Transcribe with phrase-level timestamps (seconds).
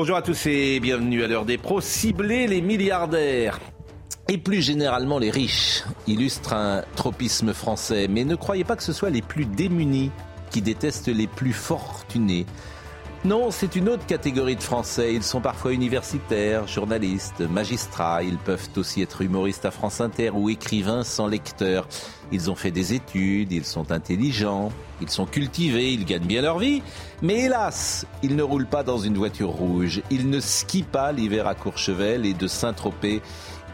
[0.00, 1.80] Bonjour à tous et bienvenue à l'heure des pros.
[1.80, 3.58] Cibler les milliardaires
[4.28, 8.06] et plus généralement les riches illustre un tropisme français.
[8.08, 10.12] Mais ne croyez pas que ce soit les plus démunis
[10.52, 12.46] qui détestent les plus fortunés.
[13.24, 15.12] Non, c'est une autre catégorie de Français.
[15.12, 18.22] Ils sont parfois universitaires, journalistes, magistrats.
[18.22, 21.88] Ils peuvent aussi être humoristes à France Inter ou écrivains sans lecteur.
[22.30, 26.60] Ils ont fait des études, ils sont intelligents, ils sont cultivés, ils gagnent bien leur
[26.60, 26.80] vie.
[27.20, 30.00] Mais hélas, ils ne roulent pas dans une voiture rouge.
[30.12, 33.20] Ils ne skient pas l'hiver à Courchevel et de Saint-Tropez.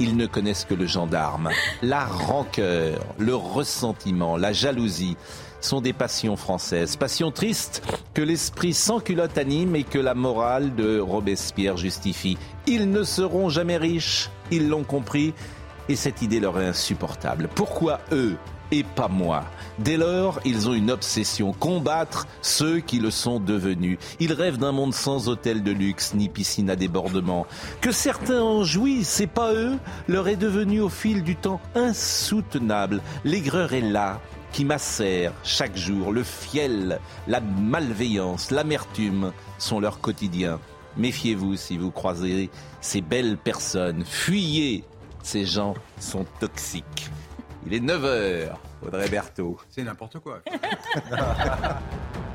[0.01, 1.51] Ils ne connaissent que le gendarme.
[1.83, 5.17] La rancœur, le ressentiment, la jalousie
[5.65, 6.97] sont des passions françaises.
[6.97, 12.39] Passions tristes que l'esprit sans culotte anime et que la morale de Robespierre justifie.
[12.67, 15.35] Ils ne seront jamais riches, ils l'ont compris,
[15.89, 17.49] et cette idée leur est insupportable.
[17.55, 18.37] Pourquoi eux
[18.71, 19.45] et pas moi?
[19.79, 23.99] Dès lors, ils ont une obsession, combattre ceux qui le sont devenus.
[24.21, 27.47] Ils rêvent d'un monde sans hôtel de luxe ni piscine à débordement.
[27.81, 29.77] Que certains en jouissent, c'est pas eux,
[30.09, 33.03] leur est devenu au fil du temps insoutenable.
[33.25, 34.21] L'aigreur est là,
[34.55, 36.13] qui macèrent chaque jour.
[36.13, 40.61] Le fiel, la malveillance, l'amertume sont leur quotidien.
[40.97, 44.05] Méfiez-vous si vous croisez ces belles personnes.
[44.05, 44.85] Fuyez,
[45.25, 47.11] ces gens sont toxiques.
[47.67, 48.53] Il est 9h,
[48.87, 49.59] Audrey Berthaud.
[49.71, 50.41] C'est n'importe quoi.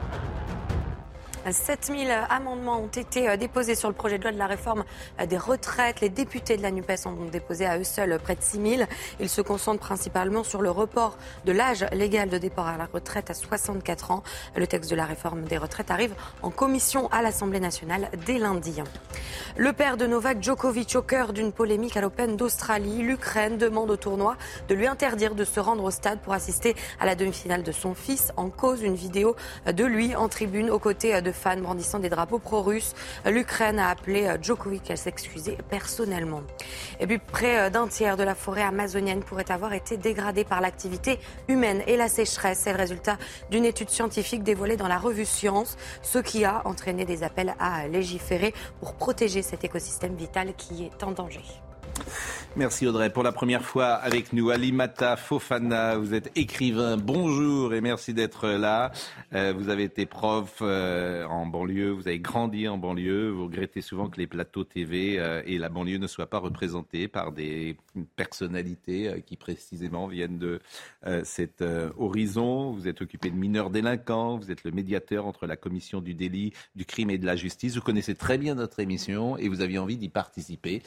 [1.50, 4.84] 7000 amendements ont été euh, déposés sur le projet de loi de la réforme
[5.20, 6.02] euh, des retraites.
[6.02, 8.88] Les députés de la NUPES ont déposé à eux seuls près de 6000.
[9.20, 13.30] Ils se concentrent principalement sur le report de l'âge légal de départ à la retraite
[13.30, 14.24] à 64 ans.
[14.56, 18.82] Le texte de la réforme des retraites arrive en commission à l'Assemblée nationale dès lundi.
[19.58, 23.02] Le père de Novak Djokovic au cœur d'une polémique à l'Open d'Australie.
[23.02, 24.36] L'Ukraine demande au tournoi
[24.68, 27.96] de lui interdire de se rendre au stade pour assister à la demi-finale de son
[27.96, 28.32] fils.
[28.38, 29.36] En cause, une vidéo
[29.66, 32.94] de lui en tribune aux côtés de fans brandissant des drapeaux pro-russes.
[33.26, 36.42] L'Ukraine a appelé Djokovic à s'excuser personnellement.
[37.00, 41.20] Et puis près d'un tiers de la forêt amazonienne pourrait avoir été dégradée par l'activité
[41.48, 42.62] humaine et la sécheresse.
[42.64, 43.18] C'est le résultat
[43.52, 47.88] d'une étude scientifique dévoilée dans la revue Science, ce qui a entraîné des appels à
[47.88, 51.44] légiférer pour protéger cet écosystème vital qui est en danger.
[52.56, 53.12] Merci Audrey.
[53.12, 56.98] Pour la première fois avec nous, Alimata Fofana, vous êtes écrivain.
[56.98, 58.92] Bonjour et merci d'être là.
[59.34, 63.30] Euh, vous avez été prof euh, en banlieue, vous avez grandi en banlieue.
[63.30, 67.08] Vous regrettez souvent que les plateaux TV euh, et la banlieue ne soient pas représentés
[67.08, 67.78] par des
[68.16, 70.60] personnalités qui précisément viennent de
[71.24, 71.64] cet
[71.98, 72.72] horizon.
[72.72, 76.54] Vous êtes occupé de mineurs délinquants, vous êtes le médiateur entre la commission du délit,
[76.76, 77.76] du crime et de la justice.
[77.76, 80.82] Vous connaissez très bien notre émission et vous aviez envie d'y participer.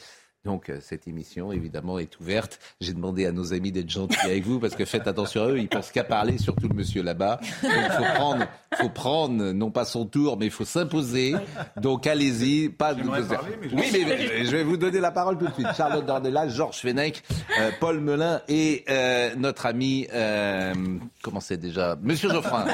[0.45, 2.59] Donc euh, cette émission, évidemment, est ouverte.
[2.81, 5.57] J'ai demandé à nos amis d'être gentils avec vous parce que faites attention à eux,
[5.57, 7.39] ils pensent qu'à parler, surtout le monsieur là-bas.
[7.61, 11.33] Donc il faut prendre, faut prendre, non pas son tour, mais il faut s'imposer.
[11.77, 12.67] Donc allez-y.
[12.67, 13.03] Pas de...
[13.03, 15.67] Parler, mais je- Oui, mais, je vais vous donner la parole tout de suite.
[15.77, 17.23] Charlotte Dornelas, Georges Fenech,
[17.61, 20.73] euh, Paul Melun et euh, notre ami, euh,
[21.21, 21.95] comment c'est déjà?
[22.01, 22.65] Monsieur Geoffrin.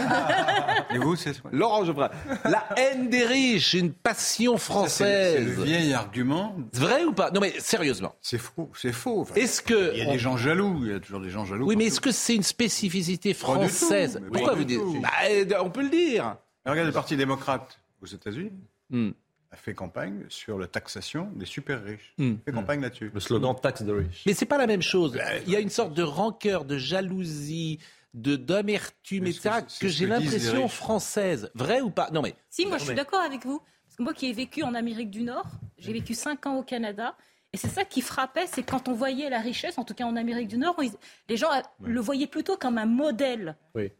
[0.91, 2.09] Et vous, c'est Laurent Geoffrin.
[2.45, 5.55] La haine des riches, une passion c'est française.
[5.55, 6.55] le vieil argument.
[6.73, 7.29] Vrai ou pas?
[7.29, 8.15] Non mais sérieusement.
[8.21, 8.71] C'est faux.
[8.75, 9.21] C'est faux.
[9.21, 10.79] Enfin, Est-ce que il y a des gens jaloux.
[10.85, 11.65] Il y a toujours des gens jaloux.
[11.67, 14.79] oui, mais est-ce que c'est une spécificité française tout, Pourquoi vous dites.
[15.01, 16.35] Bah, euh, On peut le dire.
[16.65, 18.51] Mais Regardez le Parti démocrate aux États-Unis
[18.91, 19.11] Hmm.
[19.51, 22.13] a fait campagne sur la taxation des super riches.
[22.17, 22.35] Hmm.
[22.45, 23.11] fait campagne là-dessus.
[23.13, 24.23] Le slogan taxe de riches.
[24.25, 25.17] Mais c'est pas la même chose.
[25.45, 27.79] Il y a une sorte de rancœur, de jalousie,
[28.15, 29.49] de d'amertume, etc.
[29.79, 31.51] que j'ai que les l'impression française.
[31.53, 32.09] Vrai ou pas?
[32.11, 33.59] Non mais Si, moi je suis mais- d'accord avec vous.
[33.85, 35.45] Parce que moi qui ai vécu en Amérique du Nord,
[35.77, 37.15] j'ai vécu 5 ans au Canada.
[37.53, 40.15] Et c'est ça qui frappait, c'est quand on voyait la richesse, en tout cas en
[40.15, 40.91] Amérique du Nord, ils-
[41.29, 43.91] les gens euh, le voyaient plutôt comme un modèle Oui.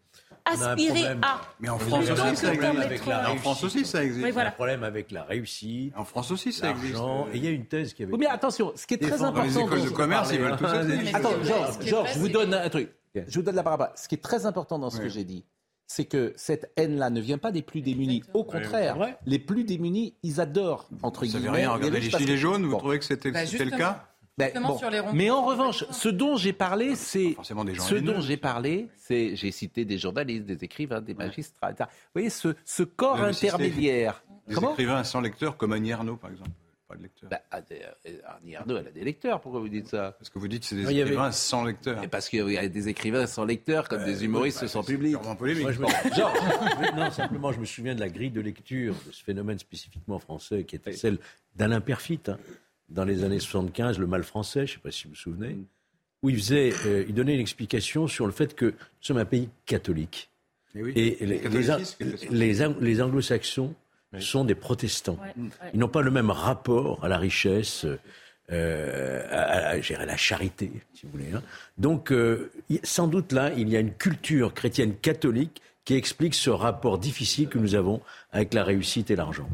[0.48, 1.22] On a un aspiré problème.
[1.24, 1.42] à.
[1.60, 3.06] Mais en France aussi, ça existe.
[3.08, 4.24] la En France aussi, ça existe.
[4.24, 4.50] Oui, On a voilà.
[4.50, 6.96] un problème avec la réussite, En France aussi, ça existe.
[7.34, 8.12] Et il y a une thèse qui avait.
[8.14, 9.76] Oui, mais attention, ce qui est très Défendre Dans les important.
[9.76, 10.82] écoles de commerce, ils veulent hein.
[10.88, 11.14] riches.
[11.14, 11.44] Attends,
[11.82, 12.92] Georges, je vous donne un truc.
[13.16, 13.90] Je vous donne la parole.
[13.96, 15.44] Ce qui est très important dans ce que j'ai dit,
[15.92, 18.24] c'est que cette haine-là ne vient pas des plus démunis.
[18.36, 18.96] Au contraire,
[19.26, 22.64] les plus démunis, ils adorent, entre Vous savez guillemets, rien, regardez riches les gilets jaunes,
[22.64, 22.78] vous Bon.
[22.78, 24.06] trouvez que c'était Bah, le cas
[24.38, 24.78] Ben, Justement, bon.
[24.78, 25.10] sur les ronds.
[25.14, 28.88] Mais en revanche, ce dont j'ai parlé, c'est forcément des gens ce dont j'ai parlé,
[28.98, 31.72] c'est j'ai cité des journalistes, des écrivains, des magistrats.
[31.72, 31.90] etc.
[31.90, 34.24] Vous voyez ce, ce corps Vous intermédiaire.
[34.48, 36.52] Des Comment écrivains sans lecteur, comme Annie Arnaud, par exemple.
[36.90, 37.30] Pas de lecteur.
[37.30, 37.68] bah, Annie
[38.26, 39.40] Annie Ernaux, elle a des lecteurs.
[39.42, 40.16] Pourquoi vous dites ça?
[40.18, 42.04] Parce que vous dites que c'est des avait- écrivains sans lecteur.
[42.04, 45.16] Et Parce qu'il y a des écrivains sans lecteurs, comme des humoristes sans public.
[45.38, 45.62] Polémique.
[45.64, 46.34] Moi, je me- Genre,
[46.96, 50.64] non, simplement, je me souviens de la grille de lecture de ce phénomène spécifiquement français
[50.64, 51.20] qui était celle
[51.56, 52.38] d'Alain Perfit hein,
[52.90, 55.58] dans les années 75, le mal français, je ne sais pas si vous vous souvenez,
[56.24, 59.26] où il faisait, euh, il donnait une explication sur le fait que nous sommes un
[59.26, 60.32] pays catholique
[60.74, 60.92] oui.
[60.96, 61.18] et
[62.32, 63.76] les anglo-saxons
[64.20, 65.18] sont des protestants.
[65.22, 65.50] Ouais, ouais.
[65.74, 67.86] Ils n'ont pas le même rapport à la richesse,
[68.52, 71.32] euh, à, à- à- je dirais, à la charité, si vous voulez.
[71.36, 71.44] hein.
[71.78, 72.52] Donc, euh,
[72.84, 77.48] sans doute là, il y a une culture chrétienne catholique qui explique ce rapport difficile
[77.50, 78.02] que nous avons
[78.32, 79.50] avec la réussite et l'argent.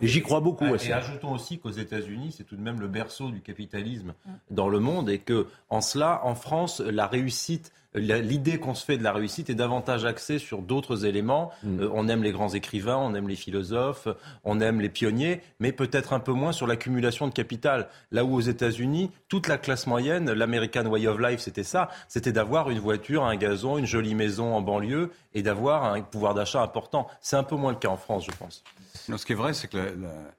[0.00, 0.96] Et j'y crois beaucoup à Et ça.
[0.96, 4.14] ajoutons aussi qu'aux États-Unis, c'est tout de même le berceau du capitalisme
[4.50, 8.98] dans le monde et que, en cela, en France, la réussite, l'idée qu'on se fait
[8.98, 11.50] de la réussite est davantage axée sur d'autres éléments.
[11.64, 14.08] Euh, on aime les grands écrivains, on aime les philosophes,
[14.44, 17.88] on aime les pionniers, mais peut-être un peu moins sur l'accumulation de capital.
[18.12, 22.32] Là où aux États-Unis, toute la classe moyenne, l'American Way of Life, c'était ça, c'était
[22.32, 26.62] d'avoir une voiture, un gazon, une jolie maison en banlieue et d'avoir un pouvoir d'achat
[26.62, 27.06] important.
[27.20, 28.62] C'est un peu moins le cas en France, je pense.
[29.08, 30.34] Non, ce qui est vrai, c'est que la, la-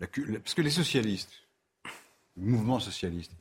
[0.00, 1.32] la cu- la- parce que les socialistes,
[2.36, 3.32] le mouvement socialiste,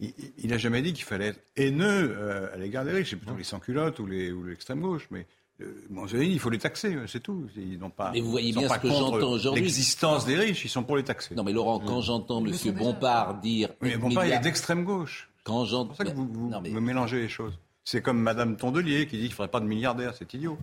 [0.00, 0.12] il-
[0.44, 3.10] n'a jamais dit qu'il fallait être haineux euh, à l'égard des riches.
[3.10, 5.06] C'est plutôt les sans-culottes ou les- ou l'extrême gauche.
[5.10, 5.26] Mais
[5.60, 7.48] euh, bon, je dis, il faut les taxer, euh, c'est tout.
[7.56, 8.10] Ils n'ont pas.
[8.12, 9.62] Mais vous voyez bien ce que j'entends aujourd'hui.
[9.62, 11.34] L'existence des riches, ils sont pour les taxer.
[11.34, 14.84] Non mais Laurent, quand j'entends Monsieur Bompard dire Oui, mais bon, pas, il est d'extrême
[14.84, 15.28] gauche.
[15.44, 17.58] quand C'est j'entends pour ça que vous, vous- Non, mais- mélangez les choses.
[17.84, 20.12] C'est comme Madame Tondelier qui dit qu'il ne faudrait pas de milliardaires.
[20.18, 20.58] C'est idiot.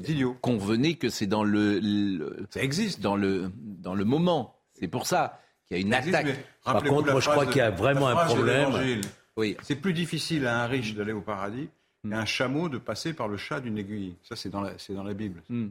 [0.00, 0.24] C'est.
[0.40, 3.00] Convenez que c'est dans le, le- Ça existe.
[3.00, 4.56] dans le dans le moment.
[4.72, 6.36] C'est pour ça qu'il y a une Ça attaque.
[6.64, 9.00] Par contre, moi, je crois qu'il y a vraiment un problème.
[9.36, 9.56] Oui.
[9.62, 11.68] C'est plus difficile à un riche d'aller au paradis
[12.08, 14.14] qu'à un chameau de passer par le chat d'une aiguille.
[14.22, 15.42] Ça, c'est dans la, c'est dans la Bible.
[15.48, 15.68] Hmm.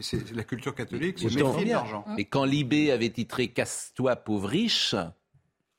[0.00, 1.30] C'est, la culture catholique, c'est
[1.64, 2.04] l'argent.
[2.16, 4.94] Mais quand Libé avait titré Casse-toi pauvre riche.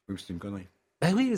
[0.10, 0.68] Oui, c'est une connerie.
[1.00, 1.32] Ben oui,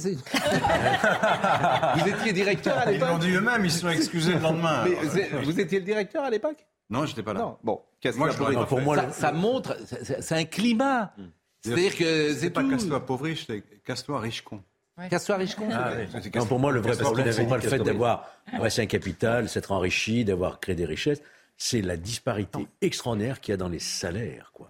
[1.96, 3.20] vous étiez directeur à Ils l'ont l'époque.
[3.22, 4.86] dit eux-mêmes, ils se sont excusés le lendemain.
[4.86, 4.96] Mais
[5.44, 6.66] vous étiez le directeur à l'époque?
[6.90, 7.40] Non, j'étais pas là.
[7.42, 7.58] Non.
[7.64, 11.14] Bon, casse-toi Moi, je pas pour moi, ça, le- ça montre, c'est c'est un climat.
[11.62, 12.70] C'est-à-dire que C'est c'est pas tout.
[12.70, 14.64] casse-toi pauvre riche, c'est casse-toi riche con.
[15.10, 15.68] Casse-toi riche con.
[15.72, 15.92] Ah,
[16.36, 20.24] Non, pour moi, le vrai problème, c'est pas le fait d'avoir un capital, s'être enrichi,
[20.26, 21.22] d'avoir créé des richesses.
[21.58, 24.52] C'est la disparité extraordinaire qu'il y a dans les salaires.
[24.54, 24.68] quoi.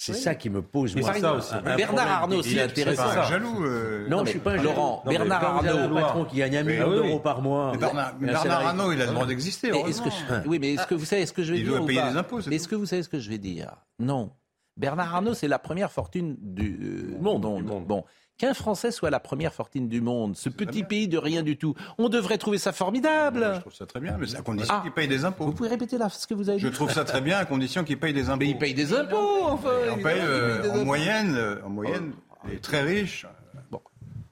[0.00, 1.52] C'est ça qui me pose moi, ça aussi.
[1.54, 3.02] un Bernard Arnault, c'est intéressant.
[3.02, 3.22] Pas ça.
[3.24, 3.64] jaloux.
[3.64, 5.02] euh, Non, Non, je suis pas un Laurent.
[5.04, 5.76] Non, Bernard Arnault.
[5.96, 7.72] un patron qui gagne un million oui, d'euros par mois.
[7.72, 9.72] Mais Bernard, mais Arnault, il a le droit d'exister.
[9.72, 11.86] Je- Oui, mais est-ce que vous savez ce que je vais Il dire doit ou
[11.86, 13.72] payer des impôts, c'est Mais Est-ce que vous savez ce que je vais dire?
[13.98, 14.30] Non.
[14.76, 17.42] Bernard Arnault, c'est la première fortune du euh, monde.
[17.56, 17.84] du monde.
[17.84, 18.04] Bon.
[18.38, 21.74] Qu'un Français soit la première fortune du monde, ce petit pays de rien du tout,
[21.98, 23.50] on devrait trouver ça formidable.
[23.56, 24.82] Je trouve ça très bien, mais c'est à condition Ah.
[24.82, 25.44] qu'il paye des impôts.
[25.46, 27.44] Vous pouvez répéter là ce que vous avez dit Je trouve ça très bien à
[27.44, 28.38] condition qu'il paye des impôts.
[28.38, 29.70] Mais il paye des impôts, enfin.
[29.90, 30.84] On paye évidemment, euh, il paye des en impôts.
[30.84, 32.12] moyenne, euh, en moyenne,
[32.48, 33.26] les très riches,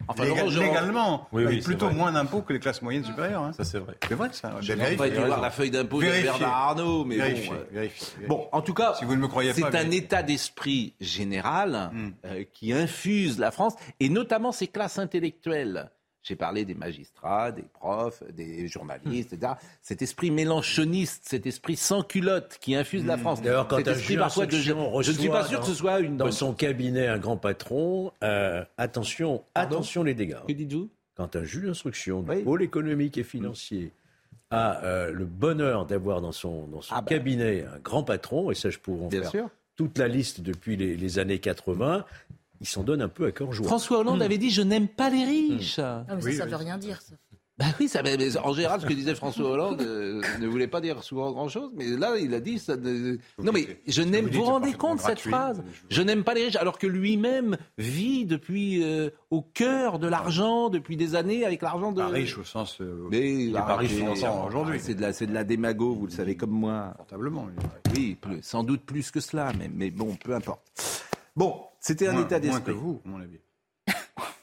[0.08, 1.94] Enfin, légal- légalement, Oui, oui, plutôt vrai.
[1.94, 3.42] moins d'impôts que les classes moyennes supérieures.
[3.42, 3.52] hein.
[3.52, 3.94] Ça, c'est vrai.
[4.08, 4.54] C'est vrai ça.
[4.60, 6.06] Je n'ai pas été voir la feuille d'impôt de.
[6.06, 7.54] Bernard Arnault, mais Vérifiez, bon.
[7.54, 8.26] euh, vérifiez, vérifiez.
[8.28, 11.90] Bon, en tout cas, Si vous ne me croyez c'est pas, un état d'esprit général
[11.92, 12.10] Hmm.
[12.24, 15.90] euh, qui infuse la France, et notamment ses classes intellectuelles.
[16.26, 19.52] J'ai parlé des magistrats, des profs, des journalistes, etc.
[19.80, 23.40] Cet esprit mélanchoniste, cet esprit sans culotte qui infuse la France.
[23.42, 25.64] D'ailleurs, quand cet un esprit juge parfois de je, ne suis pas reçoit sûr que
[25.66, 30.14] dans- ce soit une Dans son cabinet, un grand patron, euh, attention, Pardon attention les
[30.14, 30.38] dégâts.
[30.48, 30.90] Que dites-vous?
[31.14, 32.42] Quand un juge d'instruction du Oui.
[32.42, 33.92] pôle économique et financier
[34.50, 37.08] a euh, le bonheur d'avoir dans son, dans son Ah bah.
[37.08, 39.48] cabinet un grand patron, et ça je pourrais en Bien faire sûr.
[39.76, 42.04] toute la liste depuis les, les années 80,
[42.60, 43.66] il s'en donne un peu à cœur joie.
[43.66, 45.78] François Hollande avait dit je n'aime pas les riches.
[45.78, 46.50] Ah, mais Oui, ça, oui.
[46.50, 47.14] veut rien dire, ça.
[47.58, 50.66] Bah oui, ça, mais- mais en général, ce que disait François Hollande euh, ne voulait
[50.66, 52.76] pas dire souvent grand-chose, mais là, il a dit ça.
[52.76, 54.26] ne- Non, mais je n'aime.
[54.26, 55.30] vous Vous rendez compte cette gratuit.
[55.30, 60.06] phrase Je- n'aime pas les riches, alors que lui-même vit depuis euh, au cœur de
[60.06, 62.02] l'argent depuis des années avec l'argent de.
[62.02, 62.76] Pas riche au sens.
[62.82, 64.78] euh, Mais il est pas riche financièrement aujourd'hui.
[64.78, 66.92] C'est de la, c'est de la démago, vous le savez comme moi.
[66.98, 67.46] Portablement.
[67.96, 70.60] Oui, plus- sans doute plus que cela, mais, mais bon, peu importe.
[71.34, 71.54] Bon,
[71.86, 72.72] c'était un état Moins que d'esprit.
[72.74, 73.38] vous, à mon avis.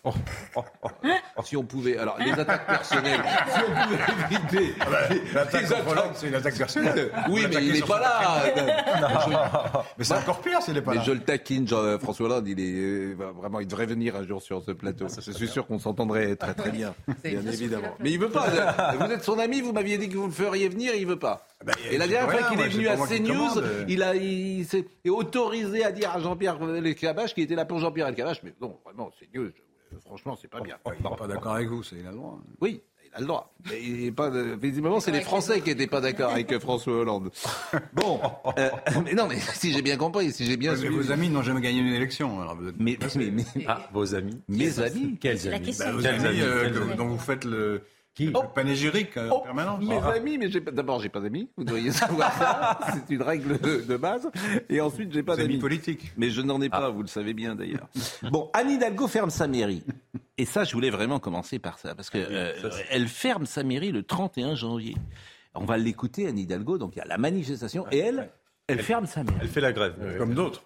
[0.06, 0.12] Oh,
[0.58, 3.22] oh, oh, si on pouvait, alors les attaques personnelles,
[3.54, 4.76] si on pouvait éviter.
[4.82, 4.98] Ah bah,
[5.34, 7.10] L'attaque contre Hollande, c'est une attaque personnelle.
[7.30, 9.84] Oui, mais il n'est pas là.
[9.98, 11.04] Mais c'est encore pire s'il n'est pas Mais là.
[11.06, 14.42] je le taquine, Jean- François Hollande, il est euh, vraiment, il devrait venir un jour
[14.42, 15.08] sur ce plateau.
[15.26, 16.94] Je suis sûr qu'on s'entendrait très très bien,
[17.24, 17.96] bien évidemment.
[18.00, 18.94] Mais il veut pas.
[19.00, 21.48] Vous êtes son ami, vous m'aviez dit que vous le feriez venir, il veut pas.
[21.66, 25.86] Bah, Et la dernière fois qu'il est venu à CNews, il a, il s'est autorisé
[25.86, 29.46] à dire à Jean-Pierre Elkabbach qu'il était là pour Jean-Pierre Elkabbach, mais non, vraiment, CNews,
[29.46, 29.54] euh,
[30.06, 30.76] franchement, c'est pas bien.
[30.86, 32.40] Oh, il n'est pas d'accord avec vous, c'est il a le droit.
[32.62, 33.54] Oui, il a le droit.
[33.70, 36.60] Mais il est pas de- Visiblement, c'est les Français qui n'étaient pas d'accord avec euh,
[36.60, 37.32] François Hollande.
[37.94, 38.20] Bon,
[38.58, 38.70] euh,
[39.06, 40.96] mais non, mais si j'ai bien compris, si j'ai bien Mais suivi.
[40.96, 42.42] vos amis n'ont jamais gagné une élection.
[42.42, 42.76] Alors vous êtes...
[42.80, 44.42] Mais, mais, mais- Ah, vos amis.
[44.48, 45.86] mes amis Quels amis question.
[45.86, 47.84] Bah, vos Quels amis euh, amis dont vous faites le,
[48.16, 49.84] Qui le panégyrique euh, en permanence.
[49.84, 53.24] Mes amis, mais j'ai pas- d'abord j'ai pas d'amis, vous devriez savoir ça, c'est une
[53.24, 54.30] règle de, de base.
[54.70, 55.58] Et ensuite j'ai pas d'amis.
[55.58, 56.12] politiques.
[56.18, 57.88] Mais je n'en ai pas, vous le savez bien d'ailleurs.
[58.32, 59.84] Bon, Anne Hidalgo ferme sa mairie.
[60.38, 62.54] Et ça, je voulais vraiment commencer par ça, parce que euh,
[62.90, 64.96] elle ferme sa mairie le 31 janvier.
[65.56, 66.78] On va l'écouter, Anne Hidalgo.
[66.78, 68.30] Donc il y a la manifestation et elle,
[68.68, 69.38] elle ferme sa mairie.
[69.42, 69.96] Elle fait la grève.
[70.20, 70.64] Comme d'autres.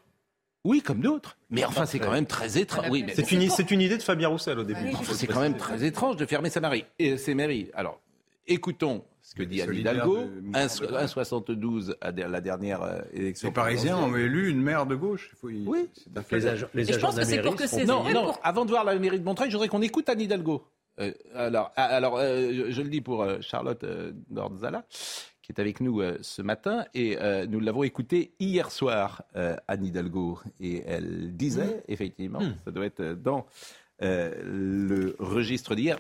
[0.68, 1.38] Oui, comme d'autres.
[1.50, 2.88] Mais enfin, c'est quand même très étrange.
[2.92, 4.90] Oui, mais C'est une, idée de Fabien Roussel au début.
[4.94, 6.84] Enfin, c'est quand même très étrange de fermer sa mairie.
[7.00, 7.70] Et ses mairies.
[7.74, 8.02] Alors,
[8.48, 10.18] écoutons ce que dit Anne Hidalgo.
[10.18, 13.48] de mouvement 1,72 à la dernière euh, élection.
[13.48, 15.30] Les Parisiens ont élu une maire de gauche.
[15.34, 15.90] Il faut y- Oui.
[15.94, 16.48] c'est un Les fait.
[16.50, 18.26] agents, les je pense de que c'est pour mairie que ces- Non, Oui, non.
[18.26, 20.64] pour- Avant de voir la mairie de Montreuil, je voudrais qu'on écoute Anne Hidalgo.
[21.00, 24.86] Euh, alors, ah, alors euh, je, je le dis pour euh, Charlotte euh, Nordzala,
[25.48, 29.56] qui est avec nous euh, ce matin, et euh, nous l'avons écoutée hier soir, euh,
[29.70, 33.46] Anne Hidalgo, et elle disait, effectivement, ça doit être dans
[34.02, 36.00] le registre d'hier.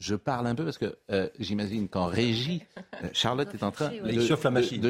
[0.00, 0.96] Je parle un peu parce que
[1.38, 2.62] j'imagine qu'en régie,
[3.12, 4.20] Charlotte est en train de,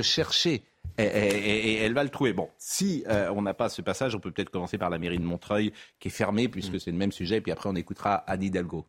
[0.03, 0.63] chercher.
[0.97, 2.33] Et, et- et- et elle va le trouver.
[2.33, 5.19] Bon, si euh, on n'a pas ce passage, on peut peut-être commencer par la mairie
[5.19, 8.15] de Montreuil, qui est fermée, puisque c'est le même sujet, et puis après on écoutera
[8.27, 8.87] Anne Hidalgo.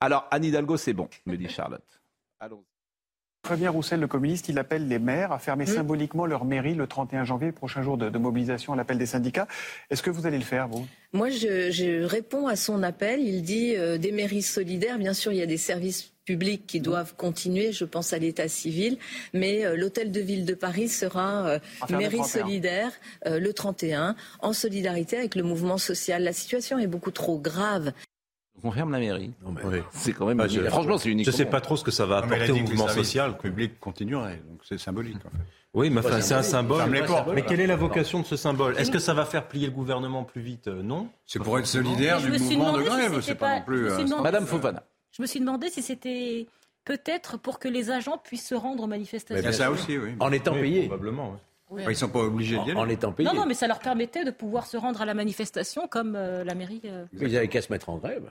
[0.00, 2.00] Alors, Anne Hidalgo, c'est bon, me dit Charlotte.
[2.40, 2.64] Allons.
[3.44, 7.24] Fabien Roussel, le communiste, il appelle les maires à fermer symboliquement leur mairie le 31
[7.24, 9.46] janvier, prochain jour de, de mobilisation à l'appel des syndicats.
[9.90, 10.86] Est-ce que vous allez le faire, vous?
[11.12, 13.20] Moi, je, je réponds à son appel.
[13.20, 14.98] Il dit euh, des mairies solidaires.
[14.98, 17.72] Bien sûr, il y a des services publics qui doivent continuer.
[17.72, 18.98] Je pense à l'état civil.
[19.32, 21.58] Mais euh, l'hôtel de ville de Paris sera euh,
[21.90, 22.24] mairie 31.
[22.24, 22.92] solidaire
[23.26, 26.22] euh, le 31, en solidarité avec le mouvement social.
[26.22, 27.92] La situation est beaucoup trop grave.
[28.64, 29.32] On ferme la mairie.
[29.46, 29.82] Mais-.
[29.92, 30.40] C'est quand même.
[30.40, 31.26] Ah, je- franchement, c'est unique.
[31.26, 33.36] Je sais pas trop ce que ça va mais apporter au dit mouvement social.
[33.38, 34.40] publics continueraient.
[34.48, 35.36] Donc c'est symbolique, en fait.
[35.74, 36.82] Oui, mais enfin, c'est un symbole.
[37.34, 38.76] Mais quelle est la vocation de ce symbole?
[38.78, 40.68] Est-ce que ça va faire plier le gouvernement plus vite?
[40.68, 41.08] Euh, Non.
[41.26, 43.12] C'est pour être solidaire Je du me suis mouvement de demandé si grève.
[43.20, 43.90] c'était C'est pas pas- non plus.
[43.90, 44.82] euh, Madame Fofana.
[45.12, 46.46] Je me suis demandé si c'était
[46.84, 49.46] peut-être pour que les agents puissent se rendre aux manifestations.
[49.48, 50.10] a ça aussi, oui.
[50.20, 50.86] En étant Oui, payé.
[50.86, 51.32] Probablement.
[51.70, 51.80] oui.
[51.82, 52.94] Enfin, Ils sont pas obligés d'y En, en aller.
[52.94, 53.28] étant payé.
[53.28, 56.44] Non, non, mais ça leur permettait de pouvoir se rendre à la manifestation comme euh,
[56.44, 56.82] la mairie.
[56.84, 58.30] euh, Ils n'avaient qu'à se mettre en grève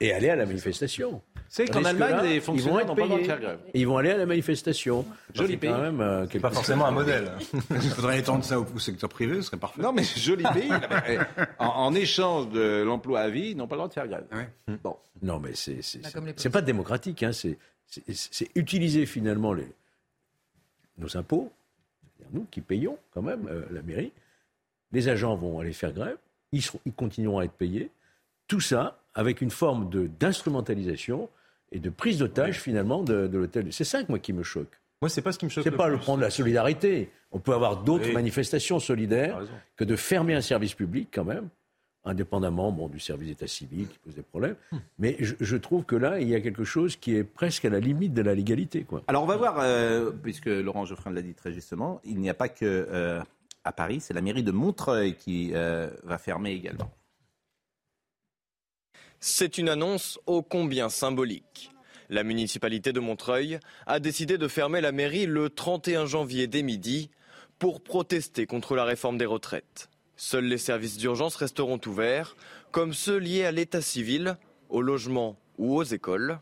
[0.00, 1.22] et aller à la manifestation.
[1.48, 3.32] C'est qu'en Allemagne, les ils vont fonctionnaires être n'ont pas le droit de payés.
[3.32, 3.58] faire grève.
[3.72, 5.06] Ils vont aller à la manifestation.
[5.32, 5.70] Joli C'est pays.
[5.70, 7.30] quand même euh, pas forcément un modèle.
[7.70, 9.80] Il faudrait étendre ça au, au secteur privé, ce serait parfait.
[9.80, 10.70] Non, mais joli pays.
[11.58, 14.24] En, en échange de l'emploi à vie, ils n'ont pas le droit de faire grève.
[14.32, 14.76] Ouais.
[14.82, 14.96] Bon.
[15.22, 17.22] Non, mais c'est c'est Bah, pas démocratique.
[17.22, 17.32] Hein.
[17.32, 19.68] C'est c'est- c'est utiliser finalement les,
[20.98, 21.52] nos impôts,
[22.02, 24.12] c'est-à-dire nous qui payons quand même euh, la mairie.
[24.92, 26.16] Les agents vont aller faire grève,
[26.52, 27.90] ils, seront- ils continueront à être payés.
[28.48, 31.28] Tout ça avec une forme de d'instrumentalisation
[31.72, 33.72] et de prise d'otage finalement de, de l'hôtel.
[33.72, 34.80] C'est ça que moi qui me choque.
[35.02, 35.64] Moi, c'est pas ce qui me choque.
[35.64, 37.10] C'est le pas le prendre la solidarité.
[37.32, 38.14] On peut avoir d'autres Oui.
[38.14, 39.40] manifestations solidaires
[39.76, 41.48] que de fermer un service public quand même,
[42.04, 44.56] indépendamment bon, du service d'état civil qui pose des problèmes.
[44.72, 44.78] Hmm.
[44.98, 47.70] Mais je, je trouve que là, il y a quelque chose qui est presque à
[47.70, 48.84] la limite de la légalité.
[48.84, 49.02] Quoi.
[49.08, 52.34] Alors on va voir, euh, puisque Laurent Geoffrin l'a dit très justement, il n'y a
[52.34, 53.20] pas que euh,
[53.64, 56.90] à Paris, c'est la mairie de Montreuil qui euh, va fermer également.
[59.20, 61.72] C'est une annonce ô combien symbolique.
[62.08, 67.10] La municipalité de Montreuil a décidé de fermer la mairie le 31 janvier dès midi
[67.58, 69.88] pour protester contre la réforme des retraites.
[70.16, 72.36] Seuls les services d'urgence resteront ouverts,
[72.70, 74.36] comme ceux liés à l'état civil,
[74.68, 76.38] au logement ou aux écoles.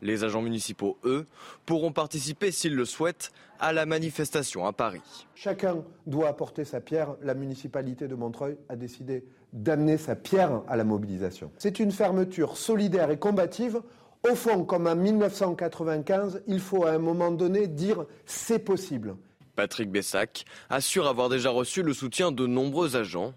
[0.00, 1.26] Les agents municipaux, eux,
[1.66, 5.26] pourront participer, s'ils le souhaitent, à la manifestation à Paris.
[5.34, 7.16] Chacun doit apporter sa pierre.
[7.22, 11.50] La municipalité de Montreuil a décidé d'amener sa pierre à la mobilisation.
[11.56, 13.80] C'est une fermeture solidaire et combative.
[14.28, 19.16] Au fond, comme en 1995, il faut à un moment donné dire c'est possible.
[19.54, 23.32] Patrick Bessac assure avoir déjà reçu le soutien de nombreux agents.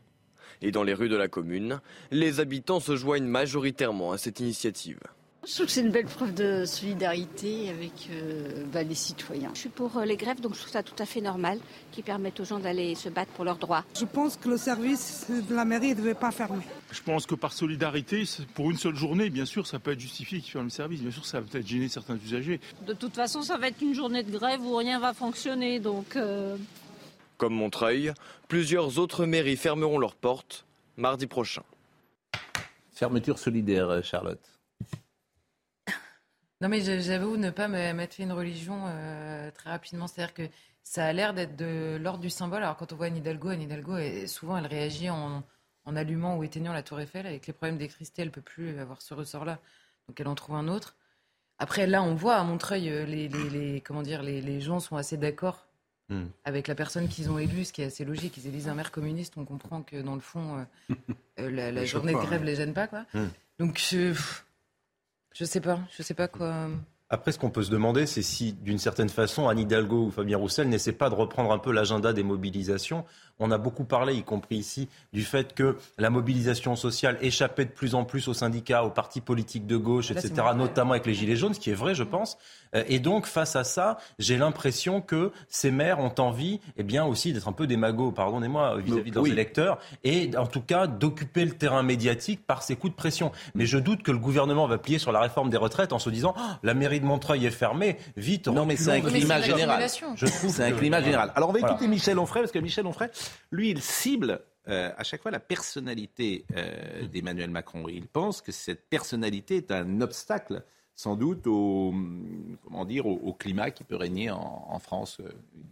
[0.63, 4.99] Et dans les rues de la commune, les habitants se joignent majoritairement à cette initiative.
[5.47, 9.49] Je trouve que c'est une belle preuve de solidarité avec euh, bah, les citoyens.
[9.53, 11.59] Je suis pour euh, les grèves, donc je trouve ça tout à fait normal,
[11.93, 13.85] qui permettent aux gens d'aller se battre pour leurs droits.
[13.97, 16.65] Je pense que le service de la mairie ne devait pas fermer.
[16.91, 18.25] Je pense que par solidarité,
[18.55, 21.01] pour une seule journée, bien sûr, ça peut être justifié qu'ils ferment le service.
[21.01, 22.59] Bien sûr, ça va peut-être gêner certains usagers.
[22.85, 26.17] De toute façon, ça va être une journée de grève où rien va fonctionner, donc...
[26.17, 26.57] Euh,
[27.37, 28.13] Comme Montreuil,
[28.49, 30.65] plusieurs autres mairies fermeront leurs portes
[30.97, 31.63] mardi prochain.
[32.91, 34.56] Fermeture solidaire, Charlotte.
[36.59, 40.07] Non, mais j'avoue ne pas mettre fait une religion euh, très rapidement.
[40.07, 40.49] C'est-à-dire que
[40.83, 42.63] ça a l'air d'être de l'ordre du symbole.
[42.63, 45.43] Alors, quand on voit Anne Hidalgo, Anne Hidalgo, souvent, elle réagit en,
[45.85, 47.27] allumant ou éteignant la tour Eiffel.
[47.27, 49.59] Avec les problèmes d'électricité, elle ne peut plus avoir ce ressort-là.
[50.07, 50.95] Donc, elle en trouve un autre.
[51.59, 55.17] Après, là, on voit à Montreuil, euh, les, les, comment dire, les, gens sont assez
[55.17, 55.67] d'accord
[56.09, 56.25] hmm.
[56.43, 58.37] avec la personne qu'ils ont élue, ce qui est assez logique.
[58.37, 59.33] Ils élisent un maire communiste.
[59.37, 60.65] On comprend que, dans le fond,
[61.39, 62.87] euh, la, journée de grève ne les gêne pas.
[62.87, 63.05] Quoi.
[63.13, 63.27] Hmm.
[63.59, 64.13] Donc, je
[65.37, 66.67] je sais pas, je sais pas quoi.
[67.09, 70.37] Après, ce qu'on peut se demander, c'est si, d'une certaine façon, Anne Hidalgo ou Fabien
[70.37, 73.05] Roussel n'essaient pas de reprendre un peu l'agenda des mobilisations.
[73.39, 77.71] On a beaucoup parlé, y compris ici, du fait que la mobilisation sociale échappait de
[77.71, 81.35] plus en plus aux syndicats, aux partis politiques de gauche, etc., notamment avec les Gilets
[81.35, 82.37] jaunes, ce qui est vrai, je pense.
[82.75, 87.05] Euh, et donc, face à ça, j'ai l'impression que ces maires ont envie, eh bien,
[87.05, 91.45] aussi d'être un peu démagos, pardonnez-moi, vis-à-vis de leurs électeurs, et en tout cas d'occuper
[91.45, 93.31] le terrain médiatique par ces coups de pression.
[93.55, 96.09] Mais je doute que le gouvernement va plier sur la réforme des retraites en se
[96.09, 98.47] disant oh, la mairie de Montreuil est fermée, vite.
[98.47, 99.87] Non, mais c'est un climat général.
[100.15, 101.31] Je trouve c'est un climat général.
[101.35, 103.09] Alors, on va écouter Michel Onfray, parce que Michel Onfray,
[103.51, 107.87] lui, il cible euh, à chaque fois la personnalité euh, d'Emmanuel Macron.
[107.87, 110.63] Il pense que cette personnalité est un obstacle
[110.95, 111.93] sans doute au,
[112.63, 115.21] comment dire, au, climat qui peut régner en, France.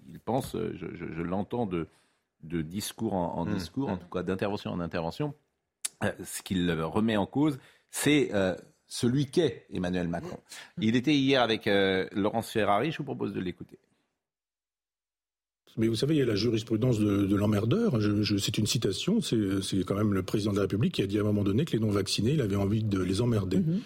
[0.07, 1.87] Il pense, je, l'entends de,
[2.43, 3.53] de, discours en, mmh.
[3.55, 3.99] discours, en mmh.
[3.99, 5.33] tout cas d'intervention en intervention,
[6.03, 7.57] euh, ce qu'il remet en cause,
[7.89, 8.55] c'est euh,
[8.87, 10.39] celui qu'est Emmanuel Macron.
[10.79, 13.79] Il était hier avec euh, Laurence Ferrari, je vous propose de l'écouter.
[15.77, 17.99] Mais vous savez, il y a la jurisprudence de, l'emmerdeur.
[18.39, 19.19] c'est une citation.
[19.21, 21.65] C'est, quand même le président de la République qui a dit à un moment donné
[21.65, 23.59] que les non-vaccinés, il avait envie de les emmerder.
[23.59, 23.79] Mmh.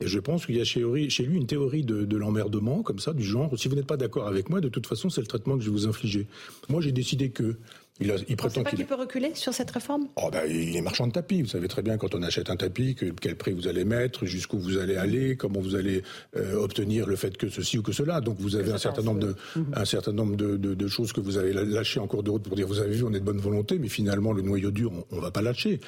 [0.00, 3.22] Et je pense qu'il y a chez, lui une théorie de, l'emmerdement, comme ça, du
[3.22, 5.62] genre, si vous n'êtes pas d'accord avec moi, de toute façon, c'est le traitement que
[5.62, 6.26] je vais vous infliger.
[6.68, 7.56] Moi, j'ai décidé que
[8.00, 10.08] il, a, il prétend pas qu'il peut reculer sur cette réforme?
[10.16, 11.42] Oh ben, Il est marchand de tapis.
[11.42, 14.58] Vous savez très bien quand on achète un tapis, quel prix vous allez mettre, jusqu'où
[14.58, 16.02] vous allez aller, comment vous allez
[16.36, 18.20] euh, obtenir le fait que ceci ou que cela.
[18.20, 19.66] Donc vous avez un certain, nombre de, mhm.
[19.74, 22.66] un certain nombre de, choses que vous avez lâchées en cours de route pour dire
[22.66, 25.20] vous avez vu, on est de bonne volonté, mais finalement le noyau dur, on ne
[25.20, 25.80] va pas lâcher.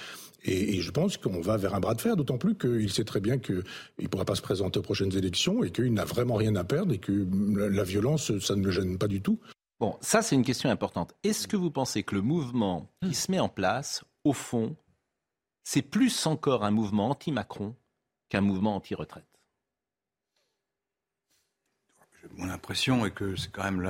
[0.44, 3.20] Et, je pense qu'on va vers un bras de fer, d'autant plus qu'il sait très
[3.20, 3.64] bien qu'il
[4.00, 6.94] ne pourra pas se présenter aux prochaines élections et qu'il n'a vraiment rien à perdre
[6.94, 9.40] et que la violence, ça ne le gêne pas du tout.
[9.78, 11.14] Bon, ça c'est une question importante.
[11.22, 14.76] Est-ce que vous pensez que le mouvement qui se met en place, au fond,
[15.64, 17.74] c'est plus encore un mouvement anti-Macron
[18.28, 19.26] qu'un mouvement anti-retraite?
[22.36, 23.82] Mon impression est que c'est quand même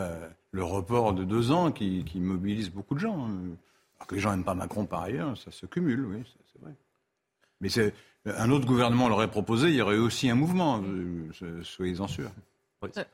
[0.50, 3.28] le report de deux ans qui, qui mobilise beaucoup de gens.
[3.96, 6.74] Alors que les gens n'aiment pas Macron par ailleurs, ça se cumule, oui, c'est vrai.
[7.61, 7.94] Mais c'est,
[8.26, 12.30] un autre gouvernement l'aurait proposé, il y aurait aussi un mouvement, euh, soyez-en sûrs.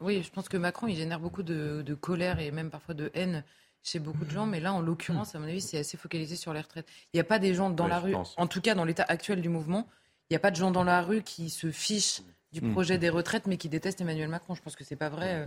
[0.01, 0.23] Oui.
[0.23, 3.45] je pense que Macron, il génère beaucoup de, colère et même parfois de haine
[3.83, 6.53] chez beaucoup de gens, mais là, en l'occurrence, à mon avis, c'est assez focalisé sur
[6.53, 6.87] les retraites.
[7.13, 9.41] Il n'y a pas des gens dans la rue, en tout cas dans l'état actuel
[9.41, 9.89] du mouvement,
[10.31, 12.23] il n'y a pas de gens dans la rue qui se fichent
[12.53, 12.73] du mmh.
[12.73, 14.55] projet des retraites, mais qui détestent Emmanuel Macron.
[14.55, 15.47] Je pense que c'est pas vrai.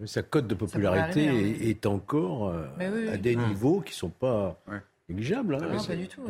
[0.00, 0.06] Mmh.
[0.06, 1.54] Sa cote de popularité hein.
[1.60, 3.48] est, encore euh, à des mmh.
[3.48, 4.60] niveaux qui ne sont pas
[5.08, 5.54] négligeables.
[5.56, 5.72] Hein.
[5.72, 6.22] non, pas du tout.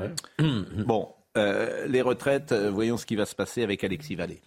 [0.87, 4.41] bon, euh, les retraites, voyons ce qui va se passer avec Alexis Vallée.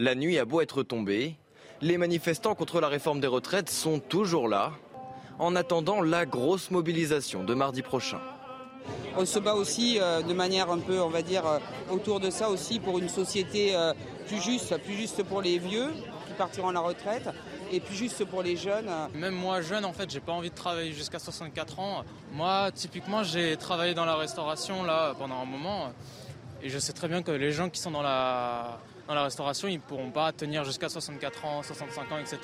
[0.00, 1.36] La nuit a beau être tombée,
[1.82, 4.72] les manifestants contre la réforme des retraites sont toujours là,
[5.38, 8.18] en attendant la grosse mobilisation de mardi prochain.
[9.18, 11.42] On se bat aussi de manière un peu, on va dire,
[11.90, 13.76] autour de ça aussi pour une société
[14.26, 15.90] plus juste, plus juste pour les vieux
[16.26, 17.28] qui partiront à la retraite
[17.70, 18.88] et plus juste pour les jeunes.
[19.14, 22.04] Même moi jeune en fait j'ai pas envie de travailler jusqu'à 64 ans.
[22.32, 25.92] Moi typiquement j'ai travaillé dans la restauration là pendant un moment
[26.62, 29.66] et je sais très bien que les gens qui sont dans la, dans la restauration
[29.66, 32.38] ils pourront pas tenir jusqu'à 64 ans, 65 ans, etc.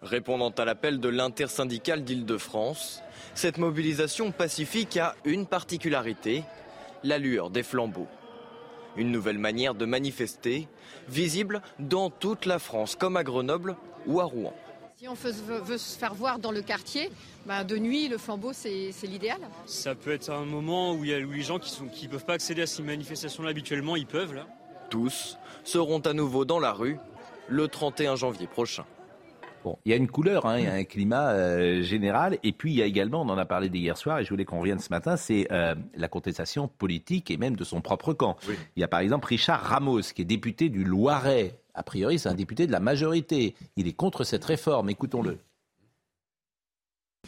[0.00, 3.02] Répondant à l'appel de l'intersyndicale d'Île-de-France,
[3.34, 6.44] cette mobilisation pacifique a une particularité,
[7.04, 8.08] la lueur des flambeaux.
[8.96, 10.66] Une nouvelle manière de manifester,
[11.08, 14.54] visible dans toute la France, comme à Grenoble ou à Rouen.
[14.96, 17.08] Si on veut, se faire voir dans le quartier,
[17.48, 19.38] bah, de nuit, le flambeau, c'est l'idéal.
[19.64, 22.34] Ça peut être un moment où, il y a, les gens qui ne peuvent pas
[22.34, 24.34] accéder à ces manifestations-là habituellement, ils peuvent.
[24.34, 24.46] Là.
[24.90, 26.98] Tous seront à nouveau dans la rue
[27.48, 28.84] le 31 janvier prochain.
[29.64, 32.52] Bon, il y a une couleur, hein, il y a un climat euh, général, et
[32.52, 34.60] puis il y a également, on en a parlé d'hier soir, et je voulais qu'on
[34.60, 38.36] revienne ce matin, c'est euh, la contestation politique et même de son propre camp.
[38.76, 41.58] Il y a par exemple Richard Ramos, qui est député du Loiret.
[41.74, 43.54] A priori, c'est un député de la majorité.
[43.76, 44.90] Il est contre cette réforme.
[44.90, 45.38] Écoutons-le.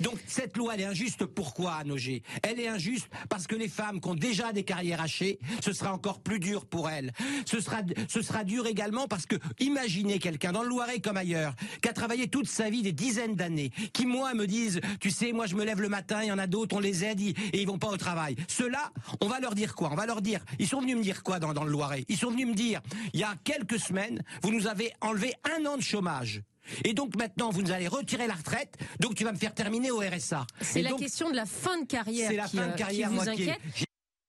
[0.00, 1.26] Donc cette loi, elle est injuste.
[1.26, 5.00] Pourquoi, à Nogé Elle est injuste parce que les femmes qui ont déjà des carrières
[5.00, 7.12] hachées, ce sera encore plus dur pour elles.
[7.46, 11.54] Ce sera, ce sera dur également parce que imaginez quelqu'un dans le Loiret comme ailleurs,
[11.82, 15.32] qui a travaillé toute sa vie des dizaines d'années, qui moi me disent, tu sais,
[15.32, 17.34] moi je me lève le matin, il y en a d'autres, on les aide et
[17.54, 18.36] ils vont pas au travail.
[18.48, 19.90] Ceux-là, on va leur dire quoi?
[19.92, 22.04] On va leur dire, ils sont venus me dire quoi dans, dans le Loiret?
[22.08, 22.80] Ils sont venus me dire,
[23.12, 26.42] il y a quelques semaines, vous nous avez enlevé un an de chômage.
[26.84, 29.90] Et donc maintenant, vous nous allez retirer la retraite, donc tu vas me faire terminer
[29.90, 30.46] au RSA.
[30.60, 32.76] C'est la donc, question de la fin de carrière C'est la qui, fin de euh,
[32.76, 33.86] carrière, qui vous moi, qui est- inquiète.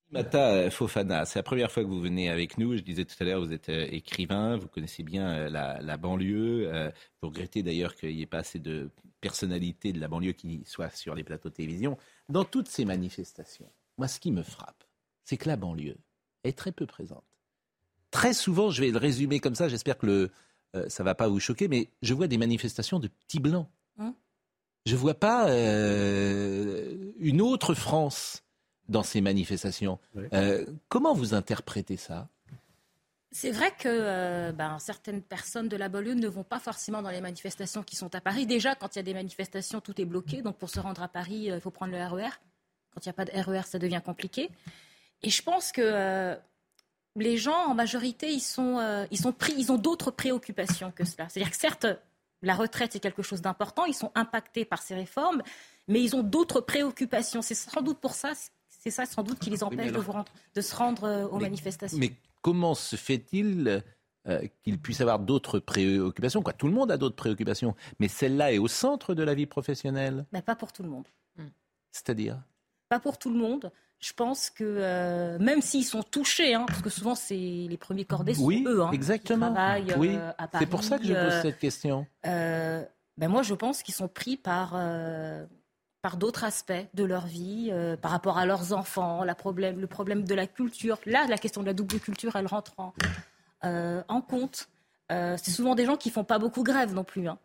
[0.09, 2.75] Mata Fofana, c'est la première fois que vous venez avec nous.
[2.75, 5.95] Je disais tout à l'heure, vous êtes euh, écrivain, vous connaissez bien euh, la, la
[5.95, 6.69] banlieue.
[6.73, 6.91] euh,
[7.21, 8.89] Vous regrettez d'ailleurs qu'il n'y ait pas assez de
[9.21, 11.97] personnalités de la banlieue qui soient sur les plateaux de télévision.
[12.27, 14.83] Dans toutes ces manifestations, moi, ce qui me frappe,
[15.23, 15.95] c'est que la banlieue
[16.43, 17.23] est très peu présente.
[18.09, 20.31] Très souvent, je vais le résumer comme ça, j'espère que le,
[20.75, 23.67] euh, ça ne va pas vous choquer, mais je vois des manifestations de petits blancs.
[23.97, 24.15] Hein
[24.85, 28.43] je ne vois pas euh, une autre France
[28.89, 29.99] dans ces manifestations.
[30.33, 32.27] Euh, comment vous interprétez ça?
[33.33, 37.09] C'est vrai que euh, ben, certaines personnes de la banlieue ne vont pas forcément dans
[37.09, 38.45] les manifestations qui sont à Paris.
[38.45, 40.41] Déjà, quand il y a des manifestations, tout est bloqué.
[40.41, 42.29] Donc, pour se rendre à Paris, euh, il faut prendre le RER.
[42.93, 44.49] Quand il n'y a pas de RER, ça devient compliqué.
[45.23, 46.35] Et je pense que euh,
[47.15, 51.03] les gens, en majorité, ils sont, euh, ils sont pris, ils ont d'autres préoccupations que
[51.05, 51.27] cela.
[51.29, 51.85] C'est-à-dire que certes,
[52.41, 53.85] la retraite, c'est quelque chose d'important.
[53.85, 55.43] Ils sont impactés par ces réformes,
[55.87, 57.41] mais ils ont d'autres préoccupations.
[57.41, 58.31] C'est sans doute pour ça,
[58.69, 61.27] c'est ça sans doute qui les empêche alors- de, vous rendre- de se rendre euh,
[61.27, 61.97] aux Mais- manifestations.
[61.99, 63.83] Mais comment se fait-il
[64.27, 66.41] euh, qu'il puisse avoir d'autres préoccupations?
[66.41, 69.45] Quoi, Tout le monde a d'autres préoccupations, mais celle-là est au centre de la vie
[69.47, 70.25] professionnelle?
[70.31, 71.07] Mais pas pour tout le monde.
[71.91, 72.39] C'est-à-dire?
[72.89, 73.71] Pas pour tout le monde.
[74.01, 78.03] Je pense que euh, même s'ils sont touchés, hein, parce que souvent c'est les premiers
[78.05, 79.49] cordés sont Oui, eux, hein, exactement.
[79.49, 80.65] qui travaillent Oui, euh, à c'est Paris.
[80.65, 82.07] pour ça que je pose euh, cette question.
[82.25, 82.83] euh,
[83.17, 84.71] ben moi, je pense qu'ils sont pris par
[86.01, 90.23] par d'autres aspects de leur vie, par rapport à leurs enfants, la problème, le problème
[90.23, 90.97] de la culture.
[91.05, 92.93] Là, la question de la double culture, elle rentre en,
[94.07, 94.67] en compte.
[95.09, 97.37] C'est souvent des gens qui font pas beaucoup grève non plus, hein.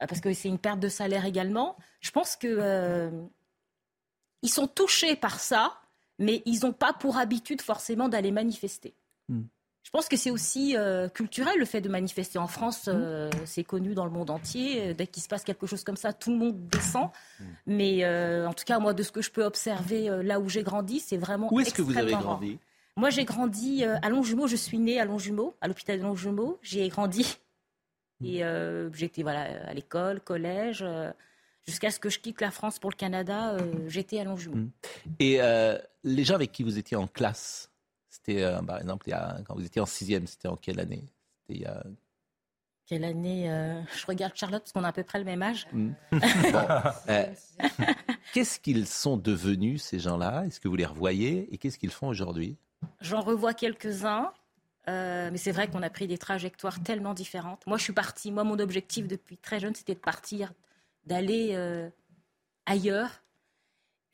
[0.00, 1.76] Euh, parce que c'est une perte de salaire également.
[2.00, 3.10] Je pense que
[4.42, 5.80] ils sont touchés par ça,
[6.18, 8.94] mais ils n'ont pas pour habitude forcément d'aller manifester.
[9.28, 9.42] Hmm.
[9.88, 12.88] Je pense que c'est aussi euh, culturel le fait de manifester en France.
[12.88, 14.90] euh, c'est connu dans le monde entier.
[14.90, 17.08] Euh, Dès qu'il se passe quelque chose comme ça, tout le monde descend.
[17.66, 20.62] Mais euh, en tout cas, moi, de ce que je peux observer là où j'ai
[20.62, 21.48] grandi, c'est vraiment.
[21.50, 22.22] Où est-ce que vous avez rare.
[22.22, 22.58] grandi?
[22.96, 24.46] Moi, j'ai grandi à Longjumeau.
[24.46, 26.58] Je suis née à Longjumeau, à l'hôpital de Longjumeau.
[26.60, 27.38] J'y ai grandi.
[28.22, 28.42] Et
[28.92, 30.84] j'étais voilà, à l'école, collège.
[31.68, 34.70] Jusqu'à ce que je quitte la France pour le Canada, euh, j'étais à Longjumeau.
[35.18, 37.70] Et euh, les gens avec qui vous étiez en classe,
[38.08, 41.04] c'était euh, par exemple a- quand vous étiez en sixième, c'était en quelle année?
[41.42, 41.84] C'était il y a-
[42.86, 45.66] Quelle année euh, Je regarde Charlotte parce qu'on a à peu près le même âge.
[45.72, 46.66] Bon,
[47.10, 47.26] euh,
[48.32, 50.44] qu'est-ce qu'ils sont devenus ces gens-là?
[50.46, 51.52] Est-ce que vous les revoyez?
[51.52, 52.56] Et qu'est-ce qu'ils font aujourd'hui?
[53.02, 54.32] J'en revois quelques-uns,
[54.88, 57.66] euh, mais c'est vrai qu'on a pris des trajectoires tellement différentes.
[57.66, 58.32] Moi, je suis partie.
[58.32, 60.52] Moi, mon objectif depuis très jeune, c'était de partir,
[61.08, 61.88] d'aller euh,
[62.66, 63.22] ailleurs.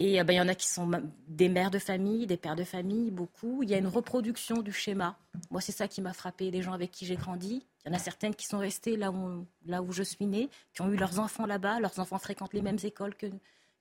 [0.00, 0.90] Et euh, ben, il y en a qui sont
[1.28, 3.62] des mères de famille, des pères de famille, beaucoup.
[3.62, 5.16] Il y a une reproduction du schéma.
[5.50, 6.50] Moi, c'est ça qui m'a frappé.
[6.50, 9.10] Les gens avec qui j'ai grandi, il y en a certaines qui sont restées là
[9.10, 11.80] où, là où je suis née, qui ont eu leurs enfants là-bas.
[11.80, 13.26] Leurs enfants fréquentent les mêmes écoles que,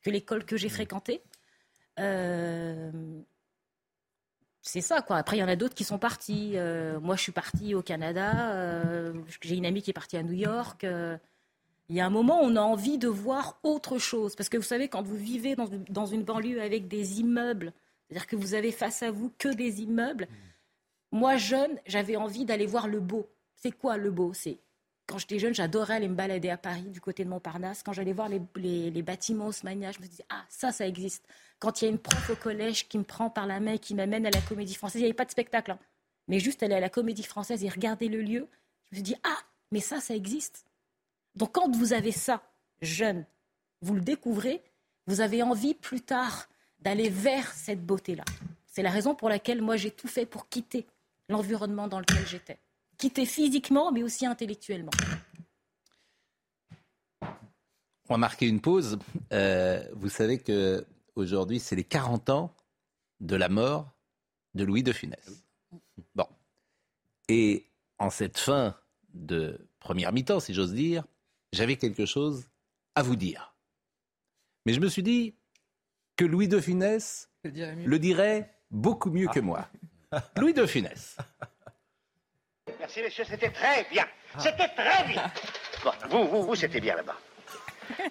[0.02, 1.21] que l'école que j'ai fréquentée.
[1.99, 2.91] Euh,
[4.62, 5.17] c'est ça, quoi.
[5.17, 6.54] Après, il y en a d'autres qui sont partis.
[6.56, 8.54] Euh, moi, je suis partie au Canada.
[8.54, 10.86] euh, J'ai une amie qui est partie à New York.
[11.89, 14.35] Il y a un moment, on a envie de voir autre chose.
[14.35, 15.67] Parce que vous savez, quand vous vivez dans,
[16.05, 17.73] une- banlieue avec des immeubles,
[18.07, 20.27] c'est-à-dire que vous avez face à vous que des immeubles,
[21.11, 23.27] moi, jeune, j'avais envie d'aller voir le beau.
[23.55, 24.33] C'est quoi le beau?
[24.33, 24.57] C'est
[25.05, 27.83] quand j'étais jeune, j'adorais aller me balader à Paris, du côté de Montparnasse.
[27.83, 31.25] Quand j'allais voir les, les- les bâtiments je me disais, ah, ça, ça existe.
[31.59, 33.79] Quand il y a une prof au collège qui me prend par la main et
[33.79, 35.79] qui m'amène à la comédie française, il n'y avait pas de spectacle, hein.
[36.29, 38.47] mais juste aller à la comédie française et regarder le lieu,
[38.85, 39.37] je me suis dit, ah,
[39.71, 40.65] mais ça, ça existe.
[41.35, 42.41] Donc quand vous avez ça,
[42.81, 43.25] jeune,
[43.81, 44.63] vous le découvrez,
[45.07, 46.47] vous avez envie plus tard
[46.79, 48.23] d'aller vers cette beauté-là.
[48.65, 50.85] C'est la raison pour laquelle moi j'ai tout fait pour quitter
[51.29, 52.59] l'environnement dans lequel j'étais.
[52.97, 54.91] Quitter physiquement, mais aussi intellectuellement.
[58.09, 58.99] On va marquer une pause.
[59.31, 62.55] Euh, vous savez que aujourd'hui, c'est les 40 ans
[63.21, 63.91] de la mort
[64.53, 65.43] de Louis de Funès.
[66.15, 66.27] Bon.
[67.29, 67.65] Et
[67.97, 68.75] en cette fin
[69.13, 71.05] de première mi-temps, si j'ose dire,
[71.53, 72.49] j'avais quelque chose
[72.95, 73.55] à vous dire.
[74.65, 75.35] Mais je me suis dit
[76.17, 79.67] que Louis de Funès le dirait beaucoup mieux que moi.
[80.37, 81.17] Louis de Funès.
[82.79, 84.05] Merci, messieurs, c'était très bien.
[84.39, 85.31] C'était très bien.
[85.83, 87.17] Bon, vous, vous, vous, c'était bien là-bas.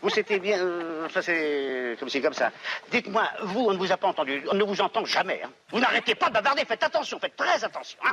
[0.03, 0.59] Vous, c'était bien.
[0.59, 2.53] euh, ça, c'est comme c'est comme ça.
[2.91, 4.45] Dites-moi, vous, on ne vous a pas entendu.
[4.51, 5.43] On ne vous entend jamais.
[5.43, 5.51] hein.
[5.71, 6.65] Vous n'arrêtez pas de bavarder.
[6.67, 7.99] Faites attention, faites très attention.
[8.05, 8.13] hein.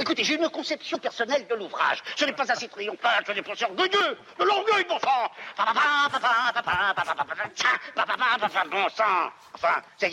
[0.00, 2.02] Écoutez, j'ai une conception personnelle de l'ouvrage.
[2.16, 4.16] Ce n'est pas assez triomphal, ce n'est pas assez orgueilleux.
[4.38, 5.30] De l'orgueil, bon sang.
[8.70, 9.04] Bon sang.
[9.54, 10.08] Enfin, c'est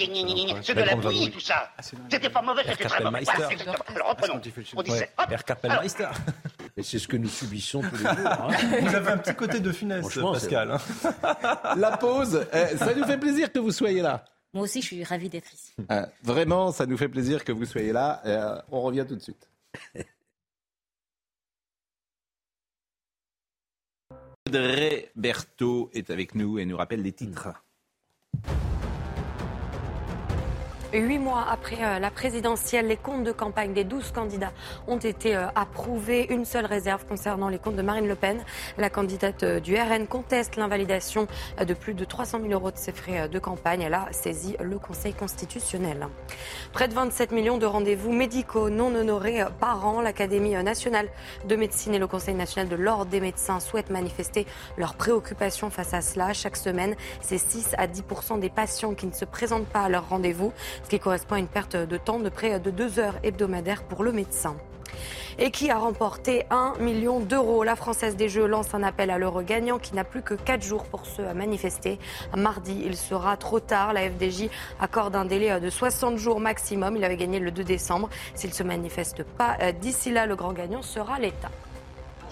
[0.75, 1.71] de la bouillie, tout ça.
[2.09, 3.23] C'était pas mauvais, c'était très mauvais.
[3.95, 4.41] Alors, reprenons.
[4.75, 5.09] On disait,
[5.45, 6.07] Kapellmeister.
[6.75, 8.27] Et c'est ce que nous subissons tous les jours.
[8.27, 8.47] hein.
[8.81, 10.71] Vous avez un petit côté de finesse, Pascal.
[10.71, 11.75] hein.
[11.77, 14.23] La pause, eh, ça nous fait plaisir que vous soyez là.
[14.53, 15.73] Moi aussi, je suis ravie d'être ici.
[15.91, 18.21] Euh, vraiment, ça nous fait plaisir que vous soyez là.
[18.25, 19.47] Euh, on revient tout de suite.
[24.47, 27.49] Audrey Berthaud est avec nous et nous rappelle les titres.
[30.97, 34.51] Huit mois après euh, la présidentielle, les comptes de campagne des 12 candidats
[34.87, 36.25] ont été euh, approuvés.
[36.33, 38.43] Une seule réserve concernant les comptes de Marine Le Pen.
[38.79, 41.27] La candidate euh, du RN conteste l'invalidation
[41.63, 43.83] de plus de 300 000 euros de ses frais de campagne.
[43.83, 46.07] Elle a saisi le Conseil constitutionnel.
[46.73, 50.01] Près de 27 millions de rendez-vous médicaux non honorés par an.
[50.01, 51.09] L'Académie nationale
[51.47, 55.93] de médecine et le Conseil national de l'ordre des médecins souhaitent manifester leurs préoccupations face
[55.93, 56.33] à cela.
[56.33, 60.09] Chaque semaine, c'est 6 à 10% des patients qui ne se présentent pas à leur
[60.09, 60.53] rendez-vous,
[60.87, 64.05] ce qui correspond à une perte de temps de près de 2 heures hebdomadaires pour
[64.05, 64.55] le médecin.
[65.37, 69.17] Et qui a remporté 1 million d'euros La Française des Jeux lance un appel à
[69.17, 71.99] l'heure gagnant qui n'a plus que 4 jours pour se manifester.
[72.37, 73.91] Mardi, il sera trop tard.
[73.91, 76.95] La FDJ accorde un délai de 60 jours maximum.
[76.95, 78.09] Il avait gagné le 2 décembre.
[78.33, 81.51] S'il ne se manifeste pas euh, d'ici là, le grand gagnant sera l'État.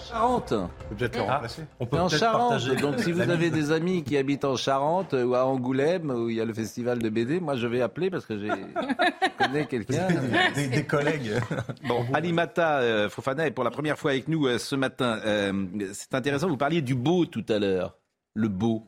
[0.08, 0.54] Charente.
[0.90, 1.62] Peut-être le Ah, remplacer.
[1.80, 2.50] On peut en peut-être Charente.
[2.50, 6.10] partager Donc, si vous avez des amis qui habitent en Charente euh, ou à Angoulême
[6.10, 8.48] où il y a le festival de BD, moi je vais appeler parce que j'ai
[8.48, 10.08] je connais quelqu'un.
[10.54, 11.32] Des, des collègues.
[11.88, 15.20] Bon, Alimata euh, Fofana est pour la première fois avec nous euh, ce matin.
[15.24, 15.52] Euh,
[15.92, 17.96] c'est intéressant, vous parliez du beau tout à l'heure.
[18.34, 18.86] Le beau.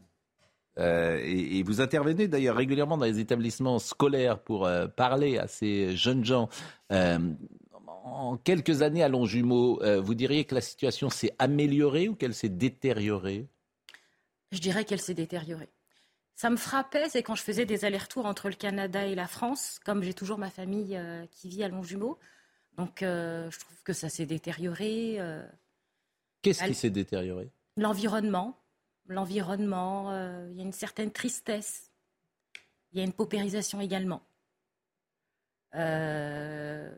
[0.78, 5.48] Euh, et, et vous intervenez d'ailleurs régulièrement dans les établissements scolaires pour euh, parler à
[5.48, 6.48] ces jeunes gens.
[6.92, 7.18] Euh,
[8.14, 12.34] en quelques années à Longjumeau, euh, vous diriez que la situation s'est améliorée ou qu'elle
[12.34, 13.46] s'est détériorée?
[14.52, 15.68] Je dirais qu'elle s'est détériorée.
[16.34, 19.80] Ça me frappait, c'est quand je faisais des allers-retours entre le Canada et la France,
[19.84, 22.18] comme j'ai toujours ma famille euh, qui vit à Longjumeau.
[22.76, 25.18] Donc, euh, je trouve que ça s'est détérioré.
[26.42, 27.50] Qu'est-ce qui s'est détérioré?
[27.76, 28.56] L'environnement,
[29.06, 30.12] l'environnement,
[30.50, 31.90] il y a une certaine tristesse.
[32.92, 34.22] Il y a une paupérisation également.
[35.74, 36.90] Euh,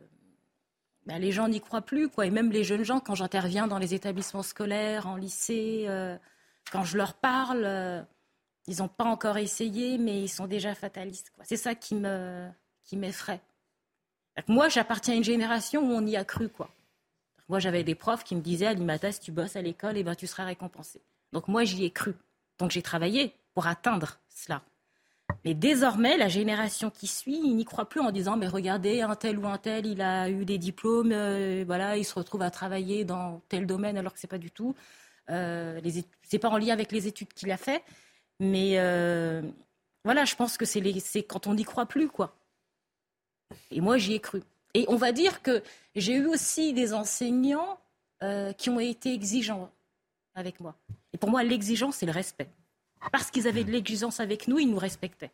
[1.05, 2.25] ben, les gens n'y croient plus, quoi.
[2.25, 6.17] Et même les jeunes gens, quand j'interviens dans les établissements scolaires, en lycée, euh,
[6.71, 8.01] quand je leur parle, euh,
[8.67, 11.31] ils n'ont pas encore essayé, mais ils sont déjà fatalistes.
[11.43, 12.47] C'est ça qui me
[12.83, 13.41] qui m'effraie.
[14.47, 16.69] Moi, j'appartiens à une génération où on y a cru, quoi.
[17.49, 20.15] Moi, j'avais des profs qui me disaient, Alimata, si tu bosses à l'école, eh ben,
[20.15, 21.01] tu seras récompensé.
[21.33, 22.13] Donc moi, j'y ai cru.
[22.57, 24.61] Donc j'ai travaillé pour atteindre cela.
[25.45, 29.39] Mais désormais, la génération qui suit, n'y croit plus en disant, mais regardez, un tel
[29.39, 33.05] ou un tel, il a eu des diplômes, euh, voilà, il se retrouve à travailler
[33.05, 34.75] dans tel domaine alors que c'est pas du tout.
[35.29, 35.79] Euh,
[36.23, 37.83] c'est pas en lien avec les études qu'il a fait,
[38.39, 39.41] mais euh,
[40.03, 42.35] voilà, je pense que c'est c'est quand on n'y croit plus, quoi.
[43.69, 44.41] Et moi, j'y ai cru.
[44.73, 45.61] Et on va dire que
[45.95, 47.79] j'ai eu aussi des enseignants
[48.23, 49.69] euh, qui ont été exigeants
[50.35, 50.75] avec moi.
[51.13, 52.49] Et pour moi, l'exigence, c'est le respect.
[53.11, 55.31] Parce qu'ils avaient de l'exigence avec nous, ils nous respectaient.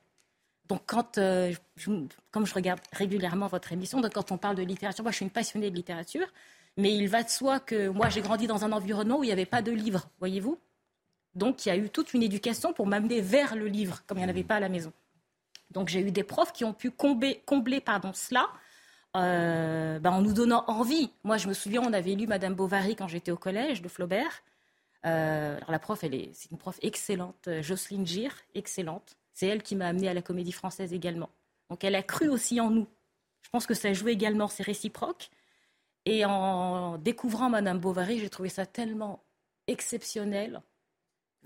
[0.68, 1.92] Donc, quand, euh, je-
[2.32, 5.26] comme je regarde régulièrement votre émission, donc quand on parle de littérature, moi, je suis
[5.26, 6.28] une passionnée de littérature,
[6.76, 9.34] mais il va de soi que moi, j'ai grandi dans un environnement où il n'y
[9.34, 10.58] avait pas de livres, voyez-vous?
[11.36, 14.22] Donc, il y a eu toute une éducation pour m'amener vers le livre, comme il
[14.22, 14.92] n'y en avait pas à la maison.
[15.72, 18.48] Donc, j'ai eu des profs qui ont pu combler, combler pardon, cela
[19.16, 21.12] euh, ben, en nous donnant envie.
[21.24, 24.44] Moi, je me souviens, on avait lu Madame Bovary quand j'étais au collège de Flaubert.
[25.06, 29.18] Euh, alors la prof, elle est, c'est une prof excellente, euh, Jocelyne Gir, excellente.
[29.34, 31.30] C'est elle qui m'a amenée à la Comédie Française également.
[31.70, 32.88] Donc elle a cru aussi en nous.
[33.42, 35.30] Je pense que ça joue également, c'est réciproque.
[36.06, 39.24] Et en découvrant Madame Bovary, j'ai trouvé ça tellement
[39.68, 40.62] exceptionnel.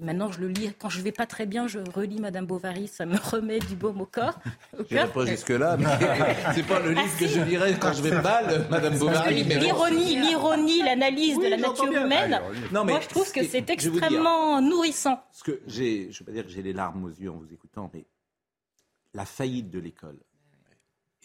[0.02, 0.74] Maintenant, je le lis.
[0.80, 2.88] Quand je vais pas très bien, je relis Madame Bovary.
[2.88, 4.40] Ça me remet du baume au corps.
[4.78, 5.86] au Je pas jusque-là, mais
[6.56, 9.44] c'est pas le livre que je lirai quand je vais mal, Madame Bovary.
[9.44, 9.60] bon.
[9.60, 12.06] L'ironie, l'ironie, l'analyse Oui, de la nature bien.
[12.06, 12.34] humaine.
[12.34, 12.60] Ah, l'ironie.
[12.72, 13.74] Non, mais moi, je trouve ce que c'est dire.
[13.74, 15.18] extrêmement nourrissant.
[15.32, 17.36] Parce que j'ai, je ne veux pas dire que j'ai les larmes aux yeux en
[17.38, 18.06] vous écoutant, mais
[19.14, 20.18] la faillite de l'école.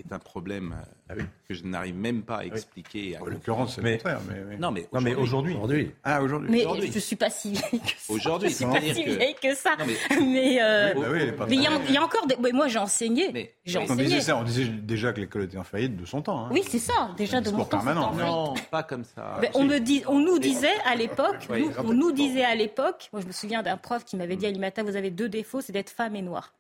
[0.02, 0.74] Est un problème
[1.11, 3.16] euh, que je n'arrive même pas à expliquer.
[3.18, 4.20] En l'occurrence, c'est le Mais- contraire.
[4.28, 4.56] Mais.
[4.59, 5.54] Non, mais Non, mais aujourd'hui.
[5.54, 5.92] Aujourd'hui.
[6.04, 6.50] Ah, aujourd'hui.
[6.50, 6.90] Mais Aujourd'hui.
[6.92, 8.12] je suis pas si vieille que ça.
[8.12, 9.76] Aujourd'hui, je suis pas si vieille que ça.
[9.78, 9.87] Non,
[10.20, 12.37] mais euh, bah oui, il y, a- y encore des.
[12.52, 13.54] moi, j'ai enseigné.
[13.64, 14.04] J'ai on enseigné.
[14.04, 16.46] disait ça, on disait déjà que l'école était en faillite de son temps.
[16.46, 16.48] hein.
[16.52, 17.11] Oui, c'est ça.
[17.16, 17.78] Déjà de mon temps.
[17.78, 18.11] permanent.
[18.11, 19.38] en Non, pas comme ça.
[19.40, 22.54] Ben, on, me dit, on nous disait à l'époque, Oui, nous- on nous disait à
[22.54, 25.61] l'époque, moi je me souviens d'un prof qui m'avait dit Alimata, vous avez deux défauts,
[25.61, 26.52] c'est d'être femme et noire.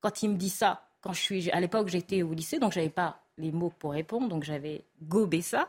[0.00, 2.88] Quand il me dit ça, quand je suis, à l'époque j'étais au lycée, donc j'avais
[2.88, 5.68] pas les mots pour répondre, donc j'avais gobé ça.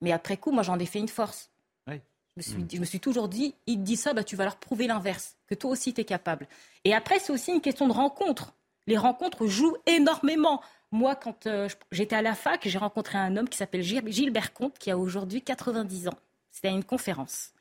[0.00, 1.50] Mais après coup, moi j'en ai fait une force.
[1.88, 2.00] Oui.
[2.36, 4.44] Je me, suis, je me suis toujours dit, il te dit ça, bah, tu vas
[4.44, 6.46] leur prouver l'inverse, que toi aussi tu es capable.
[6.84, 8.52] Et après, c'est aussi une question de rencontre.
[8.86, 10.60] Les rencontres jouent énormément.
[10.92, 14.78] Moi, quand euh, j'étais à la fac, j'ai rencontré un homme qui s'appelle Gilbert Comte,
[14.78, 16.18] qui a aujourd'hui 90 ans.
[16.50, 17.52] C'était à une conférence.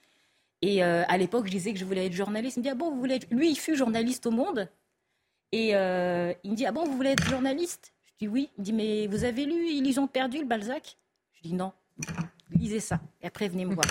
[0.61, 2.57] Et euh, à l'époque, je disais que je voulais être journaliste.
[2.57, 3.27] Il me dit, ah bon, vous voulez être...
[3.31, 4.69] Lui, il fut journaliste au Monde.
[5.53, 7.93] Et euh, il me dit, ah bon, vous voulez être journaliste?
[8.07, 8.49] Je dis oui.
[8.57, 10.97] Il me dit, mais vous avez lu Ils ont perdu le Balzac?
[11.33, 11.71] Je dis non.
[12.49, 12.99] Lisez ça.
[13.21, 13.85] Et après, venez me voir.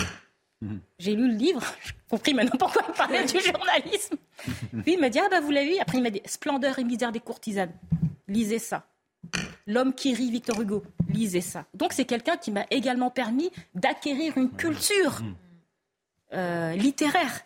[0.98, 4.16] J'ai lu le livre, j'ai compris maintenant pourquoi il parlait du journalisme.
[4.82, 5.78] Puis il m'a dit, ah bah vous l'avez lu.
[5.80, 7.72] Après, il m'a dit, Splendeur et misère des courtisanes.
[8.28, 8.86] Lisez ça.
[9.66, 10.84] L'homme qui rit, Victor Hugo.
[11.08, 11.64] Lisez ça.
[11.74, 15.20] Donc c'est quelqu'un qui m'a également permis d'acquérir une culture
[16.32, 17.40] euh, littéraire.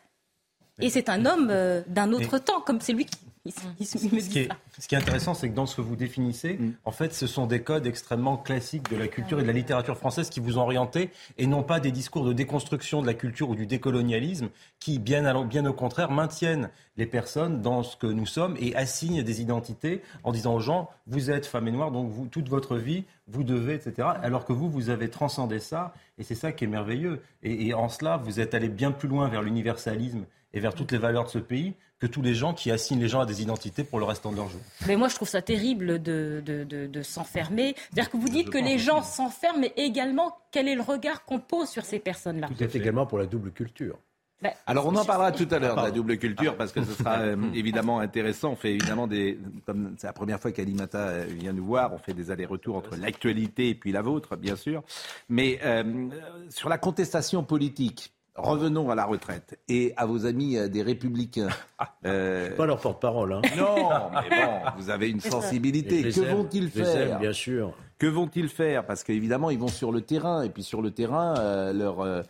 [0.78, 4.14] Et c'est un homme euh, d'un autre temps, comme c'est lui qui il, il- il
[4.14, 4.56] me Ce qui, est, ça.
[4.78, 7.46] ce qui est intéressant, c'est que dans ce que vous définissez, en fait, ce sont
[7.46, 10.62] des codes extrêmement classiques de la culture et de la littérature française qui vous ont
[10.62, 14.48] orienté, et non pas des discours de déconstruction de la culture ou du décolonialisme
[14.80, 19.40] qui, bien, au contraire, maintiennent les personnes dans ce que nous sommes et assignent des
[19.42, 23.04] identités en disant aux gens, vous êtes femme et noire, donc vous, toute votre vie,
[23.28, 24.08] vous devez, etc.
[24.22, 27.20] Alors que vous, vous avez transcendé ça, et c'est ça qui est merveilleux.
[27.42, 30.92] Et, et en cela, vous êtes allé bien plus loin vers l'universalisme et vers toutes
[30.92, 33.40] les valeurs de ce pays que tous les gens qui assignent les gens à des
[33.42, 34.60] identités pour le restant de leur jour.
[34.86, 37.74] Mais moi, je trouve ça terrible de, de, de- de s'enfermer.
[37.90, 41.38] C'est-à-dire que vous dites que les gens s'enferment, mais également, quel est le regard qu'on
[41.38, 42.48] pose sur ces personnes-là?
[42.48, 43.96] Tout est également pour la double culture.
[44.42, 45.94] Ben, Alors on en parlera tout à l'heure de la Pardon.
[45.96, 48.50] double culture parce que ce sera euh, évidemment intéressant.
[48.50, 51.98] On fait évidemment des, comme c'est la première fois qu'Alimata euh, vient nous voir, on
[51.98, 54.82] fait des allers-retours entre l'actualité et puis la vôtre, bien sûr.
[55.30, 56.08] Mais euh,
[56.50, 61.48] sur la contestation politique, revenons à la retraite et à vos amis euh, des Républicains.
[62.06, 63.32] Euh, Pas leur porte-parole.
[63.32, 63.42] Hein.
[63.56, 66.04] non, mais bon, vous avez une sensibilité.
[66.04, 67.74] Que vont-ils je les aime, faire bien sûr.
[67.98, 68.84] Que vont-ils faire?
[68.84, 70.42] Parce qu'évidemment, ils vont sur le terrain.
[70.42, 72.22] Et puis sur le terrain, euh, leurs euh,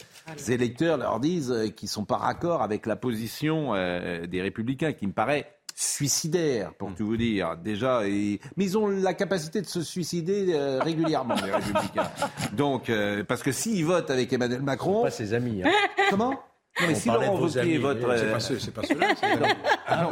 [0.48, 5.12] électeurs leur disent qu'ils sont pas raccord avec la position euh, des républicains, qui me
[5.12, 7.56] paraît suicidaire, pour tout vous dire.
[7.62, 8.40] Déjà, et...
[8.56, 12.10] mais ils ont la capacité de se suicider euh, régulièrement, les républicains.
[12.54, 15.02] Donc, euh, parce que s'ils votent avec Emmanuel Macron...
[15.02, 15.62] Pas ses amis.
[15.62, 15.70] hein.
[16.10, 16.34] Comment?
[16.80, 17.98] Non, mais On si Laurent vos Wauquiez amis, vote...
[18.06, 19.06] mais C'est euh, pas, ceux- c'est pas ceux-là.
[19.18, 19.26] c'est-
[19.86, 20.10] ah non,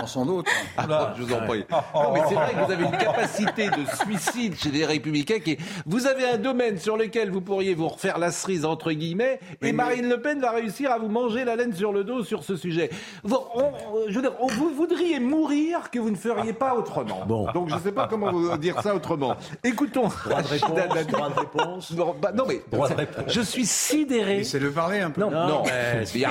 [0.00, 0.50] Ce sont d'autres.
[0.76, 1.64] ah, je vous en prie.
[1.70, 5.52] Non, mais c'est vrai que vous avez une capacité de suicide chez les Républicains qui
[5.52, 5.58] est...
[5.86, 9.72] Vous avez un domaine sur lequel vous pourriez vous refaire la cerise, entre guillemets, et
[9.72, 12.56] Marine Le Pen va réussir à vous manger la laine sur le dos sur ce
[12.56, 12.90] sujet.
[13.22, 13.72] Vous, on-
[14.08, 17.24] je veux dire, on- vous voudriez mourir que vous ne feriez pas autrement.
[17.26, 17.50] Bon.
[17.52, 19.36] Donc je ne sais pas comment vous dire ça autrement.
[19.62, 20.08] Écoutons.
[20.26, 21.90] Droit de réponse, droit de réponse.
[21.92, 23.24] Non, bah, non, mais Droit de réponse.
[23.28, 24.36] je suis sidéré.
[24.38, 25.20] Laissez-le parler un peu.
[25.22, 26.30] Non, non, mais il n'y a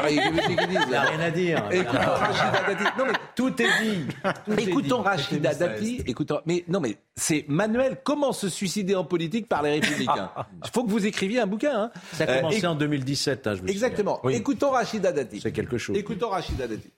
[1.02, 1.63] rien à dire.
[1.71, 2.84] Écoutons Rachida Dati.
[2.97, 4.06] Non, mais Tout est dit.
[4.45, 5.08] Tout est Écoutons dit.
[5.08, 6.04] Rachida Dati.
[6.06, 7.97] Écoutons, mais non, mais c'est Manuel.
[8.04, 10.32] Comment se suicider en politique par les Républicains?
[10.63, 11.84] Il faut que vous écriviez un bouquin.
[11.84, 11.91] Hein.
[12.13, 14.19] Ça a Euh, commencé éc- en 2017, hein, je me Exactement.
[14.23, 14.36] Oui.
[14.36, 15.39] Écoutons Rachida Dati.
[15.41, 15.95] C'est quelque chose.
[15.97, 16.89] Écoutons Rachida Dati.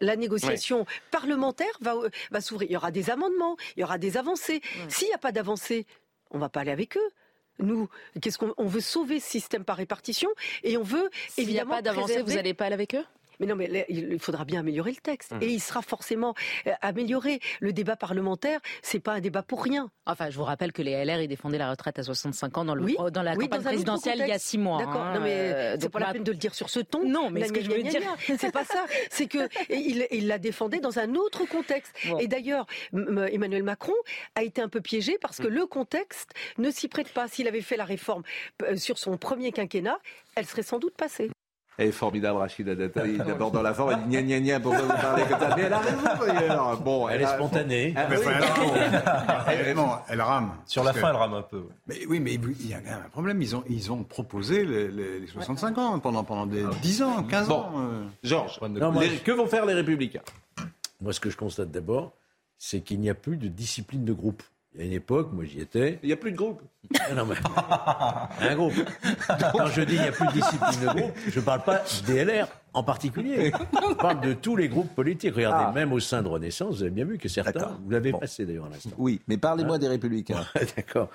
[0.00, 1.94] La négociation parlementaire va,
[2.30, 2.70] va s'ouvrir.
[2.70, 4.60] Il y aura des amendements, il y aura des avancées.
[4.88, 5.86] S'il n'y a pas d'avancées,
[6.30, 7.10] on va pas aller avec eux.
[7.58, 7.88] Nous,
[8.20, 10.28] qu'est-ce qu'on on veut sauver ce système par répartition
[10.62, 13.04] et on veut S'il n'y a évidemment pas d'avancée, vous n'allez pas aller avec eux?
[13.40, 15.32] Mais non, mais il faudra bien améliorer le texte.
[15.40, 16.34] Et il sera forcément
[16.66, 17.40] euh, amélioré.
[17.60, 19.90] Le débat parlementaire, c'est pas un débat pour rien.
[20.06, 22.74] Enfin, je vous rappelle que les LR, ils défendaient la retraite à 65 ans dans,
[22.74, 24.78] le, Oui, dans la oui, campagne dans présidentielle il y a six mois.
[24.78, 25.02] D'accord.
[25.02, 27.04] hein, non, mais euh, c'est pas la peine de le dire sur ce ton.
[27.08, 28.02] Non, mais ce que je veux dire-
[28.38, 28.84] c'est pas ça.
[29.10, 31.94] C'est que il, il l'a défendé dans un autre contexte.
[32.08, 32.18] Bon.
[32.18, 33.94] Et d'ailleurs, Emmanuel Macron
[34.34, 37.28] a été un peu piégé parce que le contexte ne s'y prête pas.
[37.28, 38.22] S'il avait fait la réforme
[38.62, 39.98] euh, sur son premier quinquennat,
[40.34, 41.30] elle serait sans doute passée.
[41.80, 43.18] Elle est formidable, Rachida Dati.
[43.18, 45.62] D'abord dans la forme, elle dit gna gna gna, pourquoi vous parlez comme ça Mais
[45.62, 46.80] elle a raison d'ailleurs.
[46.80, 47.94] Bon, Elle est a- spontanée.
[47.96, 48.22] Ah, Mais oui.
[48.26, 49.44] enfin, elle rame.
[49.54, 50.50] Évidemment, elle rame.
[50.66, 51.62] Sur la que- fin, elle rame un peu.
[51.86, 53.40] Mais oui, mais il y a quand même un problème.
[53.40, 57.22] Ils ont, ils ont proposé les, les- les 65 ans pendant, pendant des 10 ans,
[57.22, 57.54] 15 Bon.
[57.54, 57.72] ans.
[57.76, 58.04] euh.
[58.24, 60.22] Georges, je- que vont faire les Républicains?
[61.00, 62.12] Moi, ce que je constate d'abord,
[62.58, 64.42] c'est qu'il n'y a plus de discipline de groupe.
[64.74, 65.98] Il y a une époque, moi j'y étais.
[66.02, 66.60] Il n'y a plus de groupe.
[67.00, 67.34] Ah non, mais...
[68.48, 68.74] un groupe.
[69.52, 71.82] Quand je dis il n'y a plus de discipline de groupe, je ne parle pas
[72.06, 73.50] des LR en particulier.
[73.90, 75.34] Je parle de tous les groupes politiques.
[75.34, 75.72] Regardez, Ah.
[75.72, 78.18] même au sein de Renaissance, vous avez bien vu que certains, vous l'avez Bon.
[78.18, 78.90] passé d'ailleurs à l'instant.
[78.98, 80.46] Oui, mais parlez-moi Hein des Républicains.
[80.76, 81.08] D'accord.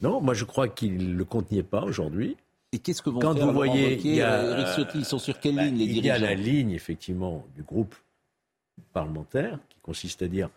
[0.00, 2.36] Non, moi je crois qu'il ne le contenait pas aujourd'hui.
[2.72, 5.04] Et qu'est-ce que vont Quand faire vous voyez, Wauquiez, il y a, euh, Ciotti, ils
[5.04, 7.94] sont sur quelle bah, ligne les Il y a dirigeants la ligne effectivement du groupe
[8.92, 10.48] parlementaire qui consiste à dire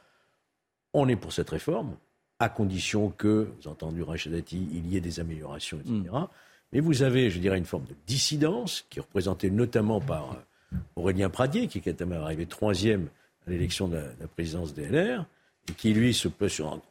[0.93, 1.95] on est pour cette réforme
[2.43, 5.93] à condition que, vous avez entendu Rachid Dati, il y ait des améliorations, etc.
[6.11, 6.25] Hmm.
[6.71, 10.31] Mais vous avez, je dirais, une forme de dissidence qui est représentée notamment par
[10.73, 13.07] euh, Aurélien Pradier, qui est quand même arrivé troisième
[13.47, 15.25] à l'élection de la, de la présidence des LR,
[15.69, 16.81] et qui, lui, se peut sur un,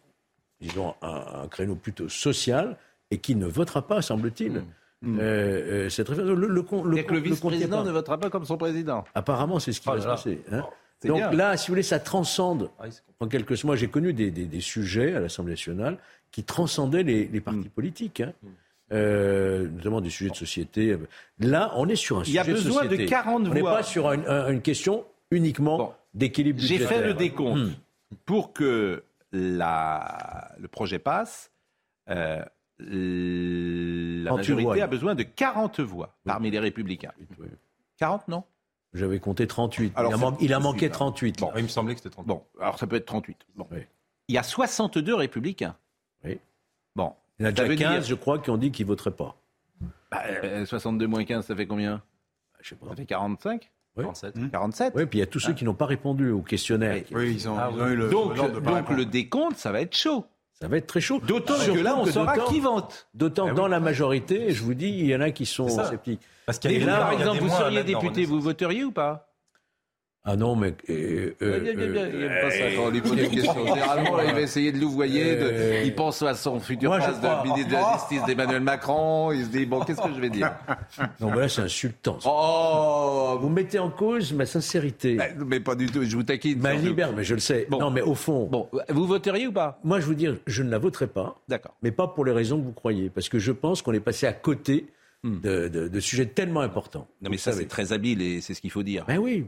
[0.60, 2.76] disons, un, un créneau plutôt social,
[3.10, 4.62] et qui ne votera pas, semble-t-il,
[5.04, 5.18] Hmm.
[5.18, 5.22] euh,
[5.86, 6.28] euh, cette réforme.
[6.34, 9.02] Le, vice-président ne votera pas comme son président.
[9.16, 10.40] Apparemment, c'est ce qui Oh va là se passer.
[10.52, 10.64] hein.
[11.08, 11.30] Donc bien.
[11.32, 12.70] là, si vous voulez, ça transcende.
[13.20, 15.98] En quelque sorte, moi, j'ai connu des, des- des sujets à l'Assemblée nationale
[16.30, 18.32] qui transcendaient les, les partis politiques, hein.
[18.92, 20.98] Euh, notamment des sujets de société.
[21.38, 23.06] Là, on est sur un Il y a sujet besoin de société.
[23.06, 23.76] 40 On n'est voix.
[23.76, 26.98] pas sur une, un- une question uniquement d'équilibre J'ai budgétaire.
[27.00, 27.58] fait le décompte.
[27.60, 27.72] Hmm.
[28.26, 31.50] Pour que la, le projet passe,
[32.10, 32.42] euh,
[32.78, 34.82] la 38 majorité voix.
[34.82, 37.12] a besoin de 40 voix parmi les républicains.
[37.98, 38.44] 40, non?
[38.94, 39.92] J'avais compté 38.
[39.96, 40.96] Alors, il, a man- il manqué suite, hein.
[40.96, 41.40] 38.
[41.40, 41.50] Bon.
[41.56, 42.26] Il me semblait que c'était 30.
[42.26, 43.38] Bon, alors ça peut être 38.
[43.56, 43.66] Bon.
[44.28, 45.76] Il y a 62 républicains.
[46.24, 46.38] Oui.
[46.94, 47.14] Bon.
[47.38, 48.84] Il y en a Ça déjà veut 15, dire- je crois, qui ont dit qu'ils
[48.86, 49.36] ne voteraient pas.
[50.10, 52.02] Bah, euh, 62 moins 15, ça fait combien?
[52.60, 52.88] Je sais pas.
[52.90, 54.04] Ça fait 45 Oui.
[54.04, 54.50] 47.
[54.50, 57.02] 47 Oui, puis il y a tous ceux qui n'ont pas répondu au questionnaire.
[57.12, 58.92] Oui, ils ont, Ah ils ont eu le donc, pas donc répondre.
[58.98, 60.26] le décompte, ça va être chaud.
[60.62, 61.20] Ça va être très chaud.
[61.26, 63.08] D'autant que là, on saura d'autant- qui vote.
[63.14, 66.20] D'autant que dans la majorité, je vous dis, il y en a qui sont sceptiques.
[66.46, 68.92] Parce qu'il Et y a vous, des par exemple, vous seriez député, vous voteriez ou
[68.92, 69.28] pas?
[70.24, 70.72] Ah non, mais.
[70.88, 73.28] euh, euh, Il aime bien, il aime euh, pas ça quand on lui pose des
[73.28, 73.66] questions.
[73.66, 75.34] Généralement, là, il va essayer de louvoyer.
[75.34, 78.60] de- Euh, il pense à son futur moi, poste de ministre de la Justice d'Emmanuel
[78.62, 79.32] Macron.
[79.32, 80.52] Il se dit, bon, qu'est-ce que je vais dire?
[81.20, 82.20] Non, mais là, c'est insultant.
[82.20, 82.28] ça.
[82.32, 86.60] Oh Vous mettez en cause ma sincérité, mais, mais pas du tout, je vous taquine.
[86.60, 87.66] ma liberté, mais je le sais.
[87.68, 87.80] Bon.
[87.80, 89.80] Non, mais au fond, Bon, vous voteriez ou pas?
[89.82, 91.74] Moi, je vous dire, je ne la voterai pas, D'accord.
[91.82, 94.26] mais pas pour les raisons que vous croyez, parce que je pense qu'on est passé
[94.28, 94.86] à côté
[95.24, 97.08] de, de- de sujets tellement importants.
[97.20, 97.24] Hmm.
[97.24, 99.04] Non, mais ça, c'est très habile et c'est ce qu'il faut dire.
[99.08, 99.46] Ben oui.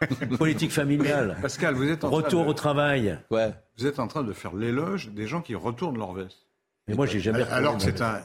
[0.38, 1.36] Politique familiale.
[1.42, 3.18] Pascal, vous êtes en train Retour de- au travail.
[3.30, 3.52] Ouais.
[3.78, 6.46] Vous êtes en train de faire l'éloge des gens qui retournent leur veste.
[6.86, 7.42] Mais moi, j'ai jamais.
[7.50, 8.20] Alors que c'est un.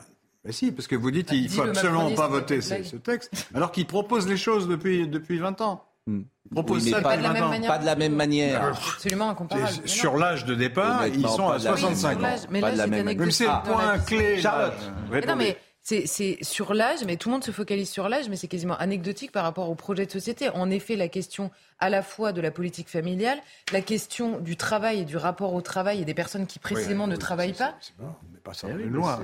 [0.46, 3.48] Mais si, parce que vous dites qu'il dis faut le absolument pas voter ce, texte,
[3.54, 5.86] alors qu'ils proposent les choses depuis, depuis 20 ans.
[6.06, 7.50] Ils proposent Oui, mais ça pas depuis de la 20 même ans.
[7.50, 7.72] manière.
[7.72, 8.66] Pas de la même manière.
[8.66, 9.72] Absolument incomparable.
[9.88, 12.36] Sur l'âge de départ, ils sont à de la même 65 Mais ans.
[12.50, 14.42] mais c'est la point clé.
[14.42, 14.74] Charlotte.
[15.12, 18.38] Mais non, mais c'est sur l'âge, mais tout le monde se focalise sur l'âge, mais
[18.38, 20.48] c'est quasiment anecdotique par rapport au projet de société.
[20.48, 23.38] En effet, la question à la fois de la politique familiale,
[23.72, 27.10] la question du travail et du rapport au travail et des personnes qui précisément Oui,
[27.12, 27.76] ne oui, travaillent pas.
[27.82, 29.20] c'est pas- Mais pas ça oui, loi.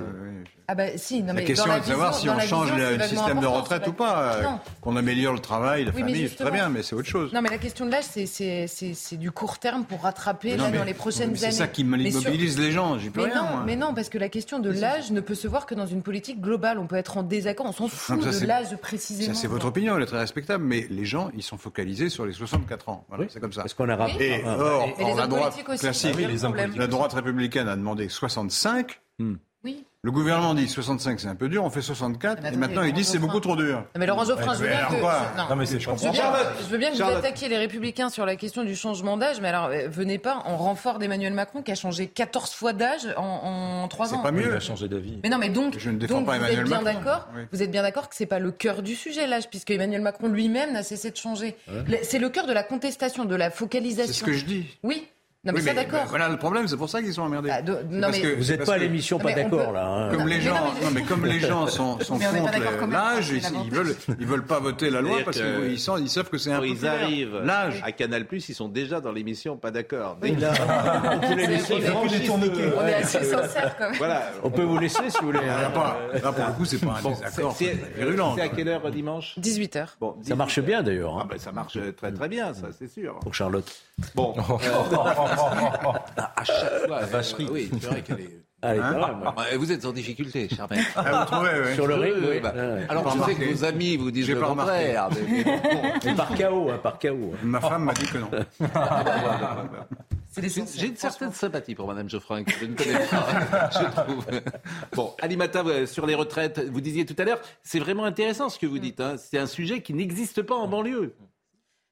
[0.68, 2.70] Ah bah si, non La mais question dans la est de savoir si on change
[2.72, 4.42] vision, le système de retraite ou pas, euh,
[4.80, 7.32] qu'on améliore le travail, la famille, très bien, mais c'est autre chose.
[7.32, 10.50] Non, mais la question de l'âge, c'est- c'est c'est- c'est du court terme pour rattraper
[10.52, 11.52] Mais là, non, mais- dans les prochaines mais années.
[11.52, 13.42] C'est ça qui sur- mobilise les gens, j'y peux Mais rien.
[13.42, 13.62] non, moi.
[13.66, 16.02] mais non, parce que la question de l'âge ne peut se voir que dans une
[16.02, 16.78] politique globale.
[16.78, 19.34] On peut être en désaccord, on s'en fout Non, ça, de c'est- l'âge précisément.
[19.34, 22.24] Ça, c'est votre opinion, elle est très respectable, mais les gens, ils sont focalisés sur
[22.26, 23.04] les 64 ans.
[23.08, 23.62] Voilà, c'est comme ça.
[23.62, 24.24] Parce qu'on a rappelé.
[24.26, 26.38] Et Ah, or, Et les or, la hommes droite politiques aussi, classique, c'est le même
[26.40, 26.74] problème.
[26.76, 29.00] la droite républicaine a demandé 65.
[29.20, 29.36] Oui.
[30.02, 32.94] Le gouvernement dit 65, c'est un peu dur, on fait 64, Mais et maintenant ils
[32.94, 33.80] disent c'est beaucoup trop dur.
[33.80, 34.94] Non, mais Laurent Geoffrin, je veux bien que...
[34.98, 35.44] quoi non.
[35.50, 36.10] Non, mais c'est je Je veux, comprends.
[36.12, 39.42] bien, je veux bien que vous attaquiez les républicains sur la question du changement d'âge,
[39.42, 43.06] mais alors euh, venez pas en renfort d'Emmanuel Macron qui a changé 14 fois d'âge
[43.18, 44.22] en, en 3 C'est ans.
[44.22, 44.46] pas mieux.
[44.48, 45.18] Il a changé d'avis.
[45.22, 47.00] Mais non, mais donc, Je ne défends donc pas vous Emmanuel êtes bien Macron.
[47.04, 47.28] d'accord.
[47.36, 47.42] Oui.
[47.52, 50.28] Vous êtes bien d'accord que c'est pas le cœur du sujet l'âge, puisque Emmanuel Macron
[50.28, 51.58] lui-même n'a cessé de changer.
[52.04, 54.14] C'est le cœur de la contestation, de la focalisation.
[54.14, 54.64] C'est ce que je dis.
[54.82, 55.06] Oui.
[55.42, 56.04] Non, mais Oui, ça mais d'accord.
[56.10, 57.48] Voilà le problème, c'est pour ça qu'ils sont emmerdés.
[57.50, 59.86] Ah, de- non, parce mais- que- Vous n'êtes pas à l'émission pas d'accord peut- là.
[59.86, 60.08] hein.
[60.10, 62.26] Comme Non, les mais gens, non, mais- non mais comme les gens sont, sont Mais
[62.26, 65.38] on n'est pas contre l'âge, ils, ils veulent, ils veulent pas voter la loi parce
[65.38, 65.72] que- qu'ils
[66.04, 67.80] ils savent que c'est un peu ils arrivent L'âge.
[67.82, 70.18] à Canal+, ils sont déjà dans l'émission pas d'accord.
[70.20, 70.36] Oui.
[71.10, 73.18] On peut les laisser, on est- assez
[73.78, 74.52] quand même.
[74.52, 75.38] Peut vous laisser si vous voulez.
[75.46, 78.34] Là, pas- là, pour le coup, c'est pas un désaccord c'est- virulent.
[78.36, 79.38] c'est à quelle heure dimanche?
[79.38, 79.96] 18h.
[79.98, 82.88] Bon, Ça marche bien d'ailleurs Ah hein, ben, ça marche très très bien, ça c'est
[82.88, 83.18] sûr.
[83.20, 83.64] pour Charlotte.
[84.14, 87.44] Bon, euh, à chaque fois, vacherie.
[87.46, 88.40] euh, oui, c'est vrai qu'elle est.
[88.62, 89.32] Allez, Hein quand même.
[89.54, 90.80] Euh, Vous êtes en difficulté, Charmel.
[90.94, 91.74] Ah, vous trouvez, oui.
[91.74, 92.40] Sur le ring, Euh, oui.
[92.40, 92.52] bah.
[92.90, 93.34] Alors je sais remarqué.
[93.36, 95.08] que vos amis vous disent le pas contraire.
[95.12, 95.82] mais- mais bon.
[96.04, 97.32] Mais par chaos, hein, par chaos.
[97.32, 97.38] hein.
[97.42, 98.30] Ma femme m'a dit que non.
[100.36, 104.24] J'ai une certaine sympathie pour Madame Geoffrin, que je ne connais pas, je trouve.
[104.94, 108.66] Bon, Alimata, sur les retraites, vous disiez tout à l'heure, c'est vraiment intéressant ce que
[108.66, 109.00] vous dites.
[109.00, 109.16] hein.
[109.18, 111.14] C'est un sujet qui n'existe pas en banlieue.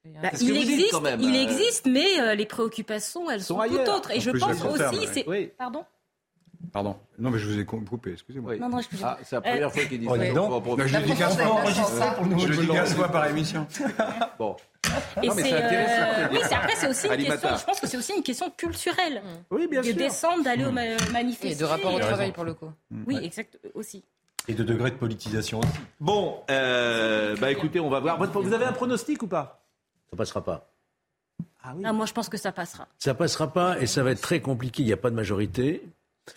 [0.04, 2.46] Bah, ce que il, vous dites, existe, quand même, il euh, existe, mais euh, les
[2.46, 4.10] préoccupations, elles sont sont, tout autres.
[4.10, 5.06] Et En je plus, pense aussi, ouais.
[5.12, 5.28] c'est...
[5.28, 5.50] Oui.
[5.58, 5.84] Pardon
[6.72, 6.96] Pardon.
[7.18, 8.56] Non, mais je vous ai coupé, excusez-moi.
[8.56, 9.16] Non, non, excusez-moi.
[9.18, 10.42] Ah, c'est la première Euh, fois qu'il dit Oh, ça.
[10.42, 11.62] en Non, je le dis 15 fois.
[12.38, 13.66] Je le dis 15 fois par émission.
[14.38, 14.56] Bon.
[15.22, 17.56] Et Non, mais euh, oui, après c'est aussi une question.
[17.58, 19.96] Je pense que c'est aussi une question culturelle Oui, bien de sûr.
[19.96, 21.50] descendre, d'aller au ma- manifester.
[21.50, 22.70] Et de rapport au travail pour le coup.
[23.06, 24.04] Oui, exact aussi.
[24.46, 25.68] Et de degré de politisation aussi.
[26.00, 28.18] Bon, euh, bah écoutez, on va voir.
[28.18, 29.60] Vous avez un pronostic ou pas?
[30.10, 30.70] Ça passera pas.
[31.62, 31.82] Ah oui.
[31.86, 32.88] Ah, moi, je pense que ça passera.
[32.98, 34.82] Ça passera pas et ça va être très compliqué.
[34.82, 35.82] Il n'y a pas de majorité.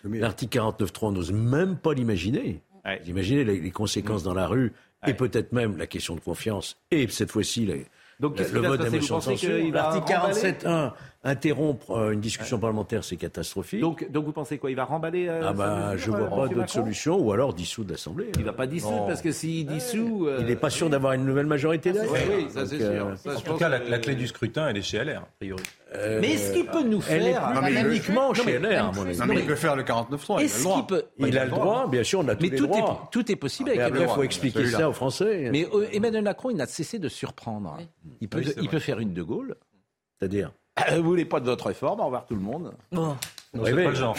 [0.04, 2.62] L'article 49.3, on n'ose même pas l'imaginer.
[2.86, 3.00] Ouais.
[3.04, 4.74] Vous imaginez les, les conséquences dans la rue
[5.08, 7.76] et peut-être même la question de confiance et cette fois-ci la-
[8.20, 9.74] Donc, qu'est-ce le vote Vous motions de censure.
[9.74, 10.94] L'article remballer 47.1,
[11.24, 13.80] interrompre euh, une discussion parlementaire, c'est catastrophique.
[13.80, 16.48] donc, donc vous pensez quoi Il va remballer euh, ah bah, mesure, je euh, vois
[16.48, 18.32] pas d'autre solution ou alors dissoudre l'Assemblée.
[18.40, 19.08] Il va pas dissoudre Non.
[19.08, 20.28] parce que s'il dissout.
[20.28, 22.12] euh, Il n'est pas sûr d'avoir une nouvelle majorité derrière.
[22.12, 23.18] Oui, oui, ça c'est euh, sûr.
[23.34, 25.28] Ça, En tout cas, la, que- la clé du scrutin, elle est chez LR, a
[25.40, 25.64] priori.
[25.96, 28.76] euh, Mais est-ce qu'il peut nous Elle est faire plus Non, uniquement chez Non, mais-
[28.76, 29.20] LR, à mon avis.
[29.20, 30.76] Non, mais il peut faire le 49.3, il a le Est-ce droit.
[30.78, 33.04] qu'il peut Il a le droit, bien sûr, on a tous Mais les tout droits.
[33.06, 35.50] est, tout est possible avec il faut expliquer ça aux Français.
[35.52, 37.78] Mais Emmanuel Macron, il n'a cessé de surprendre.
[38.22, 39.56] Il, peut, faire une de Gaulle.
[40.20, 40.52] C'est-à-dire
[40.96, 42.74] Vous voulez pas de votre réforme Au revoir tout le monde.
[42.92, 43.16] Bon.
[43.54, 43.84] Rêvez.
[43.84, 44.16] pas le genre.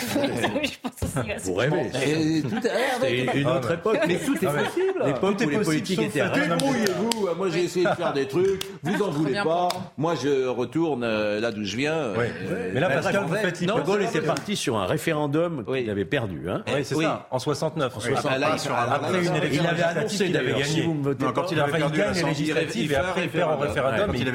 [1.45, 1.91] Vous rêvez.
[1.95, 3.99] C'était une Ah, autre époque.
[4.07, 5.03] Mais tout est Ah, possible.
[5.07, 7.29] L'époque où les politiques étaient Débrouillez-vous.
[7.37, 8.63] Moi, j'ai essayé de faire des trucs.
[8.83, 9.69] Vous en voulez pas.
[9.97, 11.95] Moi, je retourne euh, là d'où je viens.
[11.95, 15.65] Euh, Mais là, Pascal, vous faites Non, De Gaulle était pas parti sur un référendum
[15.65, 16.51] qu'il avait perdu.
[16.51, 16.63] Hein.
[16.69, 17.05] Oui, c'est Oui.
[17.05, 17.95] ça, en 69.
[17.97, 20.37] Ah, bah, là, il sur fera- un- Après une il élection Il avait annoncé qu'il
[20.37, 20.89] avait gagné.
[21.19, 22.67] pas, quand il avait perdu l'Assemblée, il avait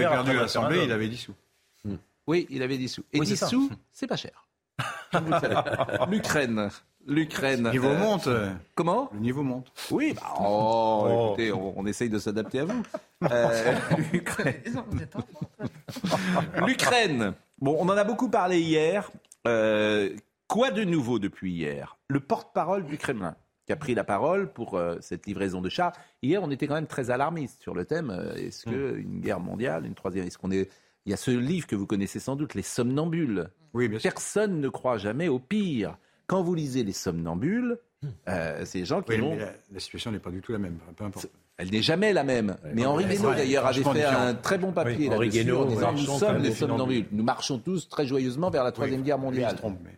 [0.03, 1.34] perd perdu l'Assemblée, il avait dissous.
[2.28, 3.04] Oui, il avait dissous.
[3.14, 3.46] Et Oui, c'est ça.
[3.48, 4.48] dissous, c'est pas cher.
[6.10, 6.70] L'Ukraine.
[7.08, 7.64] L'Ukraine.
[7.64, 8.30] Le niveau euh, monte.
[8.76, 9.72] Comment Le niveau monte.
[9.92, 11.28] Oui, bah, oh, Oh.
[11.30, 12.84] écoutez, on, on essaye de s'adapter à vous.
[13.32, 13.74] Euh,
[14.14, 14.84] L'Ukraine.
[16.66, 17.34] L'Ukraine.
[17.60, 19.10] Bon, on en a beaucoup parlé hier.
[19.48, 20.10] Euh,
[20.48, 21.98] quoi de nouveau depuis hier?
[22.10, 25.92] Le porte-parole du Kremlin qui a pris la parole pour euh, cette livraison de chars.
[26.22, 28.10] Hier, on était quand même très alarmiste sur le thème.
[28.12, 30.70] euh, Est-ce que une guerre mondiale, une troisième Est-ce qu'on est
[31.08, 33.49] Il y a ce livre que vous connaissez sans doute, Les Somnambules.
[33.74, 34.12] Oui, bien sûr.
[34.12, 35.97] Personne ne croit jamais au pire.
[36.28, 37.78] Quand vous lisez Les Somnambules,
[38.28, 40.51] euh, c'est des gens qui Oui, vont mais la, la situation n'est pas du tout
[40.51, 40.78] la même.
[40.97, 41.28] Peu importe.
[41.55, 42.58] elle n'est jamais la même.
[42.74, 44.20] Mais Henri Guénaud, d'ailleurs, avait fait différent.
[44.22, 45.91] un très bon papier Oui, Henri Guénaud, en disant.
[45.93, 47.05] Nous Marchons sommes les des somnambules.
[47.14, 49.51] Nous marchons tous très joyeusement vers la Troisième Guerre Oui, il mondiale.
[49.51, 49.97] se trompe, mais-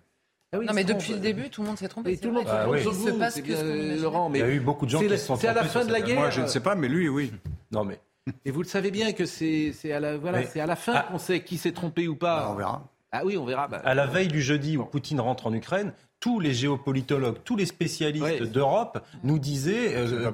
[0.53, 2.13] Ah oui, Non, mais depuis le début, tout le monde s'est trompé.
[2.15, 2.83] C'est tout le monde Ah oui.
[2.83, 3.99] se passe que.
[4.01, 4.29] Laurent.
[4.29, 5.73] Mais Il y a eu beaucoup de gens qui se sont C'est à la trompés
[5.79, 6.19] fin de la guerre.
[6.19, 7.31] Moi, je ne sais pas, mais lui, oui.
[7.71, 7.99] Non, mais
[8.45, 11.01] Et vous le savez bien que c'est à la voilà, Mais- c'est à la fin
[11.03, 12.41] qu'on sait qui s'est trompé ou pas.
[12.41, 12.93] Bah, on verra.
[13.11, 13.67] Ah oui, on verra.
[13.67, 17.55] Bah, à la veille du jeudi où Poutine rentre en Ukraine, tous les géopolitologues, tous
[17.55, 20.31] les spécialistes d'Europe nous disaient, euh,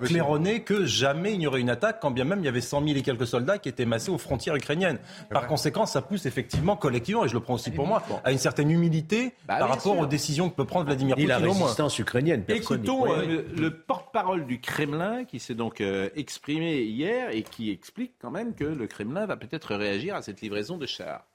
[0.59, 2.97] que jamais il n'y aurait une attaque, quand bien même il y avait 100 000
[2.97, 4.99] et quelques soldats qui étaient massés aux frontières ukrainiennes.
[5.29, 8.38] Par conséquent, ça pousse effectivement collectivement, et je le prends aussi pour moi, à une
[8.38, 9.99] certaine humilité Bah, par rapport sûr.
[9.99, 11.63] aux décisions que peut prendre Vladimir la Poutine moins.
[11.65, 12.43] résistance ukrainienne.
[12.47, 17.69] Écoutons euh, le, le porte-parole du Kremlin qui s'est donc euh, exprimé hier et qui
[17.71, 21.25] explique quand même que le Kremlin va peut-être réagir à cette livraison de chars.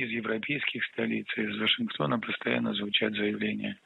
[0.00, 3.78] из европейских столиц, из Вашингтона постоянно звучат заявления.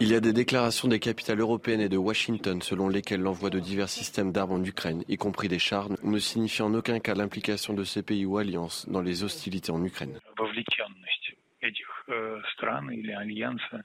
[0.00, 3.60] Il y a des déclarations des capitales européennes et de Washington selon lesquelles l'envoi de
[3.60, 7.74] divers systèmes d'armes en Ukraine, y compris des chars, ne signifie en aucun cas l'implication
[7.74, 10.18] de ces pays ou alliances dans les hostilités en Ukraine.
[10.38, 13.84] Вовлеченность этих э, стран или альянса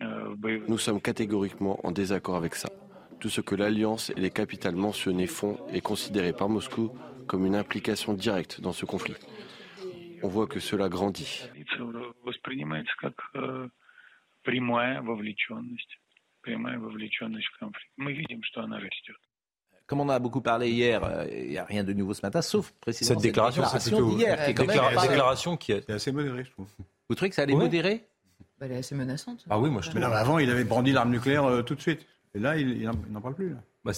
[0.00, 2.68] э, в боевые Nous sommes catégoriquement en désaccord avec ça.
[3.20, 6.90] Tout ce que l'Alliance et les capitales mentionnées font est considéré par Moscou
[7.28, 9.14] comme une implication directe dans ce conflit.
[10.25, 11.43] on voit que cela grandit.
[19.85, 22.41] Comme on a beaucoup parlé hier, euh, il n'y a rien de nouveau ce matin,
[22.41, 24.45] sauf précisément cette déclaration, déclaration d'hier.
[24.47, 26.67] Qui déclaration, qui est assez modérée, je trouve.
[27.07, 27.59] Vous trouvez que ça allait oui.
[27.59, 28.03] modérer?
[28.59, 29.45] Bah, elle est assez menaçante.
[29.47, 32.05] Ah oui, moi je Mais avant, il avait brandi l'arme nucléaire euh, tout de suite.
[32.33, 33.55] Et là, il n'en parle plus.
[33.83, 33.93] Bah,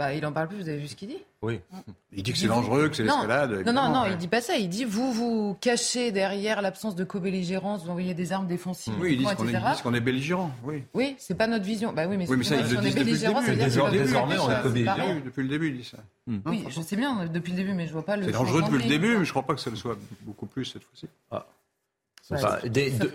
[0.00, 1.60] bah, il en parle plus, vous avez vu ce qu'il dit oui.
[2.10, 3.66] Il dit que c'est dangereux, que c'est l'escalade.
[3.66, 4.12] Non, non, non, ouais.
[4.12, 4.56] il dit pas ça.
[4.56, 9.12] Il dit vous vous cachez derrière l'absence de co-belligérance, vous envoyez des armes défensives, Oui,
[9.12, 10.52] ils disent qu'on est, qu'on est belligérant.
[10.64, 10.84] Oui.
[10.94, 11.92] Oui, c'est pas notre vision.
[11.92, 14.38] Bah oui, mais, Oui, mais ça, ils si on est disent depuis le belligérant, Désormais,
[14.38, 15.16] on est co-belligérant.
[15.22, 15.98] depuis le début, il dit ça.
[16.46, 18.24] Oui, je sais bien depuis le début, mais je vois pas le.
[18.24, 20.64] C'est dangereux depuis le début, mais je crois pas que ça le soit beaucoup plus
[20.64, 21.08] cette fois-ci.
[22.32, 23.10] Enfin, des- de-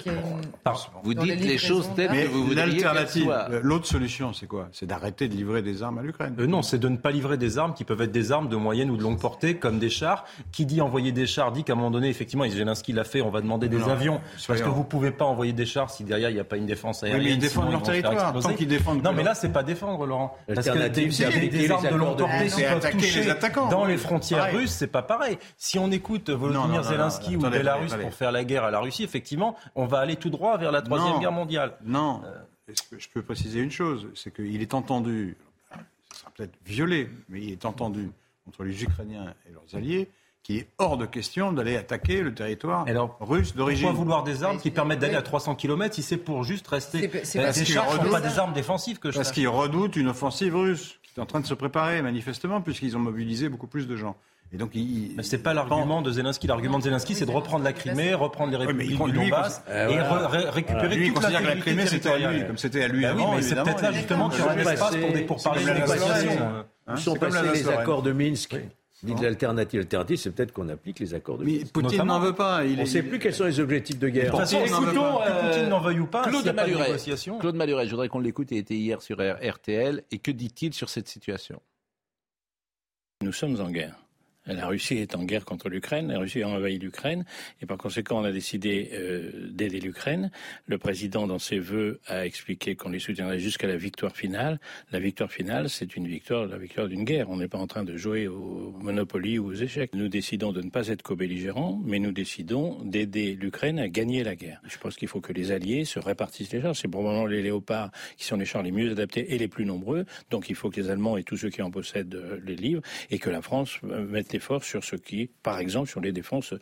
[0.63, 0.79] Pardon.
[1.03, 4.67] Vous dites les choses telles Mais que vous voudriez l'alternative, euh, l'autre solution, c'est quoi?
[4.71, 6.35] C'est d'arrêter de livrer des armes à l'Ukraine.
[6.39, 8.55] Euh, non, c'est de ne pas livrer des armes qui peuvent être des armes de
[8.55, 10.25] moyenne ou de longue portée, comme des chars.
[10.51, 13.21] Qui dit envoyer des chars dit qu'à un moment donné, effectivement, et Zelensky l'a fait,
[13.21, 14.21] on va demander des Non, avions.
[14.47, 16.65] Parce que vous pouvez pas envoyer des chars si derrière il n'y a pas une
[16.65, 17.25] défense Oui, aérienne.
[17.27, 18.13] mais ils défendent leur territoire.
[18.13, 18.47] exploser.
[18.49, 20.35] Tant qu'ils défendent Non, mais là, c'est pas défendre, Laurent.
[20.53, 23.25] Parce que des, armes de longue portée qui peuvent toucher
[23.71, 23.91] dans oui.
[23.91, 25.37] les frontières russes, c'est pas pareil.
[25.57, 28.79] Si on écoute Volodymyr non, non, Zelensky ou Belarus pour faire la guerre à la
[28.79, 31.19] Russie, effectivement, on va aller tout droit vers la troisième Non.
[31.19, 31.73] guerre mondiale.
[31.85, 32.21] Non.
[32.89, 34.07] Que je peux préciser une chose?
[34.15, 35.37] C'est qu'il est entendu,
[36.11, 38.09] ce sera peut-être violé, mais il est entendu
[38.47, 40.09] entre les Ukrainiens et leurs alliés
[40.43, 43.85] qu'il est hors de question d'aller attaquer le territoire Alors, russe d'origine.
[43.87, 47.01] Pourquoi vouloir des armes qui permettent d'aller à 300 km si c'est pour juste rester
[47.11, 50.07] C'est- c'est Euh, parce Des pas des armes défensives que je Parce qu'ils redoutent une
[50.09, 53.87] offensive russe qui est en train de se préparer, manifestement, puisqu'ils ont mobilisé beaucoup plus
[53.87, 54.17] de gens.
[54.51, 56.45] Et donc, Mais c'est pas l'argument de Zelensky.
[56.45, 59.29] L'argument de Zelensky, c'est de reprendre la Crimée, reprendre les Oui, mais républiques il- du
[59.29, 60.27] Donbass il- et euh, voilà.
[60.27, 62.83] re- ré- récupérer Lui, il toute que la l'intégrité Crimée, c'était à lui, comme c'était
[62.83, 64.57] à lui Bah oui, avant, mais c'est peut-être là il- justement qu'il y aura un
[64.57, 66.63] espace pour des c'est de la euh.
[66.87, 68.55] Hein, Ils sont c'est la passés les accords de Minsk.
[69.05, 69.79] Dites l'alternative.
[69.81, 71.71] L'alternative, c'est peut-être qu'on applique les accords de Mais Minsk.
[71.73, 72.13] Poutine Notamment.
[72.15, 72.63] n'en veut pas.
[72.65, 74.31] Il On ne est- sait plus quels sont les objectifs de De guerre.
[74.31, 76.87] toute façon, Poutine écoutons, que Poutine n'en veuille ou pas, Claude de Maluret.
[76.87, 77.39] négociation.
[77.39, 78.47] Claude Maluret, je voudrais qu'on l'écoute.
[78.51, 80.03] Il était hier sur RTL.
[80.11, 81.61] Et que dit-il sur cette situation?
[83.23, 83.95] Nous sommes en guerre.
[84.47, 87.25] La Russie est en guerre contre l'Ukraine, la Russie a envahi l'Ukraine,
[87.61, 90.29] et par conséquent, on a décidé euh, d'aider l'Ukraine.
[90.67, 94.59] Le président, dans ses vœux, a expliqué qu'on les soutiendrait jusqu'à la victoire finale.
[94.91, 97.29] La victoire finale, c'est une victoire, la victoire d'une guerre.
[97.31, 99.91] On n'est pas en train de jouer au Monopoly ou aux échecs.
[99.95, 104.35] Nous décidons de ne pas être co-belligérants, mais nous décidons d'aider l'Ukraine à gagner la
[104.35, 104.61] guerre.
[104.67, 106.75] Je pense qu'il faut que les alliés se répartissent les chars.
[106.75, 110.05] C'est probablement les léopards qui sont les chars les mieux adaptés et les plus nombreux.
[110.29, 112.83] Donc il faut que les Allemands et tous ceux qui en possèdent euh, les livrent
[113.09, 116.53] et que la France euh, mette l'effort sur ce qui, par exemple, sur les défenses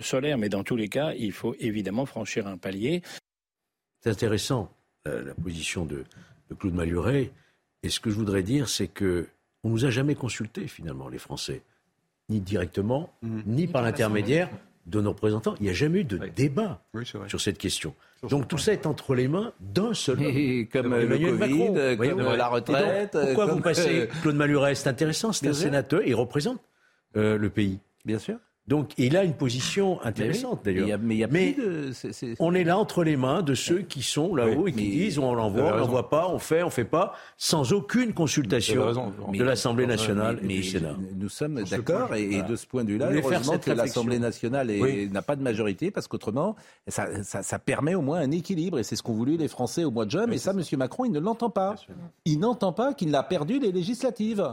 [0.00, 0.38] solaires.
[0.38, 3.02] Mais dans tous les cas, il faut évidemment franchir un palier.
[4.02, 4.70] C'est intéressant,
[5.04, 6.04] la, la position de,
[6.50, 7.30] de Claude Maluret.
[7.82, 9.26] Et ce que je voudrais dire, c'est que
[9.64, 11.62] on nous a jamais consultés, finalement, les Français.
[12.28, 14.48] Ni directement, ni par l'intermédiaire
[14.86, 15.54] de nos représentants.
[15.60, 17.28] Il n'y a jamais eu de débat Oui, c'est vrai.
[17.28, 17.94] sur cette question.
[18.28, 20.26] Donc tout ça est entre les mains d'un seul homme.
[20.26, 21.72] Et comme le Emmanuel Covid, Macron.
[21.96, 23.14] Voyez, comme la Et donc, retraite.
[23.14, 26.60] euh, pourquoi comme, vous passez Claude Maluret C'est intéressant, c'est un sénateur, il représente
[27.16, 27.78] euh, le pays.
[28.04, 28.36] Bien sûr.
[28.68, 30.74] Donc il a une position intéressante oui.
[30.74, 31.00] d'ailleurs.
[31.02, 32.78] Mais il y a- mais il y a plus de- c'est- c'est- on est là
[32.78, 35.76] entre les mains de ceux qui sont là-haut Oui, et qui disent on l'envoie, on
[35.78, 39.12] l'envoie pas, on fait, on fait pas, sans aucune consultation raison.
[39.34, 40.94] de l'Assemblée nationale mais, et du Sénat.
[41.16, 42.42] Nous sommes d'accord point, et, voilà.
[42.44, 45.08] de ce point de vue-là, heureusement que l'Assemblée nationale est- Oui.
[45.10, 46.54] n'a pas de majorité parce qu'autrement,
[46.86, 49.82] ça, ça- ça permet au moins un équilibre et c'est ce qu'ont voulu les Français
[49.82, 50.26] au mois de juin.
[50.28, 50.62] mais ça, M.
[50.78, 51.74] Macron, il ne l'entend pas.
[52.26, 54.46] Il n'entend pas qu'il a perdu les législatives.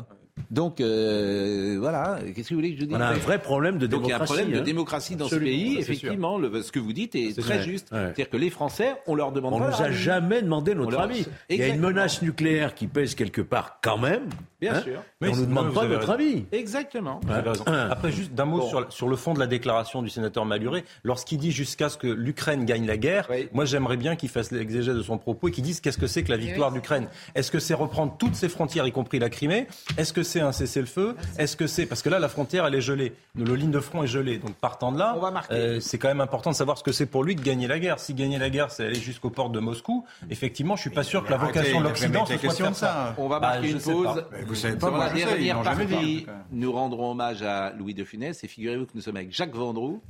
[0.51, 3.77] Donc euh, voilà, qu'est-ce que vous voulez que je dise On a un vrai problème
[3.77, 4.33] de Donc il y a un démocratie.
[4.33, 4.63] problème de hein.
[4.63, 5.73] démocratie dans Absolument, ce pays.
[5.75, 7.63] ça, Effectivement, le- ce que vous dites est C'est très vrai.
[7.69, 7.91] juste.
[7.91, 7.99] Ouais.
[8.05, 9.95] C'est-à-dire que les Français, on leur demande On pas nous leur a avis.
[9.97, 11.25] jamais demandé notre On leur- avis.
[11.49, 11.87] Il y a une Exactement.
[11.89, 14.23] menace nucléaire qui pèse quelque part quand même.
[14.61, 15.01] Bien hein, sûr.
[15.21, 16.13] Oui, on nous demande pas notre raison.
[16.13, 16.43] avis.
[16.51, 17.21] Exactement.
[17.25, 17.63] Vous avez raison.
[17.65, 20.83] Après, juste d'un mot sur, sur le fond de la déclaration du sénateur Maluret.
[21.05, 24.95] Lorsqu'il dit jusqu'à ce que l'Ukraine gagne la guerre, moi j'aimerais bien qu'il fasse l'exégèse
[24.95, 27.07] de son propos et qu'il dise qu'est-ce que c'est que la victoire d'Ukraine.
[27.35, 29.67] Est-ce que c'est reprendre toutes ses frontières, y compris la Crimée?
[29.97, 32.81] Est-ce que c'est un cessez-le-feu Est-ce que c'est parce que là la frontière elle est
[32.81, 34.37] gelée, le ligne de front est gelée.
[34.37, 35.15] Donc partant de là,
[35.51, 37.79] euh, c'est quand même important de savoir ce que c'est pour lui de gagner la
[37.79, 37.99] guerre.
[37.99, 40.05] Si gagner la guerre, c'est aller jusqu'aux portes de Moscou.
[40.29, 42.77] Effectivement, je suis pas sûr que la vocation de l'Occident soit de question faire de
[42.77, 42.87] ça.
[42.87, 43.15] ça.
[43.17, 44.05] On va Bah, marquer une pause.
[44.05, 44.37] pas.
[44.47, 48.43] Vous savez pas, la dernière dit, partie, nous rendrons hommage à Louis de Funès.
[48.43, 50.01] Et figurez-vous que nous sommes avec Jacques Vendroux,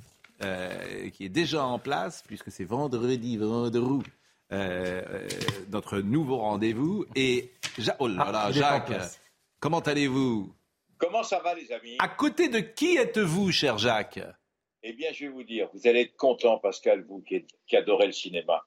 [0.44, 4.04] euh, qui est déjà en place, puisque c'est vendredi, Vendroux,
[4.52, 5.28] euh, euh,
[5.72, 7.06] notre nouveau rendez-vous.
[7.16, 8.92] Et Ja- oh là là, Ah, en Jacques.
[9.60, 10.54] Comment allez-vous?
[10.98, 11.96] Comment ça va, les amis?
[12.00, 14.20] À côté de qui êtes-vous, cher Jacques?
[14.84, 18.08] Eh bien, je vais vous dire, vous allez être content, Pascal, vous qui, qui adorez
[18.08, 18.66] le cinéma.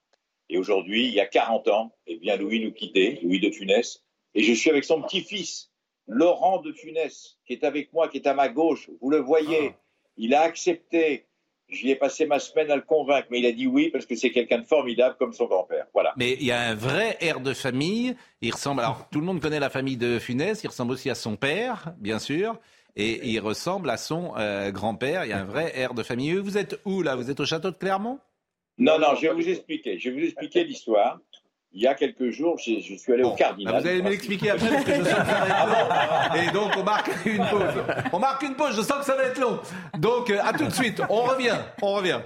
[0.48, 4.04] Et aujourd'hui, il y a 40 ans, eh bien, Louis nous quittait, Louis de Funès,
[4.34, 5.70] et je suis avec son petit-fils,
[6.06, 8.90] Laurent de Funès, qui est avec moi, qui est à ma gauche.
[9.00, 9.74] Vous le voyez,
[10.16, 11.26] il a accepté.
[11.72, 14.14] J'y ai passé ma semaine à le convaincre, mais il a dit oui parce que
[14.14, 15.86] c'est quelqu'un de formidable comme son grand-père.
[15.94, 16.12] Voilà.
[16.18, 18.14] Mais il y a un vrai air de famille.
[18.42, 18.82] Il ressemble.
[18.82, 20.62] Alors, tout le monde connaît la famille de Funès.
[20.62, 22.58] Il ressemble aussi à son père, bien sûr.
[22.94, 25.24] Et il ressemble à son euh, grand-père.
[25.24, 26.34] Il y a un vrai air de famille.
[26.34, 27.16] Vous êtes où, là?
[27.16, 28.18] Vous êtes au château de Clermont?
[28.76, 29.98] Non, non, je vais vous expliquer.
[29.98, 31.20] Je vais vous expliquer l'histoire.
[31.74, 33.74] Il y a quelques jours, je, je suis allé au Cardinal.
[33.74, 36.42] Ah, vous allez me l'expliquer après parce que je sens que ça va être long.
[36.42, 37.84] Et donc on marque une pause.
[38.12, 39.58] On marque une pause, je sens que ça va être long.
[39.98, 42.20] Donc euh, à tout de suite, on revient, on revient.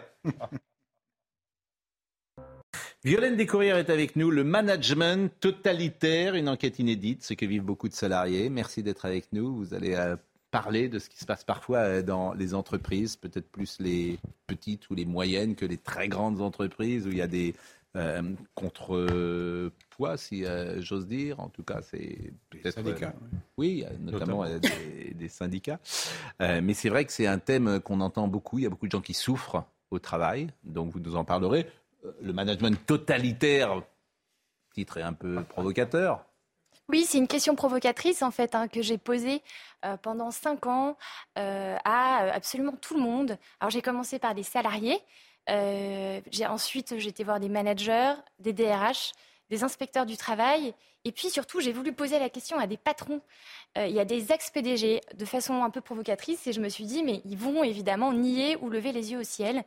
[3.05, 7.89] Violaine Descourrières est avec nous, le management totalitaire, une enquête inédite, ce que vivent beaucoup
[7.89, 8.51] de salariés.
[8.51, 9.55] Merci d'être avec nous.
[9.55, 10.17] Vous allez euh,
[10.51, 14.19] parler de ce qui se passe parfois euh, dans les entreprises, peut-être plus les
[14.49, 17.55] petites ou les moyennes que les très grandes entreprises où il y a des
[17.97, 18.23] euh,
[18.55, 21.41] contrepoids, si euh, j'ose dire.
[21.41, 22.75] En tout cas, c'est peut-être.
[22.75, 24.45] syndicats, euh, oui, notamment, Notamment.
[24.45, 25.81] euh, des, des syndicats.
[26.41, 28.59] Euh, mais c'est vrai que c'est un thème qu'on entend beaucoup.
[28.59, 31.67] Il y a beaucoup de gens qui souffrent au travail, donc vous nous en parlerez.
[32.05, 33.83] Euh, Le management totalitaire,
[34.75, 36.25] titre est un peu provocateur.
[36.89, 39.43] Oui, c'est une question provocatrice en fait hein, que j'ai posée
[39.85, 40.97] euh, pendant cinq ans
[41.37, 43.39] euh, à euh, absolument tout le monde.
[43.59, 44.99] Alors j'ai commencé par des salariés, euh,
[45.49, 49.13] ensuite j'ai été voir des managers, des DRH,
[49.51, 50.75] des inspecteurs du travail,
[51.07, 53.21] et puis surtout j'ai voulu poser la question à des patrons.
[53.79, 56.85] Euh, il y a des ex-PDG de façon un peu provocatrice et je me suis
[56.85, 59.63] dit mais ils vont évidemment nier ou lever les yeux au ciel.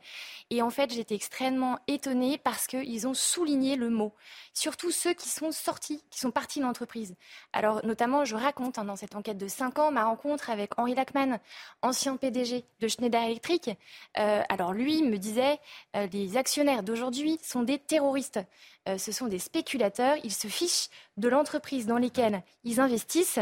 [0.50, 4.12] Et en fait j'étais extrêmement étonnée parce qu'ils ont souligné le mot.
[4.52, 7.14] Surtout ceux qui sont sortis, qui sont partis de l'entreprise.
[7.54, 10.94] Alors notamment je raconte hein, dans cette enquête de 5 ans ma rencontre avec Henri
[10.94, 11.40] Lachman,
[11.80, 13.70] ancien PDG de Schneider Electric.
[14.18, 15.58] Euh, alors lui me disait
[15.96, 18.40] euh, les actionnaires d'aujourd'hui sont des terroristes.
[18.88, 23.38] Euh, ce sont des spéculateurs, ils se fichent de l'entreprise dans lesquelles ils investissent.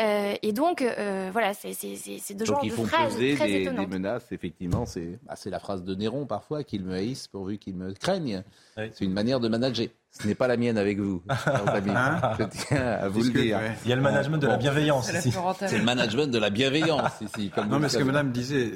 [0.00, 3.14] Euh, et donc, euh, voilà, c'est c'est- c'est de Donc genre ils de font phrases
[3.14, 3.88] peser très des, des étonnantes.
[3.88, 4.84] menaces, effectivement.
[4.86, 8.42] C'est bah, c'est la phrase de Néron parfois, qu'ils me haïssent pourvu qu'ils me craignent.
[8.76, 9.86] C'est une manière de manager.
[10.16, 11.22] Ce n'est pas la mienne avec vous,
[11.66, 11.90] amis.
[11.90, 13.56] Hein Je tiens à vous le dire.
[13.58, 13.72] ouais.
[13.84, 15.36] Il y a le management de la bienveillance C'est ici.
[15.72, 17.50] Le management de la bienveillance ici.
[17.52, 18.70] Comme Non, mais ce que madame disait,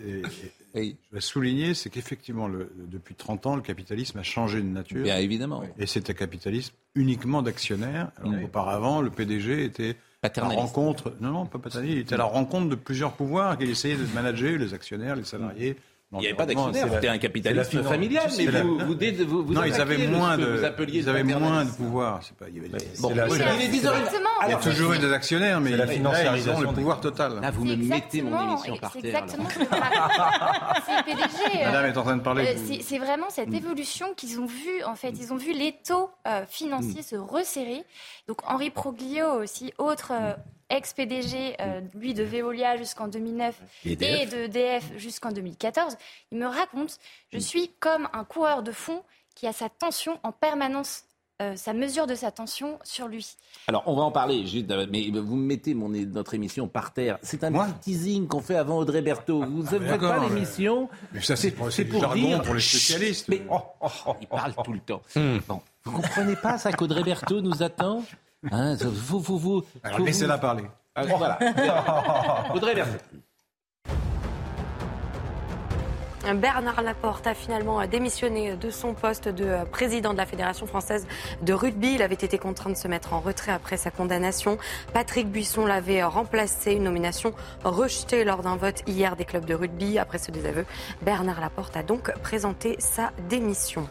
[0.75, 4.67] et, et je vais souligner, c'est qu'effectivement, depuis 30 ans, le capitalisme a changé de
[4.67, 5.05] nature.
[5.05, 5.63] Bien évidemment.
[5.79, 8.11] Et c'est un capitalisme uniquement d'actionnaires.
[8.21, 12.19] Alors auparavant, le PDG était à la rencontre, non, non, pas paternaliste, il était à
[12.19, 15.77] la rencontre de plusieurs pouvoirs qu'il essayait de manager, les actionnaires, les salariés.
[16.11, 19.53] Il n'y avait pas d'actionnaire, c'était un capitalisme familial, mais vous, vous, dites- vous, vous
[19.53, 21.71] non, ils avaient le- moins ce que de, vous appeliez ils le avaient moins de
[21.71, 22.21] pouvoir.
[22.23, 23.95] C'est pas, il y avait, Bon, c'est la- oui, il est 10 heures.
[23.99, 24.29] Exactement.
[24.47, 27.41] il y a toujours eu des actionnaires, mais la financiarisation ont le pouvoir total.
[27.43, 29.03] Là, vous me mettez mon Exactement, émission par terre.
[29.03, 29.09] là.
[29.09, 30.83] exactement ce que je raconte.
[30.87, 31.61] C'est le PDG.
[31.61, 33.55] euh, Madame est en train de parler, euh, vous- c'est- vraiment cette Mm.
[33.57, 34.83] évolution qu'ils ont vu.
[34.87, 37.85] En fait, ils ont vu les taux euh, financiers se resserrer.
[38.29, 40.33] Donc Henri Proglio aussi, autre euh,
[40.71, 43.55] ex-PDG, euh, lui de Veolia jusqu'en 2009
[43.85, 45.97] Et de DF jusqu'en 2014,
[46.33, 46.99] il me raconte
[47.33, 49.03] je suis comme un coureur de fond
[49.35, 51.05] qui a sa tension en permanence.
[51.41, 53.37] euh, sa mesure de sa tension sur lui.
[53.69, 56.93] Alors, on va en parler, juste, euh, mais vous me mettez mon, notre émission par
[56.93, 57.17] terre.
[57.23, 59.45] C'est un petit teasing qu'on fait avant Audrey Berthaud.
[59.45, 60.89] Vous ne faites d'accord, pas l'émission.
[61.13, 63.29] Mais ça, c'est pour- jargon pour les spécialistes.
[63.29, 65.01] Mais oh, oh, oh, il parle tout le temps.
[65.47, 68.03] Bon, vous comprenez pas ça qu'Audrey Berthaud nous attend?
[68.51, 70.65] Hein, vous, vous, vous, Alors laissez-la parler.
[70.95, 71.39] Ah, voilà.
[72.55, 72.99] Audrey Berthaud.
[76.25, 81.07] Bernard Laporte a finalement démissionné de son poste de président de la Fédération française
[81.43, 81.95] de rugby.
[81.95, 84.59] Il avait été contraint de se mettre en retrait après sa condamnation.
[84.93, 87.33] Patrick Buisson l'avait remplacé, une nomination
[87.65, 89.99] rejetée lors d'un vote hier des clubs de rugby.
[89.99, 90.67] Après ce désaveu,
[91.03, 93.89] Bernard Laporte a donc présenté sa démission.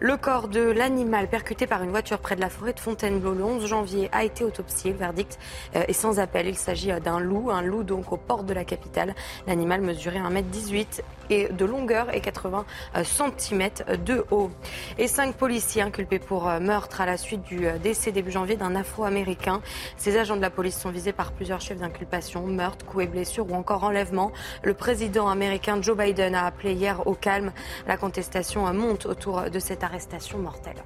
[0.00, 3.44] Le corps de l'animal percuté par une voiture près de la forêt de Fontainebleau le
[3.44, 4.92] 11 janvier a été autopsié.
[4.92, 5.38] Verdict
[5.76, 6.46] euh, est sans appel.
[6.46, 9.14] Il s'agit euh, d'un loup, un loup donc aux portes de la capitale.
[9.46, 12.64] L'animal mesurait 1m18 et de longueur et 80
[13.04, 13.70] cm
[14.04, 14.50] de haut.
[14.98, 18.56] Et cinq policiers inculpés pour euh, meurtre à la suite du euh, décès début janvier
[18.56, 19.62] d'un Afro-Américain.
[19.96, 23.50] Ces agents de la police sont visés par plusieurs chefs d'inculpation, meurtre, coups et blessures
[23.50, 24.32] ou encore enlèvement.
[24.62, 27.52] Le président américain Joe Biden a appelé hier au calme.
[27.86, 30.82] La contestation euh, monte autour de cette arrestation mortelle.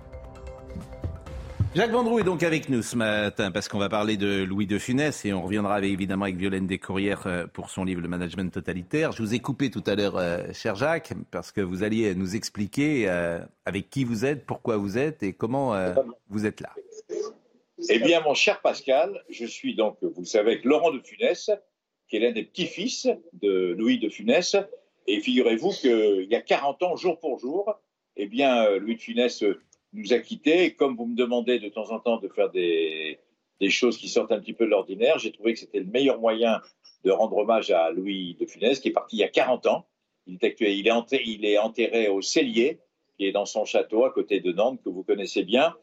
[1.74, 4.78] Jacques Vendroux est donc avec nous ce matin parce qu'on va parler de Louis de
[4.78, 9.10] Funès et on reviendra évidemment avec Violaine Descourrières euh, pour son livre Le Management Totalitaire.
[9.10, 12.36] Je vous ai coupé tout à l'heure, euh, cher Jacques, parce que vous alliez nous
[12.36, 15.74] expliquer euh, avec qui vous êtes, pourquoi vous êtes et comment
[16.28, 16.70] vous êtes là.
[17.88, 21.50] Eh bien, mon cher Pascal, je suis donc, vous le savez, avec Laurent de Funès,
[22.08, 24.54] qui est l'un des petits-fils de Louis de Funès.
[25.08, 27.74] Et figurez-vous qu'il y a 40 ans, jour pour jour,
[28.16, 29.42] eh bien, Louis de Funès
[29.94, 30.64] nous a quittés.
[30.64, 33.18] Et comme vous me demandez de temps en temps de faire des,
[33.70, 36.60] choses qui sortent un petit peu de l'ordinaire, j'ai trouvé que c'était le meilleur moyen
[37.04, 39.86] de rendre hommage à Louis de Funès, qui est parti il y a 40 ans.
[40.26, 40.76] Il est, actuel-
[41.26, 42.80] il est, enterré, au Cellier,
[43.16, 45.74] qui est dans son château à côté de Nantes, que vous connaissez bien.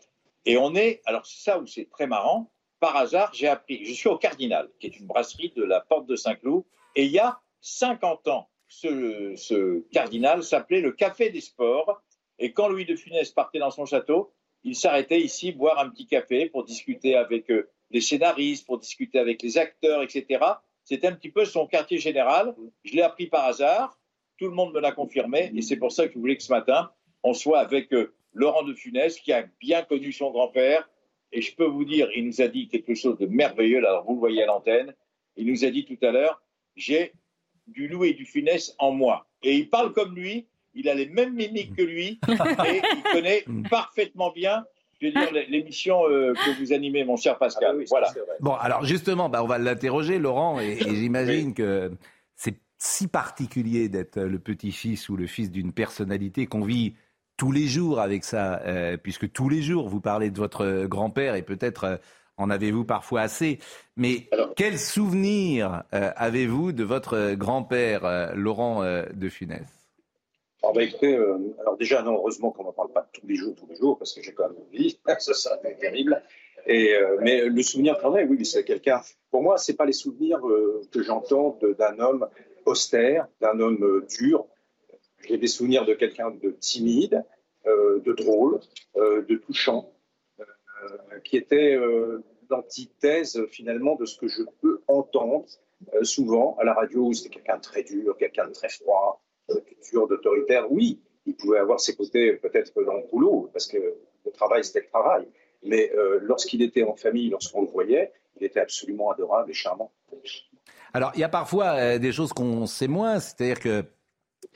[0.46, 3.94] Et on est, alors c'est ça où c'est très marrant, par hasard, j'ai appris, je
[3.94, 6.64] suis au Cardinal, qui est une brasserie de la porte de Saint-Cloud,
[6.96, 12.02] et il y a 50 ans, ce Cardinal s'appelait le Café des Sports,
[12.42, 14.34] et quand Louis de Funès partait dans son château,
[14.64, 19.20] il s'arrêtait ici boire un petit café pour discuter avec euh, les scénaristes, pour discuter
[19.20, 20.44] avec les acteurs, etc.
[20.84, 22.56] C'était un petit peu son quartier général.
[22.84, 24.00] Je l'ai appris par hasard,
[24.38, 26.52] tout le monde me l'a confirmé, et c'est pour ça que je voulais que ce
[26.52, 30.90] matin, on soit avec euh, Laurent de Funès, qui a bien connu son grand-père.
[31.32, 34.16] Et je peux vous dire, il nous a dit quelque chose de merveilleux, alors vous
[34.16, 34.96] le voyez à l'antenne.
[35.38, 36.42] Il nous a dit tout à l'heure,
[36.76, 37.14] j'ai
[37.68, 39.28] du Louis et du Funès en moi.
[39.44, 43.46] Et il parle comme lui, il a les mêmes mimiques que lui, et il connaît
[43.70, 44.66] parfaitement bien
[45.00, 47.76] je veux dire, l'émission euh, que vous animez, mon cher Pascal.
[47.76, 48.14] Ah voilà.
[48.40, 51.92] Bon, alors justement, bah, on va l'interroger, Laurent, et, et j'imagine que
[52.36, 56.94] c'est si particulier d'être le petit-fils ou le fils d'une personnalité qu'on vit
[57.36, 61.34] tous les jours avec ça, euh, puisque tous les jours vous parlez de votre grand-père
[61.34, 61.98] et peut-être euh,
[62.38, 63.60] en avez-vous parfois assez.
[63.96, 69.81] Mais quel souvenir euh, avez-vous de votre grand-père, euh, Laurent euh, de Funès?
[70.64, 73.68] Alors, bah, euh, alors déjà, non, heureusement qu'on n'en parle pas tous les jours, tous
[73.68, 76.22] les jours, parce que j'ai quand même une vie, ça, c'est terrible.
[76.68, 79.02] Et, euh, mais le souvenir quand même, oui, c'est quelqu'un.
[79.32, 82.28] Pour moi, c'est pas les souvenirs euh, que j'entends d'un homme
[82.66, 84.46] austère, d'un homme euh, dur.
[85.28, 87.24] J'ai des souvenirs de quelqu'un de timide,
[87.64, 88.60] de drôle,
[88.96, 89.94] de touchant,
[91.24, 91.78] qui était
[92.50, 95.46] l'antithèse finalement de ce que je peux entendre
[96.02, 97.02] souvent à la radio.
[97.02, 99.21] où C'était quelqu'un de très dur, quelqu'un de très froid,
[99.92, 100.72] dur, d'autoritaire.
[100.72, 104.82] Oui, il pouvait avoir ses côtés peut-être dans le boulot, parce que le travail, c'était
[104.82, 105.28] le travail.
[105.64, 109.92] Mais euh, lorsqu'il était en famille, lorsqu'on le voyait, il était absolument adorable et charmant.
[110.94, 113.84] Alors, il y a parfois euh, des choses qu'on sait moins, c'est-à-dire que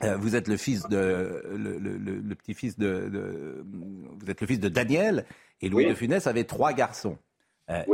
[0.02, 4.40] euh, vous êtes le fils de le, le- le- le petit-fils de, de- vous êtes
[4.40, 5.24] le fils de Daniel
[5.62, 5.90] et Louis Oui.
[5.90, 7.16] de Funès avait trois garçons.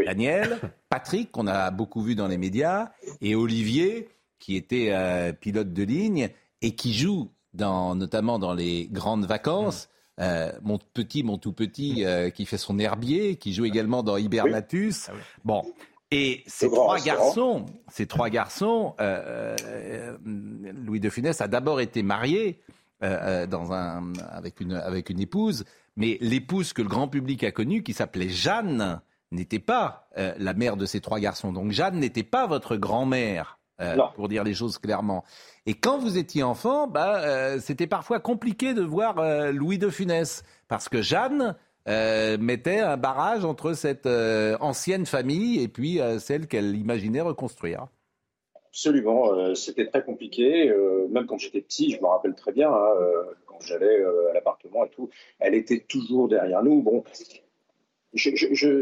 [0.04, 0.58] Daniel,
[0.90, 2.90] Patrick qu'on a beaucoup vu dans les médias
[3.22, 4.92] et Olivier qui était
[5.40, 6.28] pilote de ligne
[6.62, 9.88] et qui joue dans notamment dans les grandes vacances.
[10.20, 14.16] Euh, mon petit, mon tout petit, euh, qui fait son herbier, qui joue également dans
[14.16, 15.10] Hibernatus.
[15.44, 15.62] Bon,
[16.10, 22.02] et ces trois garçons, ces trois garçons, euh, euh, Louis de Funès a d'abord été
[22.02, 22.60] marié
[23.00, 25.64] dans un, avec, une, avec une épouse,
[25.96, 29.00] mais l'épouse que le grand public a connue, qui s'appelait Jeanne,
[29.32, 31.52] n'était pas la mère de ces trois garçons.
[31.52, 35.24] Donc Jeanne n'était pas votre grand-mère, euh, pour dire les choses clairement.
[35.66, 39.88] Et quand vous étiez enfant, bah, euh, c'était parfois compliqué de voir euh, Louis de
[39.88, 41.56] Funès, parce que Jeanne
[41.86, 47.88] mettait un barrage entre cette ancienne famille et puis celle qu'elle imaginait reconstruire.
[48.68, 50.72] Absolument, c'était très compliqué.
[51.10, 52.94] même quand j'étais petit, je me rappelle très bien, hein,
[53.46, 54.00] quand j'allais
[54.30, 55.10] à l'appartement et tout,
[55.40, 56.82] elle était toujours derrière nous.
[56.82, 57.02] Bon,
[58.14, 58.30] je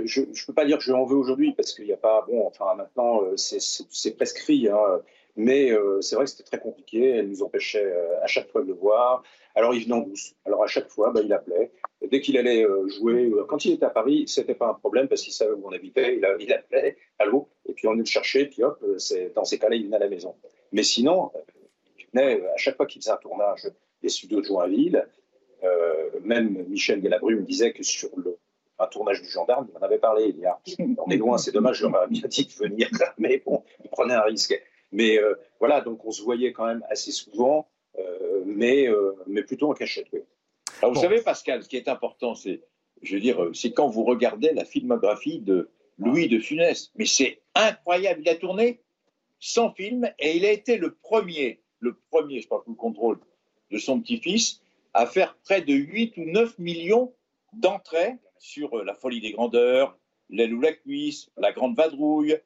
[0.05, 2.47] je peux pas dire que je l'en veux aujourd'hui parce qu'il n'y a pas, bon,
[2.47, 5.01] enfin maintenant euh, c'est- prescrit, hein,
[5.37, 7.11] mais euh, c'est vrai que c'était très compliqué.
[7.11, 9.23] Elle nous empêchait euh, à chaque fois de le voir.
[9.55, 10.35] Alors il venait en douce.
[10.45, 11.71] Alors à chaque fois, bah, il appelait.
[12.03, 15.09] Et dès qu'il allait euh, jouer, quand il était à Paris, c'était pas un problème
[15.09, 16.17] parce qu'il savait où on habitait.
[16.17, 18.83] Il, appelait, allô, et puis on venait le chercher, puis hop,
[19.35, 20.35] dans ces cas-là, il venait à la maison.
[20.73, 21.31] Mais sinon,
[21.99, 23.69] il venait à chaque fois qu'il faisait un tournage
[24.03, 25.07] des studios de Joinville.
[26.23, 28.39] Même Michel Galabru me disait que sur le,
[28.81, 30.29] un tournage du gendarme, il m'en avait parlé.
[30.29, 30.59] Il y a,
[30.99, 34.23] on est loin, c'est dommage, j'aurais bien dit de venir, mais bon, il prenait un
[34.23, 34.61] risque.
[34.93, 37.69] Mais euh, voilà, donc on se voyait quand même assez souvent,
[37.99, 40.07] euh, mais, euh, mais plutôt en cachette.
[40.13, 40.21] Oui.
[40.83, 42.63] Alors, vous savez, Pascal, ce qui est important, c'est,
[43.03, 45.69] je veux dire, c'est quand vous regardez la filmographie de
[45.99, 46.91] Louis de Funès.
[46.97, 48.23] Mais c'est incroyable.
[48.23, 48.81] Il a tourné
[49.41, 53.19] 100 films et il a été le premier, le premier, je parle sous le contrôle
[53.71, 54.63] de son petit-fils,
[54.95, 57.13] à faire près de 8 ou 9 millions
[57.53, 59.97] d'entrées sur euh, La folie des grandeurs,
[60.29, 62.37] L'aile ou la cuisse, La grande vadrouille,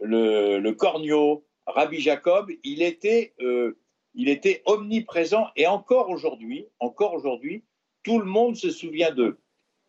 [0.00, 2.50] le, le corneau, Rabbi Jacob.
[2.64, 3.78] Il était, euh,
[4.14, 7.64] il était omniprésent et encore aujourd'hui, encore aujourd'hui,
[8.02, 9.38] tout le monde se souvient de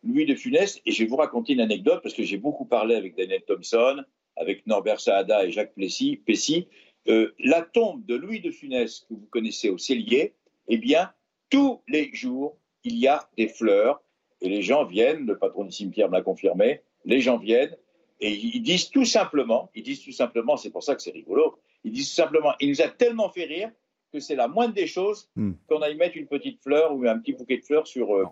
[0.04, 0.80] Louis de Funès.
[0.86, 4.04] Et je vais vous raconter une anecdote parce que j'ai beaucoup parlé avec Daniel Thompson,
[4.36, 6.68] avec Norbert Saada et Jacques Plessis, Pessy.
[7.08, 10.34] Euh, la tombe de Louis de Funès que vous connaissez au Cellier,
[10.68, 11.12] eh bien,
[11.50, 14.02] tous les jours, il y a des fleurs
[14.42, 17.76] et les gens viennent, le patron du cimetière me l'a confirmé, les gens viennent
[18.20, 21.58] et ils disent tout simplement, ils disent tout simplement, c'est pour ça que c'est rigolo,
[21.84, 23.72] ils disent tout simplement, il nous a tellement fait rire
[24.12, 25.54] que c'est la moindre des choses Hmm.
[25.68, 28.26] qu'on aille mettre une petite fleur ou un petit bouquet de fleurs sur, euh,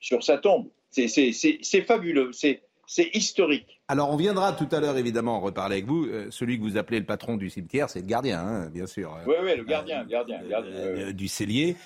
[0.00, 0.68] sur sa tombe.
[0.90, 3.75] C'est- C'est c'est- c'est fabuleux, c'est c'est historique.
[3.88, 6.06] Alors, on viendra tout à l'heure, évidemment, reparler avec vous.
[6.06, 9.16] Euh, celui que vous appelez le patron du cimetière, c'est le gardien, hein, bien sûr.
[9.28, 10.72] Oui, oui, le gardien, le gardien, le gardien.
[10.74, 11.76] Euh, du cellier.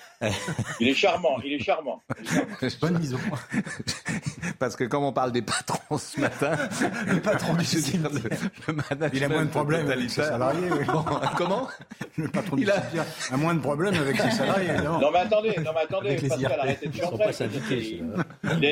[0.79, 2.01] Il est charmant, il est charmant.
[2.81, 3.19] Bonne maison.
[4.59, 6.55] Parce que comme on parle des patrons ce matin,
[7.07, 8.09] le patron du cimetière,
[8.67, 10.69] le management Il a moins de problèmes avec ses salariés.
[10.71, 10.85] oui.
[10.85, 11.05] Bon,
[11.37, 11.67] comment
[12.17, 14.99] Le patron du Il a- cimetière a moins de problèmes avec ses salariés, évidemment.
[14.99, 18.03] Non mais attendez, non mais attendez, Pascal, arrêtez de chanter.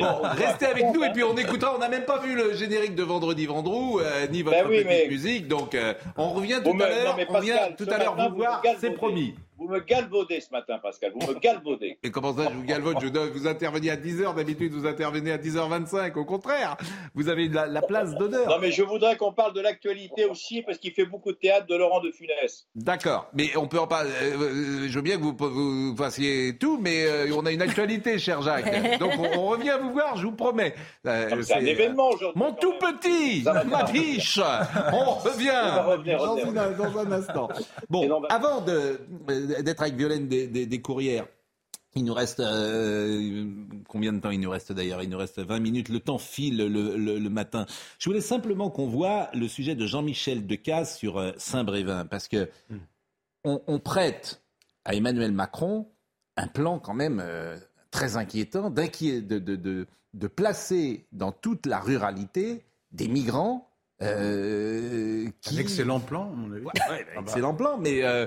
[0.00, 1.74] Bon, restez avec nous et puis on écoutera.
[1.76, 4.76] On n'a même pas vu le générique de Vendredi Vendroux, euh, ni votre Ben oui,
[4.76, 5.46] petite mais- musique.
[5.46, 7.18] Donc, euh, on revient tout à l'heure.
[7.28, 8.62] On vient tout à l'heure vous voir.
[8.80, 9.34] C'est promis.
[9.60, 11.12] Vous me galvaudez ce matin, Pascal.
[11.14, 11.98] Vous me galvaudez.
[12.02, 14.34] Et comment ça, je vous galvaude Je dois vous intervenir à 10h.
[14.34, 16.14] D'habitude, vous intervenez à 10h25.
[16.18, 16.76] Au contraire,
[17.14, 18.48] vous avez la, la place d'honneur.
[18.48, 21.66] Non, mais je voudrais qu'on parle de l'actualité aussi, parce qu'il fait beaucoup de théâtre
[21.66, 22.66] de Laurent de Funès.
[22.74, 24.10] D'accord, mais on peut en parler.
[24.22, 27.62] euh, euh, je veux bien que vous, vous fassiez tout, mais euh, on a une
[27.62, 28.98] actualité, cher Jacques.
[28.98, 30.74] Donc on, on revient vous voir, je vous promets.
[31.06, 32.40] Euh, C'est un événement aujourd'hui.
[32.42, 33.60] Mon tout petit, ma.
[34.92, 36.70] On revient va revenir, dans, revenir.
[36.70, 37.48] une- dans un instant.
[37.88, 39.00] Bon, avant de-
[39.62, 41.26] d'être avec Violaine des, des, des courrières.
[41.96, 43.44] Il nous reste euh,
[43.88, 45.02] combien de temps il nous reste d'ailleurs?
[45.02, 45.88] Il nous reste 20 minutes.
[45.88, 47.66] Le temps file le, le- le matin.
[47.98, 52.48] Je voulais simplement qu'on voit le sujet de Jean-Michel Decaze sur euh, Saint-Brévin parce que
[53.44, 54.42] on, on prête
[54.84, 55.88] à Emmanuel Macron
[56.36, 57.58] un plan quand même euh,
[57.90, 63.69] très inquiétant d'inquié- de, de, de, de placer dans toute la ruralité des migrants.
[64.02, 65.56] Euh, qui...
[65.56, 66.64] Un excellent plan, à mon avis.
[66.64, 68.26] Ouais, ouais, excellent plan, mais euh,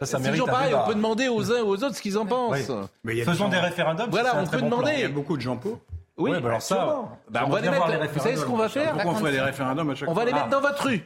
[0.00, 0.68] Ça, ça c'est mérite toujours pareil.
[0.70, 0.84] débat.
[0.84, 2.68] On peut demander aux uns ou aux autres ce qu'ils en pensent.
[2.68, 2.76] Oui.
[3.04, 4.10] Mais y a Faisons gens- des référendums.
[4.10, 4.78] Voilà, on très peut bon plan.
[4.78, 4.94] demander.
[4.96, 5.80] Il y a beaucoup de gens pauvres.
[6.18, 7.08] Oui, Ouais, bah alors ça.
[7.30, 7.88] Bah, on va les mettre.
[7.88, 10.14] les Vous savez ce qu'on va faire Pourquoi on ferait des référendums à chaque On
[10.14, 10.50] fois va les mettre Ah.
[10.50, 11.00] dans votre rue.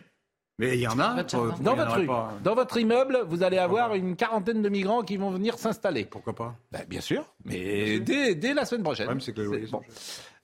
[0.59, 1.23] Mais il y en a.
[1.25, 2.07] Pour- pour- Dans votre rue.
[2.07, 2.33] pas.
[2.43, 6.05] Dans votre immeuble, vous allez avoir une quarantaine de migrants qui vont venir s'installer.
[6.07, 6.55] Pourquoi pas?
[6.73, 9.05] Ben, bien sûr, mais dès, dès la semaine prochaine.
[9.05, 9.85] Le problème, c'est que les loyers sont bon.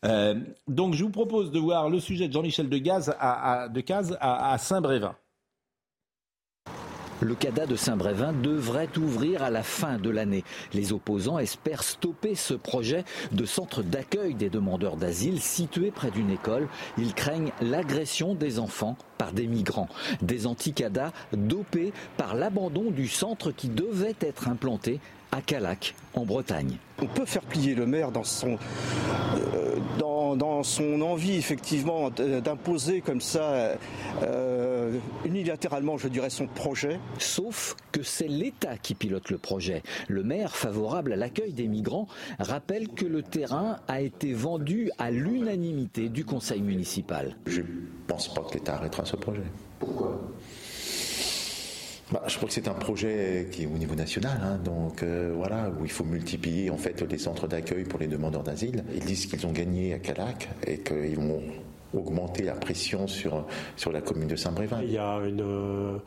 [0.05, 0.35] Euh,
[0.67, 4.53] donc, je vous propose de voir le sujet de Jean-Michel Decaze à, à, Decaze à,
[4.53, 5.15] à Saint-Brévin.
[7.23, 10.43] Le CADA de Saint-Brévin devrait ouvrir à la fin de l'année.
[10.75, 16.31] Les opposants espèrent stopper ce projet de centre d'accueil des demandeurs d'asile situé près d'une
[16.31, 16.67] école.
[16.99, 19.89] Ils craignent l'agression des enfants par des migrants.
[20.21, 24.99] Des anti-CADA dopés par l'abandon du centre qui devait être implanté
[25.31, 26.77] à Calac, en Bretagne.
[27.01, 28.59] On peut faire plier le maire dans son,
[29.55, 29.72] euh,
[30.37, 33.77] dans, dans son envie, effectivement, d'imposer comme ça,
[34.23, 37.01] euh, unilatéralement, je dirais, son projet.
[37.19, 39.83] Sauf que c'est l'État qui pilote le projet.
[40.09, 42.09] Le maire, favorable à l'accueil des migrants,
[42.39, 47.37] rappelle que le terrain a été vendu à l'unanimité du conseil municipal.
[47.47, 47.67] Je ne
[48.07, 49.43] pense pas que l'État arrêtera ce projet.
[49.79, 50.21] Pourquoi?
[52.13, 55.33] Bah, je crois que c'est un projet qui est au niveau national, hein, donc euh,
[55.35, 58.85] voilà, où il faut multiplier en fait les centres d'accueil pour les demandeurs d'asile.
[58.95, 61.43] Ils disent qu'ils ont gagné à Calac et qu'ils vont
[61.95, 63.45] augmenter la pression sur,
[63.77, 64.81] sur la commune de Saint-Brévin.
[64.83, 65.99] Il y a une, euh,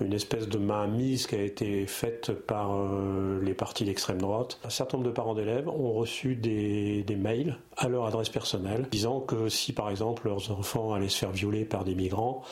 [0.00, 4.58] une espèce de mainmise qui a été faite par euh, les partis d'extrême droite.
[4.64, 8.86] Un certain nombre de parents d'élèves ont reçu des, des mails à leur adresse personnelle
[8.90, 12.42] disant que si par exemple leurs enfants allaient se faire violer par des migrants,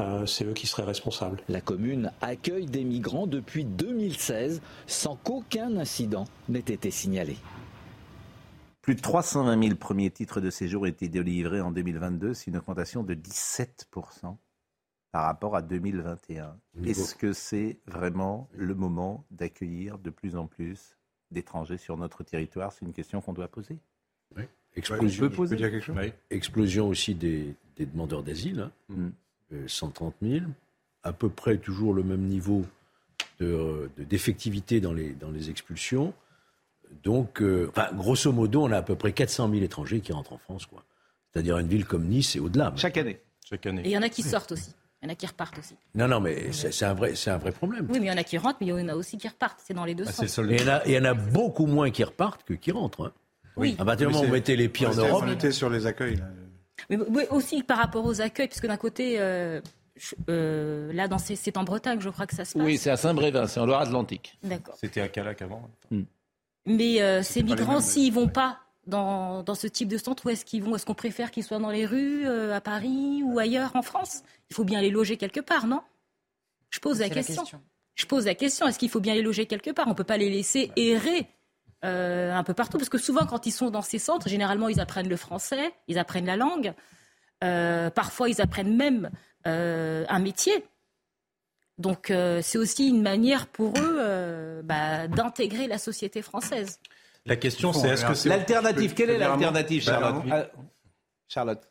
[0.00, 1.42] euh, c'est eux qui seraient responsables.
[1.48, 7.36] La commune accueille des migrants depuis 2016 sans qu'aucun incident n'ait été signalé.
[8.82, 12.34] Plus de 320 000 premiers titres de séjour ont été délivrés en 2022.
[12.34, 14.36] C'est une augmentation de 17%
[15.12, 16.56] par rapport à 2021.
[16.84, 20.96] Est-ce que c'est vraiment le moment d'accueillir de plus en plus
[21.30, 22.72] d'étrangers sur notre territoire?
[22.72, 23.78] C'est une question qu'on doit poser.
[24.74, 25.94] Explosion, Je peux poser quelque chose?
[25.98, 26.12] Oui.
[26.30, 28.72] Explosion aussi des, des demandeurs d'asile, hein.
[28.88, 29.08] Mm.
[29.52, 30.46] Euh, 130 000,
[31.02, 32.64] à peu près toujours le même niveau
[33.38, 36.14] de, euh, de- d'effectivité dans les, dans les expulsions.
[37.02, 40.32] Donc, euh, enfin, grosso modo, on a à peu près 400 000 étrangers qui rentrent
[40.32, 40.84] en France, quoi.
[41.32, 42.72] C'est-à-dire une ville comme Nice et au-delà.
[42.76, 43.20] Chaque année.
[43.48, 43.82] Chaque Et année.
[43.84, 44.72] il y en a qui sortent aussi.
[45.02, 45.74] Il y en a qui repartent aussi.
[45.96, 47.86] Non, non, mais c'est, un vrai, c'est un vrai problème.
[47.90, 49.26] Oui, mais il y en a qui rentrent, mais il y en a aussi qui
[49.26, 49.58] repartent.
[49.64, 50.38] C'est dans les deux Ah, sens.
[50.38, 52.70] Et il y, en a, il y en a beaucoup moins qui repartent que qui
[52.70, 53.06] rentrent.
[53.06, 53.12] hein.
[53.56, 53.74] Oui.
[53.78, 55.24] À partir du moment où vous mettez les pieds en Europe.
[55.26, 56.16] On était sur les accueils.
[56.16, 56.26] Là.
[56.88, 59.60] Mais, mais aussi par rapport aux accueils, puisque d'un côté, euh,
[59.96, 62.62] je- euh, là, c'est en Bretagne, je crois que ça se passe.
[62.62, 64.38] Oui, c'est à Saint-Brévin, c'est en Loire-Atlantique.
[64.42, 64.76] D'accord.
[64.80, 65.68] C'était à Calac avant.
[66.66, 70.44] Mais euh, ces migrants, s'ils vont pas dans, dans ce type de centre, où est-ce
[70.44, 70.74] qu'ils vont?
[70.74, 74.22] Est-ce qu'on préfère qu'ils soient dans les rues, euh, à Paris ou ailleurs en France?
[74.50, 75.80] Il faut bien les loger quelque part, non?
[76.70, 77.44] Je pose la question.
[77.94, 78.66] Je pose la question.
[78.66, 79.86] Est-ce qu'il faut bien les loger quelque part?
[79.86, 81.28] On ne peut pas les laisser errer
[81.84, 84.80] euh, un peu partout, parce que souvent, quand ils sont dans ces centres, généralement, ils
[84.80, 86.74] apprennent le français, ils apprennent la langue.
[87.42, 89.10] Euh, parfois, ils apprennent même
[89.46, 90.64] euh, un métier.
[91.78, 96.78] Donc, euh, c'est aussi une manière pour eux euh, bah, d'intégrer la société française.
[97.26, 98.28] La question, c'est est-ce que c'est.
[98.28, 100.22] L'alternative, quelle est l'alternative, Bah, Charlotte.
[100.30, 100.46] Ah,
[101.28, 101.68] Charlotte.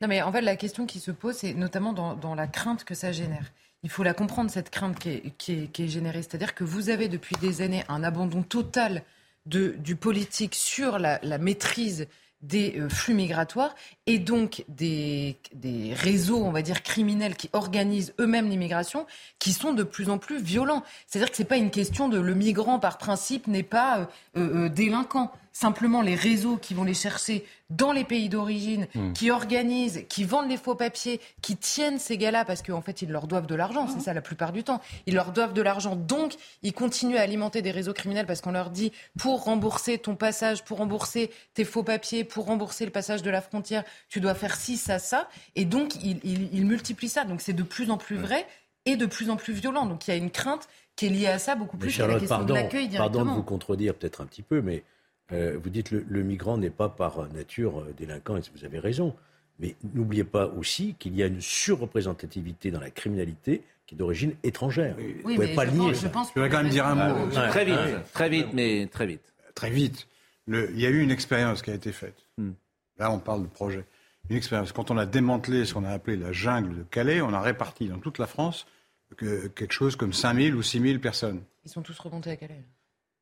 [0.00, 2.84] Non, mais en fait, la question qui se pose, c'est notamment dans, dans la crainte
[2.84, 3.52] que ça génère.
[3.84, 6.22] Il faut la comprendre, cette crainte qui est, qui est- qui est générée.
[6.22, 9.02] C'est-à-dire que vous avez depuis des années un abandon total
[9.46, 12.06] de, du politique sur la, la maîtrise
[12.42, 13.74] des euh, flux migratoires
[14.06, 19.06] et donc des, des réseaux, on va dire, criminels qui organisent eux-mêmes l'immigration,
[19.38, 20.82] qui sont de plus en plus violents.
[21.06, 24.68] C'est-à-dire que c'est pas une question de le migrant par principe n'est pas euh, euh,
[24.68, 25.32] délinquant.
[25.52, 29.12] Simplement les réseaux qui vont les chercher dans les pays d'origine, Hmm.
[29.12, 33.10] qui organisent, qui vendent les faux papiers, qui tiennent ces gars-là parce qu'en fait, ils
[33.10, 33.86] leur doivent de l'argent.
[33.88, 34.80] C'est ça la plupart du temps.
[35.06, 35.96] Ils leur doivent de l'argent.
[35.96, 40.16] Donc, ils continuent à alimenter des réseaux criminels parce qu'on leur dit pour rembourser ton
[40.16, 44.34] passage, pour rembourser tes faux papiers, pour rembourser le passage de la frontière, tu dois
[44.34, 45.28] faire ci, ça, ça.
[45.56, 47.24] Et donc, ils, ils- ils multiplient ça.
[47.24, 48.46] Donc, c'est de plus en plus vrai
[48.84, 49.86] et de plus en plus violent.
[49.86, 52.06] Donc, il y a une crainte qui est liée à ça beaucoup Mais plus qu'à
[52.06, 54.82] la question pardon, de l'accueil pardon de vous contredire peut-être un petit peu, mais
[55.32, 58.78] euh, vous dites le, le migrant n'est pas par nature euh, délinquant, et vous avez
[58.78, 59.14] raison.
[59.58, 64.34] Mais n'oubliez pas aussi qu'il y a une surreprésentativité dans la criminalité qui est d'origine
[64.42, 64.96] étrangère.
[64.96, 65.88] vous ne pouvez mais pas je le nier.
[65.90, 66.06] pense- ça.
[66.06, 67.26] je pense Je voudrais quand même dire un mot.
[67.26, 67.48] Ouais.
[67.48, 67.94] Très vite, Ouais.
[68.12, 69.32] très vite, mais très vite.
[69.54, 70.08] Très vite.
[70.46, 72.24] Le- il y a eu une expérience qui a été faite.
[72.38, 72.52] Hmm.
[72.98, 73.84] Là, on parle de projet.
[74.30, 74.72] Une expérience.
[74.72, 77.88] Quand on a démantelé ce qu'on a appelé la jungle de Calais, on a réparti
[77.88, 78.66] dans toute la France
[79.16, 81.42] que- quelque chose comme 5000 ou 6000 personnes.
[81.64, 82.62] Ils sont tous remontés à Calais.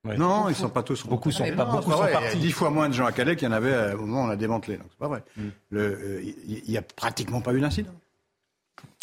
[0.04, 2.12] Non, ils ne sont pas tous Beaucoup sont pas- Non, beaucoup c'est sont vrai.
[2.12, 2.28] partis.
[2.32, 3.94] Il y a dix fois moins de gens à Calais qu'il y en avait euh,
[3.96, 4.78] au moment où on a démantelé.
[4.78, 5.22] Donc c'est pas vrai.
[5.36, 5.42] Mm.
[5.70, 7.92] Le, euh, Il n'y a pratiquement pas eu d'incident.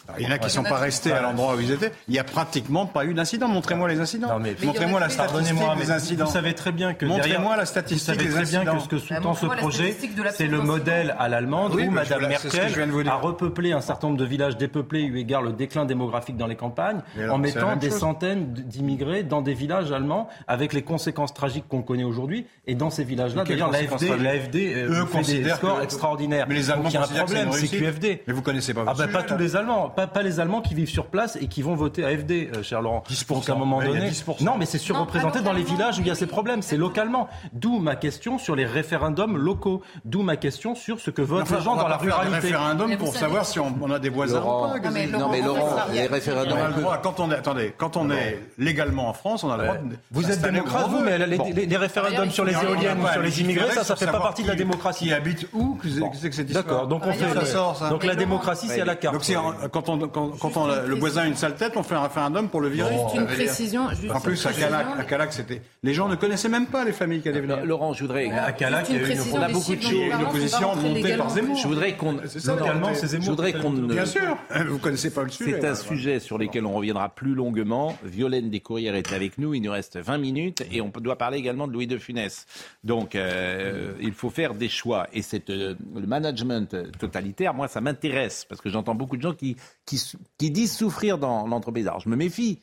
[0.07, 1.91] Alors, Il y en a qui ne sont pas restés à l'endroit où ils étaient.
[2.07, 3.47] Il n'y a pratiquement pas eu d'incident.
[3.47, 4.29] Montrez-moi les incidents.
[4.29, 6.25] Non, mais- Montrez-moi la statistique des incidents.
[6.25, 8.75] vous savez très bien que Montrez-moi la statistique Vous savez des très bien incidents.
[8.77, 9.95] que ce que sous-tend ce montrez-moi la projet,
[10.33, 14.19] c'est le modèle à l'allemande Oui, où ce vous Merkel a repeuplé un certain nombre
[14.19, 17.99] de villages dépeuplés eu égard le déclin démographique dans les campagnes, en mettant des chose.
[17.99, 22.45] centaines d'immigrés dans des villages allemands, avec les conséquences tragiques qu'on connaît aujourd'hui.
[22.65, 26.45] Et dans ces villages-là, d'ailleurs, l'AFD, euh, Eux fait des scores extraordinaires.
[26.47, 27.67] Mais les Allemands Donc il y a un problème, c'est.
[27.67, 28.23] QFD.
[28.27, 30.75] Mais vous connaissez pas Ah ben pas tous les Allemands, pas, pas les Allemands qui
[30.75, 33.03] vivent sur place et qui vont voter AFD, euh, cher Laurent.
[33.09, 33.33] 10%.
[33.33, 34.43] Donc à un moment donné, 10%.
[34.43, 36.61] non, mais c'est surreprésenté dans les villages où il y a ces problèmes.
[36.61, 37.27] C'est localement.
[37.53, 39.81] D'où ma question sur les référendums locaux.
[40.05, 42.03] D'où ma question sur ce que votent Enfin, les gens on va dans la pas
[42.05, 42.47] faire des ruralité.
[42.47, 44.79] référendums pour savoir si on, on a des voisins Laurent, ou pas.
[44.79, 45.07] non, mais.
[45.07, 46.57] Laurent, mais Laurent, les On référendums.
[46.59, 49.57] a le droit, quand on est, attendez, quand on est légalement en France, on a
[49.57, 49.95] le droit de.
[50.11, 51.49] Vous êtes démocrate, on vous, mais les, Bon.
[51.55, 54.19] les- les référendums sur les On éoliennes ou sur les immigrés, ça, ça fait pas
[54.19, 55.05] partie de la démocratie.
[55.07, 57.45] Qui habite où que c'est- que c'est que cette histoire D'accord, donc on fait.
[57.47, 57.89] Sort, ça.
[57.89, 59.13] Donc la démocratie, c'est à la carte.
[59.15, 61.83] Donc en- quand, on, quand, quand on a- le voisin a une sale tête, on
[61.83, 62.91] fait un référendum pour le virer.
[62.93, 63.89] Juste une précision.
[63.89, 64.51] juste En plus, à.
[64.53, 65.61] Calac, à Calac, c'était.
[65.83, 67.65] Les gens ne connaissaient même pas les familles qui allaient venir.
[67.65, 68.29] Laurent, je voudrais.
[68.29, 70.19] À Calac, il y a eu une on a beaucoup de chiffres choses.
[70.19, 71.29] Une opposition montée par.
[71.29, 71.57] Zemmour.
[71.57, 72.17] Je voudrais qu'on.
[72.23, 75.57] Je voudrais qu'on ne- Bien sûr, vous connaissez pas le sujet.
[75.61, 77.97] C'est un sujet sur lequel on reviendra plus longuement.
[78.03, 79.53] Violaine Descourrières est avec nous.
[79.53, 82.45] Il nous reste 20 minutes et on doit parler également de Louis de Funès.
[82.83, 85.07] Donc, euh, il faut faire des choix.
[85.13, 89.33] Et c'est euh, le management totalitaire, moi, ça m'intéresse parce que j'entends beaucoup de gens
[89.33, 89.55] qui,
[89.87, 89.99] qui,
[90.37, 91.87] qui disent souffrir dans l'entreprise.
[91.87, 92.59] Alors, je me méfie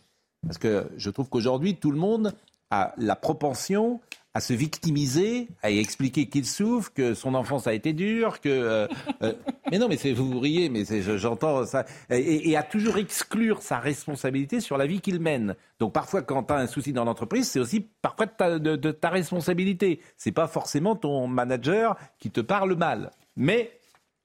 [0.47, 2.33] parce que je trouve qu'aujourd'hui, tout le monde
[2.71, 4.01] a la propension
[4.37, 8.49] à se victimiser, à expliquer qu'il souffre, que son enfance a été dure, que...
[8.49, 8.89] euh,
[9.23, 9.33] euh,
[9.71, 10.85] mais non, mais c'est, vous riez, mais
[11.17, 11.85] j'entends ça.
[12.11, 15.55] Et, et à toujours exclure sa responsabilité sur la vie qu'il mène.
[15.79, 18.75] Donc parfois, quand tu as un souci dans l'entreprise, c'est aussi parfois de ta, de-
[18.77, 20.01] de ta responsabilité.
[20.17, 23.13] C'est pas forcément ton manager qui te parle mal.
[23.37, 23.71] Mais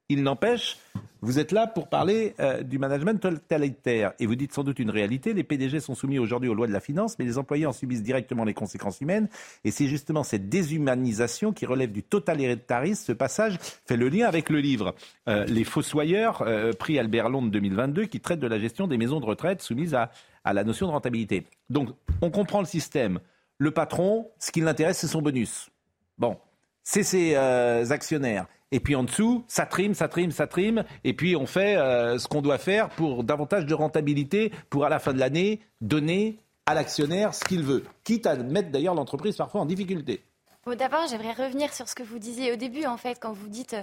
[0.10, 0.78] il n'empêche,
[1.22, 4.14] vous êtes là pour parler euh, du management totalitaire.
[4.20, 6.74] Et vous dites sans doute une réalité, les PDG sont soumis aujourd'hui aux lois de
[6.74, 9.30] la finance, mais les employés en subissent directement les conséquences humaines.
[9.64, 13.03] Et c'est justement cette déshumanisation qui relève du totalitarisme.
[13.05, 14.95] Ce passage fait le lien avec le livre
[15.28, 19.20] euh, Les Fossoyeurs, euh, prix Albert Londres 2022, qui traite de la gestion des maisons
[19.20, 20.10] de retraite soumises à,
[20.51, 21.45] la notion de rentabilité.
[21.70, 21.89] Donc,
[22.22, 23.20] on comprend le système.
[23.60, 25.70] Le patron, ce qui l'intéresse, c'est son bonus.
[26.18, 26.38] Bon,
[26.84, 28.47] c'est ses actionnaires.
[28.72, 30.84] Et puis en dessous, ça trime, ça trime, ça trime.
[31.03, 34.89] Et puis on fait euh, ce qu'on doit faire pour davantage de rentabilité, pour à
[34.89, 37.84] la fin de l'année donner à l'actionnaire ce qu'il veut.
[38.03, 40.22] Quitte à mettre d'ailleurs l'entreprise parfois en difficulté.
[40.65, 43.47] Bon, D'abord, j'aimerais revenir sur ce que vous disiez au début, en fait, quand vous
[43.47, 43.76] dites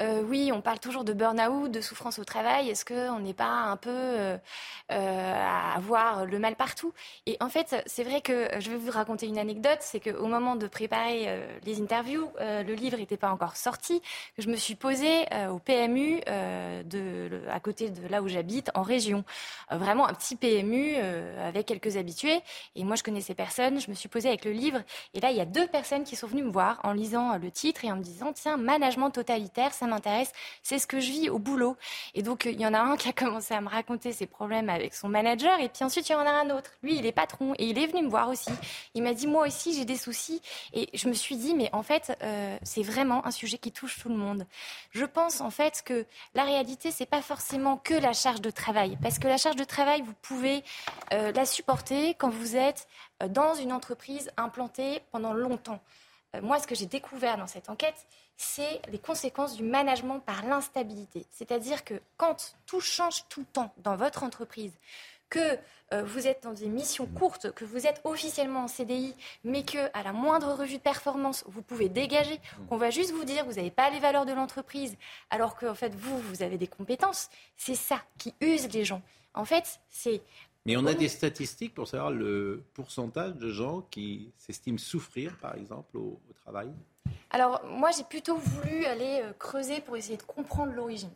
[0.00, 2.70] euh, oui, on parle toujours de burn-out, de souffrance au travail.
[2.70, 4.38] Est-ce qu'on n'est pas un peu euh,
[4.90, 6.92] euh, à avoir le mal partout?
[7.26, 10.56] Et en fait, c'est vrai que je vais vous raconter une anecdote c'est qu'au moment
[10.56, 11.28] de préparer
[11.64, 14.02] les interviews, le livre n'était pas encore sorti.
[14.38, 19.24] Je me suis posée au PMU à côté de là où j'habite, en région.
[19.70, 22.40] Vraiment un petit PMU avec quelques habitués.
[22.76, 23.80] Et moi, je connaissais personne.
[23.80, 24.80] Je me suis posée avec le livre.
[25.14, 27.50] Et là, il y a deux personnes qui sont venues me voir en lisant le
[27.50, 30.32] titre et en me disant Tiens, management totalitaire, ça m'intéresse.
[30.62, 31.76] C'est ce que je vis au boulot.
[32.14, 34.68] Et donc, il y en a un qui a commencé à me raconter ses problèmes
[34.68, 35.58] avec son manager.
[35.60, 36.70] Et puis ensuite, il y en a un autre.
[36.82, 37.54] Lui, il est patron.
[37.58, 38.50] Et il est venu me voir aussi.
[38.94, 40.40] Il m'a dit Moi aussi, j'ai des soucis.
[40.72, 43.98] Et je me suis dit Mais en fait, euh, c'est vraiment un sujet qui touche
[44.00, 44.46] tout le monde.
[44.92, 48.96] Je pense en fait que la réalité, c'est pas forcément que la charge de travail.
[49.02, 50.62] Parce que la charge de travail, vous pouvez
[51.12, 52.86] euh, la supporter quand vous êtes
[53.22, 55.80] euh, dans une entreprise implantée pendant longtemps.
[56.40, 58.06] Moi, ce que j'ai découvert dans cette enquête,
[58.36, 61.26] c'est les conséquences du management par l'instabilité.
[61.30, 64.72] C'est-à-dire que quand tout change tout le temps dans votre entreprise,
[65.32, 65.58] que
[65.94, 69.14] euh, vous êtes dans des missions courtes, que vous êtes officiellement en CDI,
[69.44, 73.24] mais que à la moindre revue de performance, vous pouvez dégager, qu'on va juste vous
[73.24, 74.94] dire vous n'avez pas les valeurs de l'entreprise,
[75.30, 79.00] alors qu'en fait vous, vous avez des compétences, c'est ça qui use les gens.
[79.32, 80.20] En fait, c'est
[80.66, 85.54] Mais on a des statistiques pour savoir le pourcentage de gens qui s'estiment souffrir, par
[85.54, 86.70] exemple, au, au travail?
[87.30, 91.10] Alors, moi, j'ai plutôt voulu aller euh, creuser pour essayer de comprendre l'origine.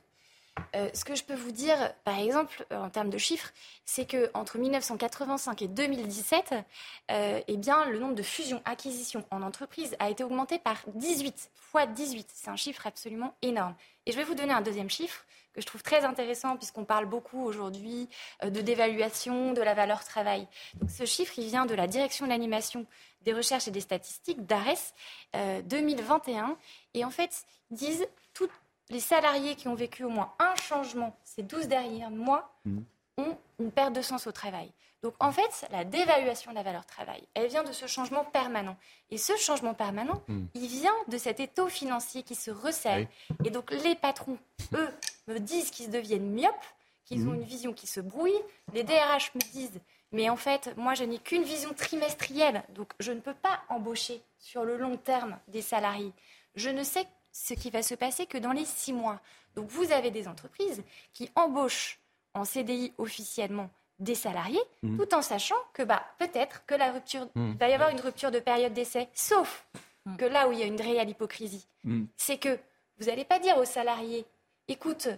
[0.74, 3.52] Euh, ce que je peux vous dire, par exemple, euh, en termes de chiffres,
[3.84, 6.54] c'est que entre 1985 et 2017,
[7.10, 11.86] euh, eh bien, le nombre de fusions-acquisitions en entreprise a été augmenté par 18 fois
[11.86, 12.28] 18.
[12.32, 13.74] C'est un chiffre absolument énorme.
[14.06, 15.25] Et je vais vous donner un deuxième chiffre
[15.56, 18.08] que je trouve très intéressant puisqu'on parle beaucoup aujourd'hui
[18.44, 20.46] euh, de dévaluation de la valeur travail.
[20.74, 22.86] Donc, ce chiffre, il vient de la direction de l'animation
[23.22, 24.94] des recherches et des statistiques d'ARES
[25.34, 26.56] euh, 2021.
[26.94, 28.52] Et en fait, ils disent toutes
[28.90, 32.54] les salariés qui ont vécu au moins un changement ces 12 derniers mois
[33.18, 34.70] ont une perte de sens au travail.
[35.06, 38.76] Donc en fait, la dévaluation de la valeur travail, elle vient de ce changement permanent.
[39.12, 40.46] Et ce changement permanent, Mm.
[40.54, 43.06] il vient de cet étau financier qui se resserre.
[43.44, 44.36] Et donc les patrons,
[44.74, 44.88] eux,
[45.28, 46.66] me disent qu'ils deviennent myopes,
[47.04, 48.34] qu'ils ont une vision qui se brouille.
[48.74, 49.78] Les DRH me disent,
[50.10, 54.20] mais en fait, moi, je n'ai qu'une vision trimestrielle, donc je ne peux pas embaucher
[54.40, 56.12] sur le long terme des salariés.
[56.56, 59.20] Je ne sais ce qui va se passer que dans les six mois.
[59.54, 62.00] Donc vous avez des entreprises qui embauchent
[62.34, 64.98] en CDI officiellement des salariés, Mhm.
[64.98, 68.30] tout en sachant que bah, peut-être que la rupture, il va y avoir une rupture
[68.30, 69.66] de période d'essai, sauf
[70.18, 71.66] que là où il y a une réelle hypocrisie,
[72.16, 72.58] c'est que
[72.98, 74.26] vous n'allez pas dire aux salariés,
[74.68, 75.08] écoute,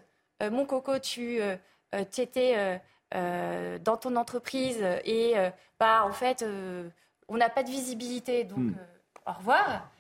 [0.43, 1.57] euh, mon coco, tu euh,
[1.95, 2.77] euh, étais euh,
[3.15, 5.51] euh, dans ton entreprise et euh,
[5.81, 6.89] bah, en fait, euh,
[7.29, 8.75] on n'a pas de visibilité, donc Mm.
[8.79, 9.91] euh, au revoir.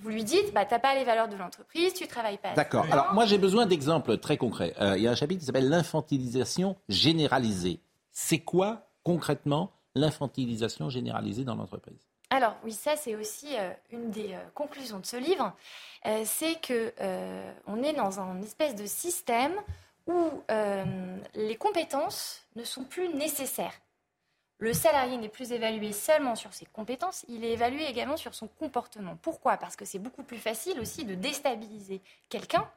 [0.00, 2.54] Vous lui dites, bah, tu n'as pas les valeurs de l'entreprise, tu travailles pas.
[2.54, 2.86] D'accord.
[2.92, 4.72] Alors moi j'ai besoin d'exemples très concrets.
[4.80, 7.80] Euh, il y a un chapitre qui s'appelle l'infantilisation généralisée.
[8.20, 12.08] C'est quoi concrètement l'infantilisation généralisée dans l'entreprise?
[12.30, 15.54] Alors oui, ça c'est aussi euh, une des euh, conclusions de ce livre,
[16.04, 16.92] Euh, c'est que
[17.68, 19.54] on est dans un espèce de système
[20.08, 20.42] où
[21.34, 23.80] les compétences ne sont plus nécessaires.
[24.58, 28.48] Le salarié n'est plus évalué seulement sur ses compétences, il est évalué également sur son
[28.48, 29.16] comportement.
[29.22, 29.58] Pourquoi?
[29.58, 32.68] Parce que c'est beaucoup plus facile aussi de déstabiliser quelqu'un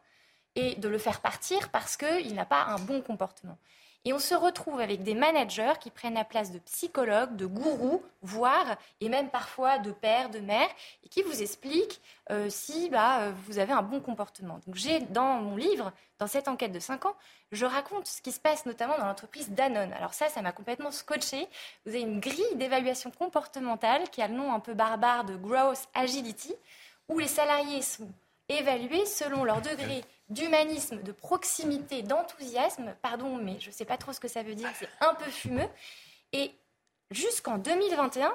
[0.53, 3.57] et de le faire partir parce qu'il n'a pas un bon comportement.
[4.03, 8.01] Et on se retrouve avec des managers qui prennent la place de psychologues, de gourous,
[8.23, 10.69] voire, et même parfois de pères, de mères,
[11.03, 12.01] et qui vous expliquent
[12.31, 14.59] euh, si bah, euh, vous avez un bon comportement.
[14.65, 17.15] Donc j'ai dans mon livre, dans cette enquête de 5 ans,
[17.51, 19.93] je raconte ce qui se passe notamment dans l'entreprise Danone.
[19.93, 21.47] Alors ça, ça m'a complètement scotché.
[21.85, 25.87] Vous avez une grille d'évaluation comportementale qui a le nom un peu barbare de Growth
[25.93, 26.55] Agility,
[27.07, 28.09] où les salariés sont
[28.49, 32.93] évalués selon leur degré d'humanisme, de proximité, d'enthousiasme.
[33.01, 35.29] Pardon, mais je ne sais pas trop ce que ça veut dire, c'est un peu
[35.29, 35.67] fumeux.
[36.33, 36.51] Et
[37.11, 38.33] jusqu'en 2021,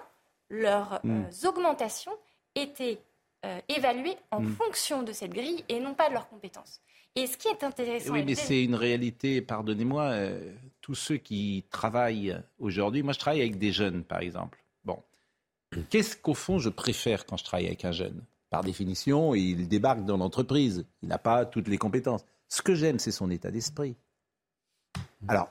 [0.50, 1.24] leurs Mm.
[1.24, 2.12] euh, augmentations
[2.54, 2.98] étaient
[3.44, 4.52] euh, évaluées en Mm.
[4.54, 6.80] fonction de cette grille et non pas de leurs compétences.
[7.14, 8.12] Et ce qui est intéressant...
[8.12, 13.40] Oui, mais c'est une réalité, pardonnez-moi, euh, tous ceux qui travaillent aujourd'hui, moi je travaille
[13.42, 14.58] avec des jeunes par exemple.
[14.84, 15.02] Bon,
[15.90, 18.22] qu'est-ce qu'au fond je préfère quand je travaille avec un jeune?
[18.50, 22.24] Par définition, il débarque dans l'entreprise, il n'a pas toutes les compétences.
[22.48, 23.96] Ce que j'aime, c'est son état d'esprit.
[25.26, 25.50] Alors,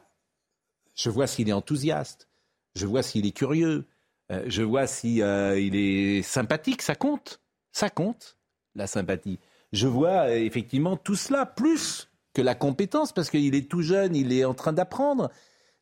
[0.95, 2.29] je vois s'il est enthousiaste,
[2.75, 3.85] je vois s'il est curieux,
[4.31, 7.41] euh, je vois si euh, il est sympathique, ça compte,
[7.71, 8.37] ça compte,
[8.75, 9.39] la sympathie.
[9.73, 14.15] Je vois euh, effectivement tout cela, plus que la compétence, parce qu'il est tout jeune,
[14.15, 15.29] il est en train d'apprendre.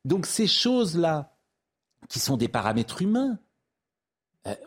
[0.04, 1.36] Donc ces choses-là,
[2.08, 3.38] qui sont des paramètres humains,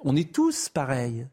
[0.01, 1.27] on est tous pareils.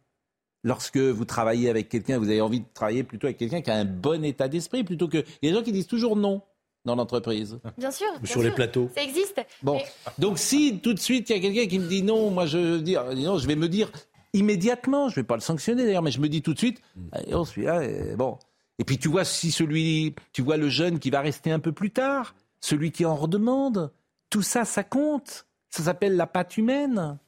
[0.64, 3.74] Lorsque vous travaillez avec quelqu'un, vous avez envie de travailler plutôt avec quelqu'un qui a
[3.76, 5.18] un bon état d'esprit, plutôt que...
[5.18, 6.42] Il y a des gens qui disent toujours non
[6.84, 7.58] dans l'entreprise.
[7.78, 8.06] Bien sûr.
[8.20, 8.90] bien Sur les plateaux.
[8.94, 9.40] Ça existe.
[9.62, 9.86] Bon, Mais-
[10.18, 12.58] donc si tout de suite il y a quelqu'un qui me dit non, moi je
[12.58, 13.90] veux dire, non, je vais me dire
[14.32, 16.82] immédiatement, je vais pas le sanctionner d'ailleurs, mais je me dis tout de suite,
[17.16, 18.38] eh, oh, celui-là, eh, bon.
[18.78, 21.72] Et puis tu vois si celui, tu vois le jeune qui va rester un peu
[21.72, 23.92] plus tard, celui qui en redemande,
[24.30, 25.46] tout ça, ça compte.
[25.70, 27.18] Ça s'appelle la patte humaine.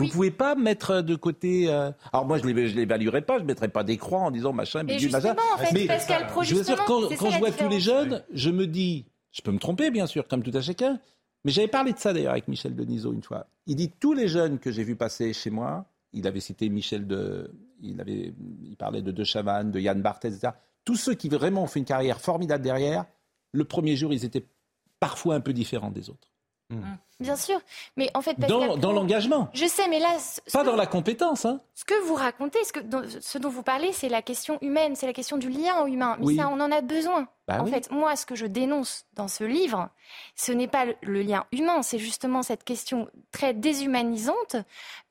[0.00, 1.70] Vous ne pouvez pas mettre de côté.
[1.70, 4.52] euh, Alors moi, je ne l'évaluerai pas, je ne mettrai pas des croix en disant
[4.52, 5.36] machin, Mais bidule, machin.
[5.54, 8.24] en fait, Mais Pascal Pro, je vous assure, justement, quand, je vois tous les jeunes,
[8.32, 10.98] je me dis, je peux me tromper bien sûr, comme tout à chacun,
[11.44, 13.46] mais j'avais parlé de ça d'ailleurs avec Michel Denisot une fois.
[13.66, 17.06] Il dit tous les jeunes que j'ai vus passer chez moi, il avait cité Michel
[17.06, 17.50] de,
[17.82, 18.32] il avait,
[18.62, 20.54] il parlait de De Chavannes, de Yann Barthès, etc.
[20.84, 23.04] Tous ceux qui vraiment ont fait une carrière formidable derrière,
[23.52, 24.46] le premier jour, ils étaient
[24.98, 26.28] parfois un peu différents des autres.
[27.20, 27.60] Bien sûr.
[27.96, 30.08] Mais en fait, Pascal Dans, l'engagement, Je sais, mais là,
[30.52, 31.44] pas dans vous- la compétence.
[31.44, 31.60] Hein.
[31.74, 34.96] ce que vous racontez, ce, que, dont, ce dont vous parlez, c'est la question humaine,
[34.96, 36.16] c'est la question du lien humain.
[36.18, 36.36] Mais Oui.
[36.36, 37.28] ça, on en a besoin.
[37.48, 37.70] en oui.
[37.70, 39.88] fait, moi, ce que je dénonce dans ce livre,
[40.36, 44.56] ce n'est pas le, lien humain, c'est justement cette question très déshumanisante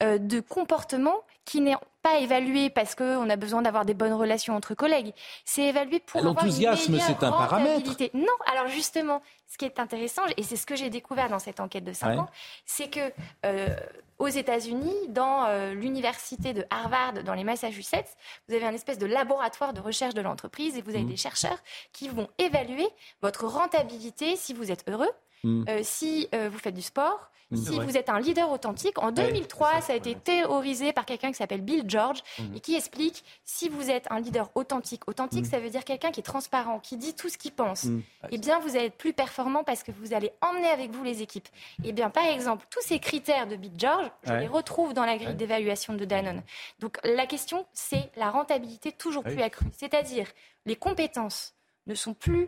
[0.03, 1.15] euh, de comportement
[1.45, 5.13] qui n'est pas évalué parce qu'on a besoin d'avoir des bonnes relations entre collègues.
[5.45, 7.91] C'est évalué pour une L'enthousiasme, c'est un paramètre.
[8.13, 11.59] Non, alors justement, ce qui est intéressant, et c'est ce que j'ai découvert dans cette
[11.59, 12.17] enquête de 5 Ouais.
[12.19, 12.29] ans,
[12.65, 13.11] c'est que
[13.45, 13.75] euh,
[14.17, 18.17] aux États-Unis, dans euh, l'université de Harvard, dans les Massachusetts,
[18.47, 21.09] vous avez un espèce de laboratoire de recherche de l'entreprise et vous avez Mhm.
[21.09, 21.57] des chercheurs
[21.93, 22.87] qui vont évaluer
[23.21, 25.11] votre rentabilité si vous êtes heureux,
[25.43, 25.65] Mhm.
[25.69, 27.29] euh, si euh, vous faites du sport.
[27.51, 31.29] C'est Si vous êtes un leader authentique, en 2003, ça a été théorisé par quelqu'un
[31.29, 32.55] qui s'appelle Bill George Mhm.
[32.55, 36.19] et qui explique si vous êtes un leader authentique, authentique, ça veut dire quelqu'un qui
[36.19, 37.87] est transparent, qui dit tout ce qu'il pense
[38.29, 41.23] eh bien, vous allez être plus performant parce que vous allez emmener avec vous les
[41.23, 41.47] équipes.
[41.83, 44.41] Eh bien, par exemple, tous ces critères de Big George, je Ouais.
[44.41, 46.43] les retrouve dans la grille d'évaluation de Danone.
[46.77, 49.33] Donc, la question, c'est la rentabilité toujours Oui.
[49.33, 49.65] plus accrue.
[49.75, 50.27] C'est-à-dire,
[50.67, 51.55] les compétences
[51.87, 52.47] ne sont plus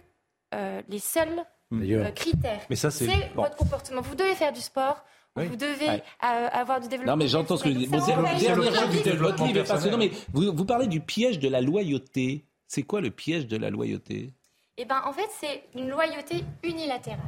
[0.54, 1.46] euh, les seuls D'ailleurs.
[1.74, 2.62] Euh, critères.
[2.70, 3.44] Mais ça, c'est- bon.
[3.44, 4.02] votre comportement.
[4.02, 5.04] Vous devez faire du sport.
[5.38, 5.48] Oui.
[5.48, 6.04] Vous devez Ouais.
[6.26, 7.14] euh, avoir du développement.
[7.14, 7.90] Non, mais j'entends ce que vous dites.
[7.90, 8.00] Mais
[10.34, 12.44] vous, vous parlez du piège de la loyauté.
[12.68, 14.32] C'est quoi le piège de la loyauté?
[14.78, 17.20] Eh ben, en fait, c'est une loyauté unilatérale.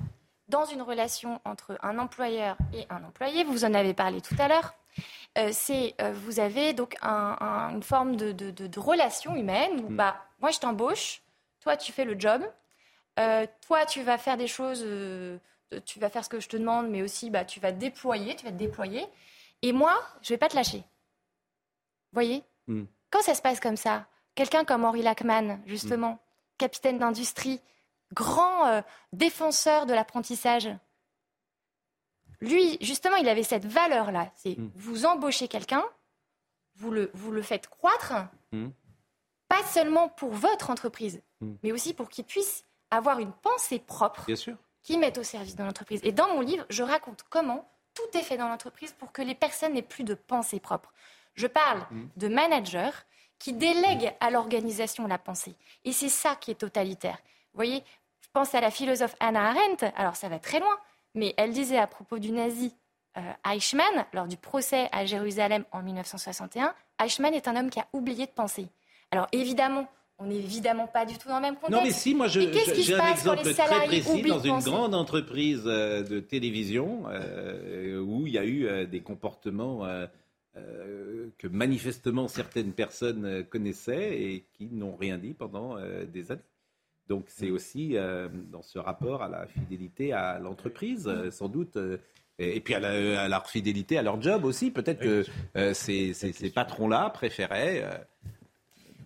[0.49, 4.47] Dans une relation entre un employeur et un employé, vous en avez parlé tout à
[4.47, 4.73] l'heure,
[5.37, 9.35] euh, c'est euh, vous avez donc un- un- une forme de, de- de- de relation
[9.35, 11.21] humaine où bah, moi je t'embauche,
[11.61, 12.41] toi tu fais le job,
[13.19, 15.37] euh, toi tu vas faire des choses, euh,
[15.85, 18.45] tu vas faire ce que je te demande, mais aussi bah, tu vas déployer, tu
[18.45, 19.05] vas te déployer,
[19.61, 20.83] et moi je vais pas te lâcher.
[22.11, 22.85] Voyez Hmm.
[23.11, 26.19] Quand ça se passe comme ça, quelqu'un comme Henri Lachman, justement,
[26.57, 27.59] capitaine d'industrie,
[28.13, 28.81] grand euh,
[29.11, 30.69] défenseur de l'apprentissage,
[32.39, 34.31] lui, justement, il avait cette valeur-là.
[34.35, 34.69] C'est Hmm.
[34.75, 35.83] vous embauchez quelqu'un,
[36.75, 38.13] vous le, vous le faites croître,
[38.51, 38.69] Hmm.
[39.49, 41.21] pas seulement pour votre entreprise,
[41.63, 42.63] mais aussi pour qu'il puisse
[42.95, 44.55] avoir une pensée propre Bien sûr.
[44.83, 45.99] qui mette au service de l'entreprise.
[46.03, 49.35] Et dans mon livre, je raconte comment tout est fait dans l'entreprise pour que les
[49.35, 50.91] personnes n'aient plus de pensée propre.
[51.35, 52.07] Je parle Mm.
[52.17, 52.91] de managers
[53.39, 55.55] qui délèguent à l'organisation la pensée.
[55.85, 57.17] Et c'est ça qui est totalitaire.
[57.53, 57.83] Vous voyez,
[58.21, 60.77] je pense à la philosophe Hannah Arendt, alors ça va très loin,
[61.13, 62.75] mais elle disait à propos du nazi
[63.17, 67.87] euh, Eichmann, lors du procès à Jérusalem en 1961, Eichmann est un homme qui a
[67.93, 68.67] oublié de penser.
[69.11, 69.87] Alors évidemment,
[70.19, 71.71] on n'est évidemment pas du tout dans le même contexte.
[71.71, 72.39] Non, mais si, moi, je-
[72.83, 78.33] j'ai un exemple très précis dans une grande entreprise euh, de télévision euh, où il
[78.33, 80.05] y a eu euh, des comportements euh,
[80.55, 86.41] euh, que manifestement certaines personnes connaissaient et qui n'ont rien dit pendant euh, des années.
[87.09, 91.75] Donc c'est aussi euh, dans ce rapport à la fidélité à l'entreprise, sans doute.
[91.77, 91.97] euh,
[92.39, 94.71] et et puis à, la- à leur fidélité à leur job aussi.
[94.71, 95.25] Peut-être que
[95.57, 97.97] euh, ces, ces- ces patrons-là préféraient euh,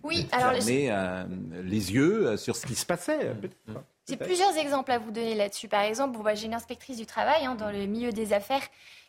[0.02, 1.24] Oui, alors fermer euh,
[1.64, 3.32] les yeux euh, sur ce qui se passait.
[4.08, 5.68] J'ai plusieurs exemples à vous donner là-dessus.
[5.68, 8.62] Par exemple, bon, bah, j'ai une inspectrice du travail hein, dans le milieu des affaires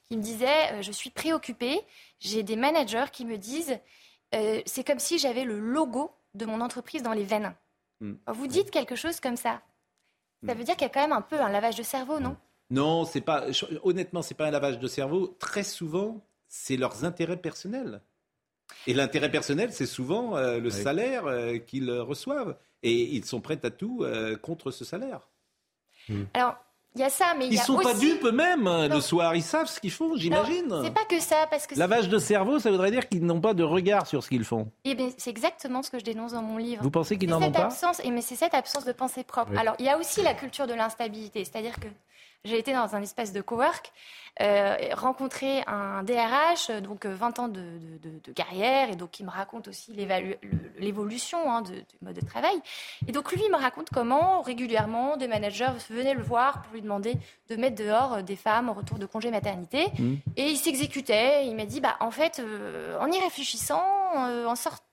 [0.09, 1.79] qui me disait euh, Je suis préoccupée.
[2.19, 3.77] J'ai des managers qui me disent
[4.35, 7.53] euh, C'est comme si j'avais le logo de mon entreprise dans les veines.
[8.01, 8.13] Mm.
[8.27, 9.61] Vous dites quelque chose comme ça.
[10.45, 10.57] Ça Mm.
[10.57, 12.35] veut dire qu'il y a quand même un peu un lavage de cerveau, non?
[12.69, 13.45] Non, c'est pas.
[13.83, 15.35] Honnêtement, c'est pas un lavage de cerveau.
[15.39, 18.01] Très souvent, c'est leurs intérêts personnels.
[18.87, 22.55] Et l'intérêt personnel, c'est souvent euh, le salaire euh, qu'ils reçoivent.
[22.81, 25.27] Et ils sont prêts à tout euh, contre ce salaire.
[26.33, 26.55] Alors,
[26.95, 27.85] il y a ça, mais il y Ils a sont aussi...
[27.85, 28.95] pas dupes eux-mêmes hein, Non.
[28.95, 29.35] le soir.
[29.35, 30.73] Ils savent ce qu'ils font, j'imagine.
[30.83, 33.53] C'est pas que ça, parce que Lavage de cerveau, ça voudrait dire qu'ils n'ont pas
[33.53, 34.71] de regard sur ce qu'ils font.
[34.85, 36.81] Eh bien, c'est exactement ce que je dénonce dans mon livre.
[36.81, 39.51] Vous pensez qu'ils n'en ont pas absence, et mais c'est cette absence de pensée propre.
[39.51, 39.57] Oui.
[39.59, 41.87] Alors, il y a aussi la culture de l'instabilité, c'est-à-dire que
[42.45, 43.91] j'ai été dans un espèce de cowork,
[44.41, 48.95] euh, rencontrer un DRH, euh, donc euh, 20 ans de, de- de- de carrière, et
[48.95, 49.91] donc il me raconte aussi
[50.77, 52.59] l'évolution hein, du mode de travail.
[53.07, 56.81] Et donc lui, il me raconte comment régulièrement des managers venaient le voir pour lui
[56.81, 57.15] demander
[57.49, 59.87] de mettre dehors euh, des femmes au retour de congé maternité.
[59.97, 60.15] Mmh.
[60.37, 61.45] Et il s'exécutait.
[61.47, 63.83] Il m'a dit, bah, en fait, euh, en y réfléchissant,
[64.29, 64.83] euh, en sortant,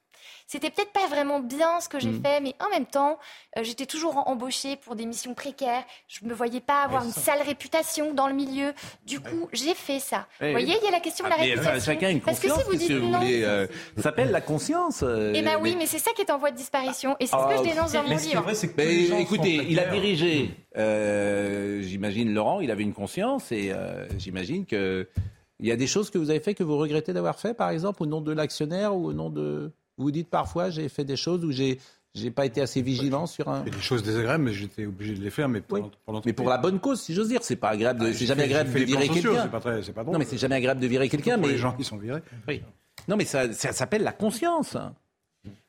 [0.47, 2.23] c'était peut-être pas vraiment bien ce que j'ai Mm.
[2.23, 3.19] fait, mais en même temps,
[3.59, 5.83] euh, j'étais toujours embauchée pour des missions précaires.
[6.09, 8.73] Je me voyais pas avoir Ouais, une sale réputation dans le milieu.
[9.07, 10.27] Du coup, j'ai fait ça.
[10.41, 10.79] Ouais, vous voyez, ouais.
[10.83, 11.93] il y a la question de la Ah, mais, enfin, réputation.
[11.93, 13.67] chacun a une Parce que conscience, si vous dites que vous non, voulez, euh,
[13.97, 15.03] ça s'appelle la conscience.
[15.03, 17.27] euh, eh ben oui, mais- mais c'est ça qui est en voie de disparition, et
[17.27, 18.45] c'est ce Ah, que je dénonce dans mon livre.
[18.77, 24.65] Mais écoutez, il a dirigé, euh, j'imagine, Laurent, il avait une conscience et euh, j'imagine
[24.67, 25.09] que
[25.59, 27.71] il y a des choses que vous avez fait que vous regrettez d'avoir fait, par
[27.71, 29.73] exemple, au nom de l'actionnaire ou au nom de.
[29.99, 31.79] Vous dites parfois, j'ai fait des choses où j'ai.
[32.15, 33.61] J'ai pas été assez vigilant sur un.
[33.63, 36.57] Des choses désagréables, mais j'étais obligé de les faire, mais pour, pour Mais pour la
[36.57, 38.01] bonne cause, si j'ose dire, c'est pas agréable.
[38.01, 39.43] De, Ah, c'est jamais agréable de virer quelqu'un.
[39.43, 40.15] c'est pas très- c'est pas drôle.
[40.15, 41.37] Non, mais c'est jamais agréable de virer quelqu'un.
[41.37, 42.23] Mais les gens qui sont virés.
[42.49, 42.63] Oui.
[43.07, 44.79] Non, mais ça, ça s'appelle la conscience.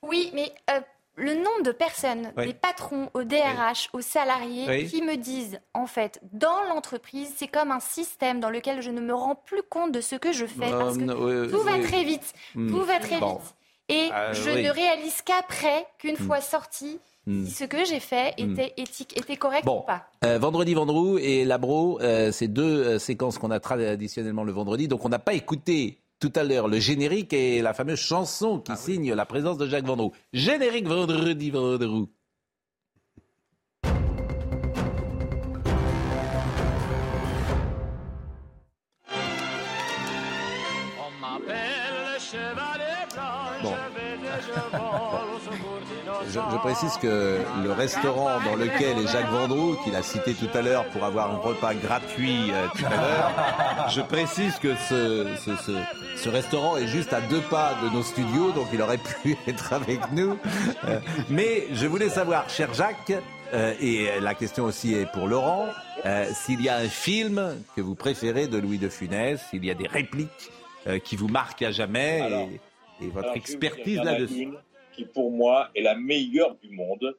[0.01, 0.79] Oui, mais euh,
[1.17, 2.47] le nombre de personnes, Oui.
[2.47, 4.87] des patrons, au DRH, aux salariés, Oui.
[4.87, 9.01] qui me disent, en fait, dans l'entreprise, c'est comme un système dans lequel je ne
[9.01, 11.59] me rends plus compte de ce que je fais Euh, parce que non, oui, tout
[11.61, 12.69] va très vite, Hmm.
[12.69, 13.33] tout va très Bon.
[13.35, 13.53] vite.
[13.89, 14.63] Et Euh, je oui.
[14.63, 16.27] ne réalise qu'après, qu'une Hmm.
[16.27, 17.45] fois sorti, Hmm.
[17.45, 18.51] si ce que j'ai fait Hmm.
[18.53, 19.79] était éthique, était correct Bon.
[19.79, 20.07] ou pas.
[20.25, 24.87] Euh, vendredi, Vendroux et Labro, euh, c'est deux euh, séquences qu'on a traditionnellement le vendredi.
[24.87, 28.75] Donc on n'a pas écouté tout à l'heure le générique et la fameuse chanson qui
[28.75, 30.11] signe la présence de Jacques Vendroux.
[30.33, 32.09] Générique vendredi, Vendroux.
[46.29, 50.61] Je précise que le restaurant dans lequel est Jacques Vendroux, qu'il a cité tout à
[50.61, 55.55] l'heure pour avoir un repas gratuit euh, tout à l'heure, je précise que ce, ce,
[55.57, 55.83] ce-
[56.17, 59.73] ce restaurant est juste à deux pas de nos studios, donc il aurait pu être
[59.73, 60.37] avec nous.
[60.87, 60.99] Euh,
[61.29, 63.13] mais je voulais savoir, cher Jacques,
[63.53, 65.67] euh, et la question aussi est pour Laurent,
[66.33, 69.73] s'il y a un film que vous préférez de Louis de Funès, s'il y a
[69.73, 70.51] des répliques
[71.03, 72.47] qui vous marquent à jamais Alors,
[73.01, 74.47] et, et votre Alors, expertise là-dessus.
[74.97, 77.15] Qui, pour moi, est la meilleure du monde.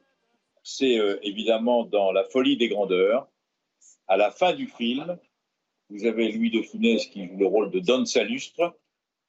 [0.61, 3.27] C'est euh, évidemment dans La folie des grandeurs.
[4.07, 5.17] À la fin du film,
[5.89, 8.77] vous avez Louis de Funès qui joue le rôle de Don Salustre,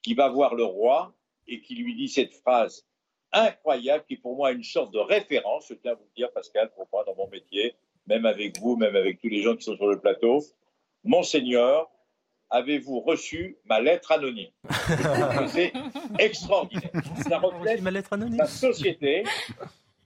[0.03, 1.15] qui va voir le roi
[1.47, 2.85] et qui lui dit cette phrase
[3.33, 5.67] incroyable qui, pour moi, est une sorte de référence.
[5.69, 7.75] Je tiens à vous le dire, Pascal, pour moi, dans mon métier,
[8.07, 10.43] même avec vous, même avec tous les gens qui sont sur le plateau.
[11.05, 11.89] Monseigneur,
[12.51, 14.51] avez-vous reçu ma lettre anonyme
[15.49, 15.73] C'est
[16.19, 16.91] extraordinaire.
[17.29, 19.25] Ça reflète la société.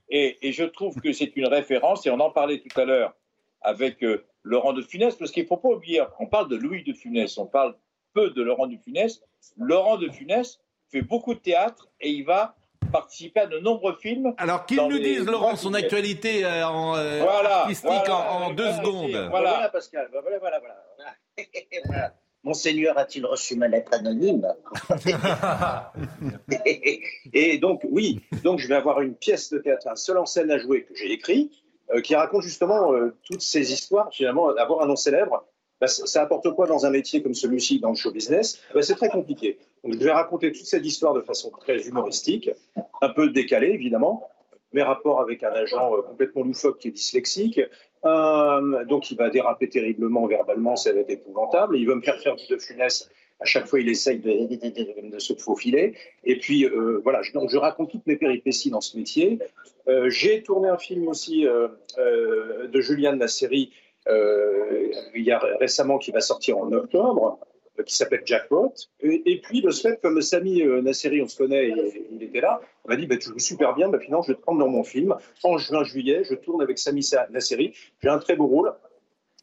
[0.09, 3.13] Et, et je trouve que c'est une référence, et on en parlait tout à l'heure
[3.61, 6.83] avec euh, Laurent de Funès, parce qu'il ne faut pas oublier, on parle de Louis
[6.83, 7.75] de Funès, on parle
[8.13, 9.21] peu de Laurent de Funès.
[9.57, 10.59] Laurent de Funès
[10.91, 12.55] fait beaucoup de théâtre et il va
[12.91, 14.35] participer à de nombreux films.
[14.37, 18.49] Alors qu'il nous dise, Laurent, son actualité euh, en, euh, Voilà, artistique voilà, en, en
[18.51, 19.09] deux voilà, secondes.
[19.09, 19.29] voilà.
[19.29, 20.09] Voilà, Pascal.
[20.11, 22.13] Voilà, voilà, voilà.
[22.45, 24.47] Monseigneur a-t-il reçu ma lettre anonyme
[27.33, 30.51] Et donc, oui, donc je vais avoir une pièce de théâtre, un seul en scène
[30.51, 31.49] à jouer que j'ai écrit,
[31.93, 34.09] euh, qui raconte justement euh, toutes ces histoires.
[34.13, 35.43] Finalement, avoir un nom célèbre,
[35.81, 38.59] bah, ça ça apporte quoi dans un métier comme celui-ci, dans le show business?
[38.75, 39.57] Bah, C'est très compliqué.
[39.83, 42.51] Donc, je vais raconter toute cette histoire de façon très humoristique,
[43.01, 44.29] un peu décalée, évidemment.
[44.75, 47.59] Mes rapports avec un agent euh, complètement loufoque qui est dyslexique.
[48.11, 51.77] Euh, donc, il va déraper terriblement verbalement, ça va être épouvantable.
[51.77, 53.09] Il va me faire faire du de funès.
[53.39, 55.85] À chaque fois, il essaye de, de- de se faufiler.
[56.23, 59.39] Et puis, euh, voilà, je, donc, je raconte toutes mes péripéties dans ce métier.
[60.07, 63.71] J'ai tourné un film aussi euh, euh, de Nasseri,
[64.07, 67.39] euh, il y a récemment, qui va sortir en octobre,
[67.83, 68.73] qui s'appelle Jackpot.
[69.01, 72.23] Et, et puis, de ce fait, comme Samy euh, Nasseri, on se connaît, et, il
[72.23, 74.41] était là, on m'a dit, bah, tu joues super bien, bah, finalement, je vais te
[74.41, 75.15] prendre dans mon film.
[75.43, 77.73] En juin-juillet, je tourne avec Samy Sa- Nasseri.
[78.01, 78.73] J'ai un très beau rôle.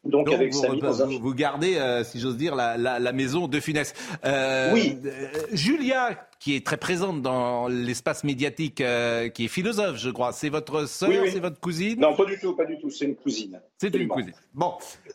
[0.05, 2.99] Donc, Donc, avec vous, Samy, dans un vous- gardez, euh, si j'ose dire, la, la-
[2.99, 3.93] la maison de Funès.
[4.25, 4.97] Euh, Oui.
[5.05, 10.33] euh, Julia, qui est très présente dans l'espace médiatique, euh, qui est philosophe, je crois,
[10.33, 11.29] c'est votre sœur, Oui, oui.
[11.31, 12.89] c'est votre cousine Non, pas du tout, pas du tout.
[12.89, 13.61] C'est une cousine.
[13.77, 14.33] C'est une cousine.
[14.53, 14.73] Bon,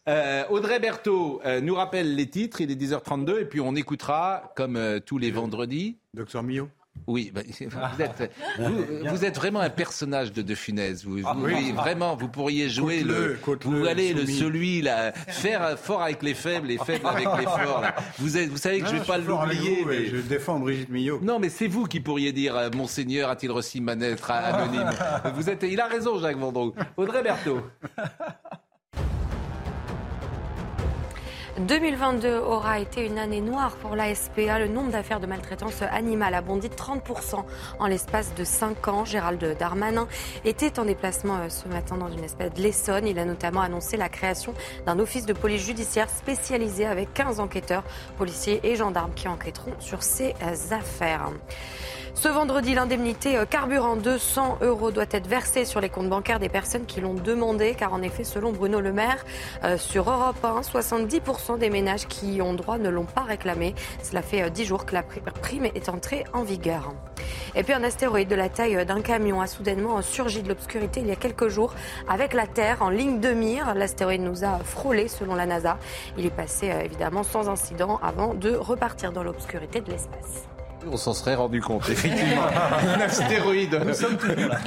[0.09, 4.53] euh, Audrey Berthaud euh, nous rappelle les titres, il est 10h32, et puis on écoutera,
[4.57, 5.99] comme euh, tous les vendredis...
[6.15, 6.69] Docteur Millot
[7.07, 7.41] Oui, bah,
[7.97, 11.05] vous, êtes, vous, vous êtes vraiment un personnage de De Funès.
[11.05, 11.53] Vous, Ah vous- oui.
[11.57, 16.35] oui, vraiment, vous pourriez jouer le, vous allez le celui là, faire fort avec les
[16.35, 17.81] faibles et faible avec les forts.
[17.81, 17.95] là.
[18.19, 19.85] Vous, êtes, vous savez que Non, je non, vais pas l'oublier.
[19.87, 21.21] mais- Je défends Brigitte Millot.
[21.23, 24.91] Non, mais c'est vous qui pourriez dire euh, Monseigneur a-t-il reçu ma lettre anonyme
[25.35, 26.75] Vous êtes, il a raison, Jacques Vendroux.
[26.97, 27.61] Audrey Berthaud.
[31.59, 34.61] 2022 aura été une année noire pour la SPA.
[34.61, 37.45] Le nombre d'affaires de maltraitance animale a bondi de 30%
[37.81, 39.05] en l'espace de 5 ans.
[39.05, 40.07] Gérald Darmanin
[40.45, 43.07] était en déplacement euh, ce matin dans une espèce de l'Essonne.
[43.09, 44.55] Il a notamment annoncé la création
[44.87, 47.83] d'un office de police judiciaire spécialisé avec 15 enquêteurs,
[48.17, 50.35] policiers et gendarmes qui enquêteront sur ces
[50.71, 51.31] affaires.
[52.21, 56.49] Ce vendredi, l'indemnité euh, carburant 200 euros doit être versée sur les comptes bancaires des
[56.49, 59.25] personnes qui l'ont demandé, car en effet, selon Bruno Le Maire,
[59.63, 63.73] euh, sur Europe 1, 70% des ménages qui y ont droit ne l'ont pas réclamé.
[64.03, 66.93] Cela fait euh, 10 jours que la pri- prime est entrée en vigueur.
[67.55, 70.99] Et puis un astéroïde de la taille euh, d'un camion a soudainement surgi de l'obscurité
[70.99, 71.73] il y a quelques jours
[72.09, 73.75] avec la Terre en ligne de mire.
[73.77, 75.79] L'astéroïde nous a frôlé selon la NASA.
[76.17, 80.49] Il est passé euh, évidemment sans incident avant de repartir dans l'obscurité de l'espace.
[80.87, 82.43] On s'en serait rendu compte, effectivement.
[82.47, 83.79] un astéroïde,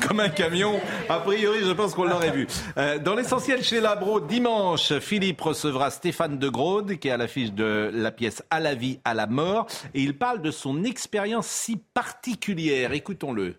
[0.08, 0.80] comme un camion.
[1.10, 2.48] A priori, je pense qu'on l'aurait vu.
[2.78, 7.54] Euh, dans l'essentiel chez Labro, dimanche, Philippe recevra Stéphane de Graude, qui est à l'affiche
[7.54, 9.68] de la pièce À la vie, à la mort.
[9.94, 12.92] Et il parle de son expérience si particulière.
[12.94, 13.56] Écoutons-le.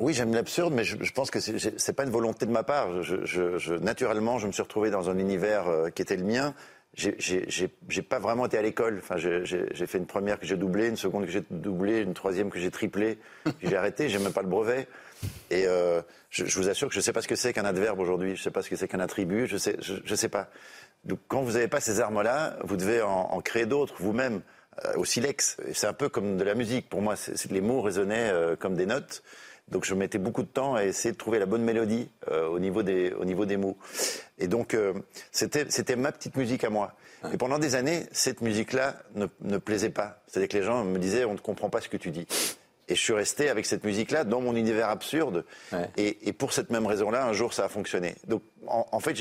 [0.00, 3.02] Oui, j'aime l'absurde, mais je, je pense que c'est pas une volonté de ma part.
[3.02, 6.22] Je, je- je- naturellement, je me suis retrouvé dans un univers euh, qui était le
[6.24, 6.54] mien.
[6.98, 8.98] J'ai- pas vraiment été à l'école.
[8.98, 9.44] Enfin, j'ai-
[9.86, 12.70] fait une première que j'ai doublée, une seconde que j'ai doublée, une troisième que j'ai
[12.72, 13.18] triplée.
[13.62, 14.08] J'ai arrêté.
[14.08, 14.88] J'ai même pas le brevet.
[15.50, 16.00] Et euh,
[16.30, 18.34] je, je vous assure que je sais pas ce que c'est qu'un adverbe aujourd'hui.
[18.34, 19.46] Je sais pas ce que c'est qu'un attribut.
[19.46, 20.50] Je sais, je, je sais pas.
[21.04, 24.40] Donc, quand vous n'avez pas ces armes-là, vous devez en, en créer d'autres vous-même,
[24.84, 25.56] euh, au silex.
[25.72, 26.88] C'est un peu comme de la musique.
[26.88, 27.14] Pour moi,
[27.50, 29.22] les mots résonnaient euh, comme des notes.
[29.70, 32.58] Donc je mettais beaucoup de temps à essayer de trouver la bonne mélodie euh, au,
[32.58, 33.76] niveau des, au niveau des mots.
[34.38, 34.94] Et donc euh,
[35.32, 36.94] c'était c'était ma petite musique à moi.
[37.32, 40.22] Et pendant des années, cette musique-là ne, ne plaisait pas.
[40.28, 42.26] C'est-à-dire que les gens me disaient on ne comprend pas ce que tu dis.
[42.88, 45.44] Et je suis resté avec cette musique-là dans mon univers absurde.
[45.96, 48.14] Et, et pour cette même raison-là, un jour, ça a fonctionné.
[48.26, 49.16] Donc, en, en fait,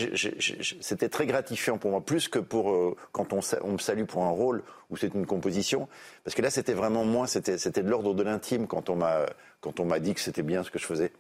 [0.81, 4.29] c'était très gratifiant pour moi, plus que pour euh, quand on, me salue pour un
[4.29, 5.87] rôle ou c'est une composition.
[6.23, 9.25] Parce que là, c'était vraiment moi, c'était de l'ordre de l'intime quand on m'a
[9.59, 11.11] quand on m'a dit que c'était bien ce que je faisais.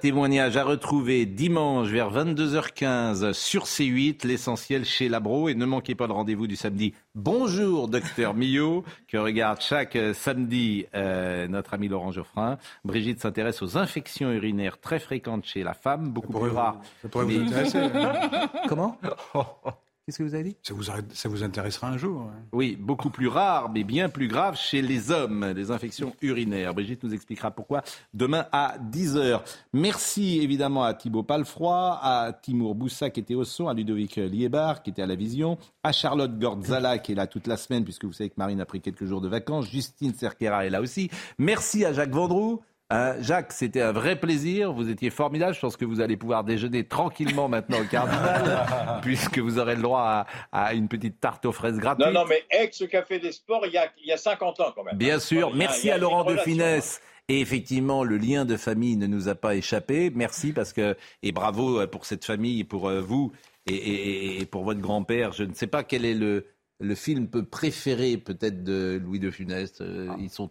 [0.00, 5.50] Témoignage à retrouver dimanche vers 22h15 sur C8, l'essentiel chez Labro.
[5.50, 6.94] Et ne manquez pas le rendez-vous du samedi.
[7.14, 12.56] Bonjour, docteur Millot, que regarde chaque euh, samedi euh, notre ami Laurent Geoffrin.
[12.82, 16.80] Brigitte s'intéresse aux infections urinaires très fréquentes chez la femme, beaucoup plus rares.
[17.02, 18.48] ça pourrait vous Mais- intéresser, hein.
[18.68, 18.96] Comment?
[20.10, 20.56] Qu'est-ce que vous avez dit?
[20.64, 22.22] Ça vous, arrête- ça vous intéressera un jour.
[22.22, 22.34] hein?
[22.50, 26.74] Oui, beaucoup plus rare, mais bien plus grave chez les hommes, les infections urinaires.
[26.74, 27.82] Brigitte nous expliquera pourquoi
[28.12, 29.40] demain à 10h.
[29.72, 34.82] Merci évidemment à Thibaut Palfroy, à Timour Boussa qui était au son, à Ludovic Liébar
[34.82, 38.04] qui était à la vision, à Charlotte Gordzala qui est là toute la semaine puisque
[38.04, 41.08] vous savez que Marine a pris quelques jours de vacances, Justine Cerquera est là aussi.
[41.38, 42.62] Merci à Jacques Vendroux.
[42.92, 44.72] Hein, Jacques, c'était un vrai plaisir.
[44.72, 45.54] Vous étiez formidable.
[45.54, 49.82] Je pense que vous allez pouvoir déjeuner tranquillement maintenant au Cardinal, puisque vous aurez le
[49.82, 52.06] droit à, à une petite tarte aux fraises gratuite.
[52.08, 54.82] Non, non, mais ex-café des sports, il y a, il y a 50 ans quand
[54.82, 54.96] même.
[54.96, 55.50] Bien sûr.
[55.50, 56.36] Y a- Merci a à Laurent de.
[56.38, 57.00] Finesse.
[57.28, 60.10] Et effectivement, le lien de famille ne nous a pas échappé.
[60.12, 63.30] Merci parce que et bravo pour cette famille, pour euh, vous
[63.68, 65.30] et, et- et pour votre grand-père.
[65.32, 66.46] Je ne sais pas quel est le
[66.80, 69.72] le film peu préféré peut-être de Louis de Funès.
[69.80, 70.50] Euh, Ils sont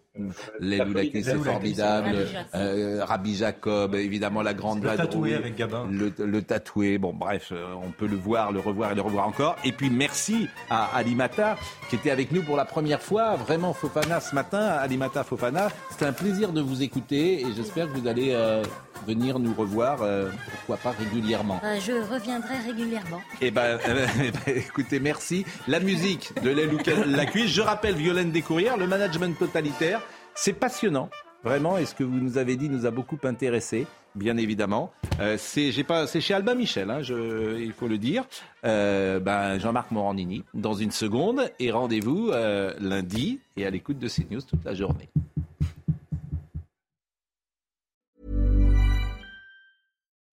[0.60, 2.08] l'aile ou la cuisse, c'est formidable.
[2.10, 2.48] Rabbi Jacob.
[2.56, 5.88] Euh, Rabbi Jacob, évidemment la grande Le tatoué avec Gabin.
[5.92, 6.98] Le, le tatoué.
[7.00, 9.56] Bon, bref, euh, on peut le voir, le revoir et le revoir encore.
[9.66, 11.58] Et puis merci à Alimata
[11.90, 13.36] qui était avec nous pour la première fois.
[13.36, 15.70] Vraiment Fofana ce matin, Alimata Fofana.
[15.90, 18.64] C'était un plaisir de vous écouter et j'espère que vous allez euh,
[19.08, 21.60] venir nous revoir, euh, pourquoi pas régulièrement.
[21.64, 23.22] Euh, je reviendrai régulièrement.
[23.42, 25.46] Eh ben, euh, eh ben, écoutez, merci.
[25.68, 27.52] La musique de l'aile ou la cuisse.
[27.52, 30.02] Je rappelle Violaine Descourrières, le management totalitaire.
[30.36, 31.10] C'est passionnant.
[31.44, 34.92] Vraiment, et ce que vous nous avez dit nous a beaucoup intéressé, bien évidemment.
[35.22, 38.26] Euh, c'est, chez Albin Michel, hein, il faut le dire.
[38.66, 41.50] Euh, ben, Jean-Marc Morandini, dans une seconde.
[41.60, 45.10] Et rendez-vous euh, lundi et à l'écoute de CNews toute la journée.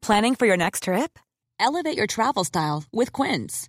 [0.01, 1.19] Planning for your next trip?
[1.59, 3.69] Elevate your travel style with Quince.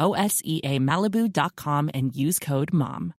[0.00, 3.14] OSEAMalibu.com and use code MOM.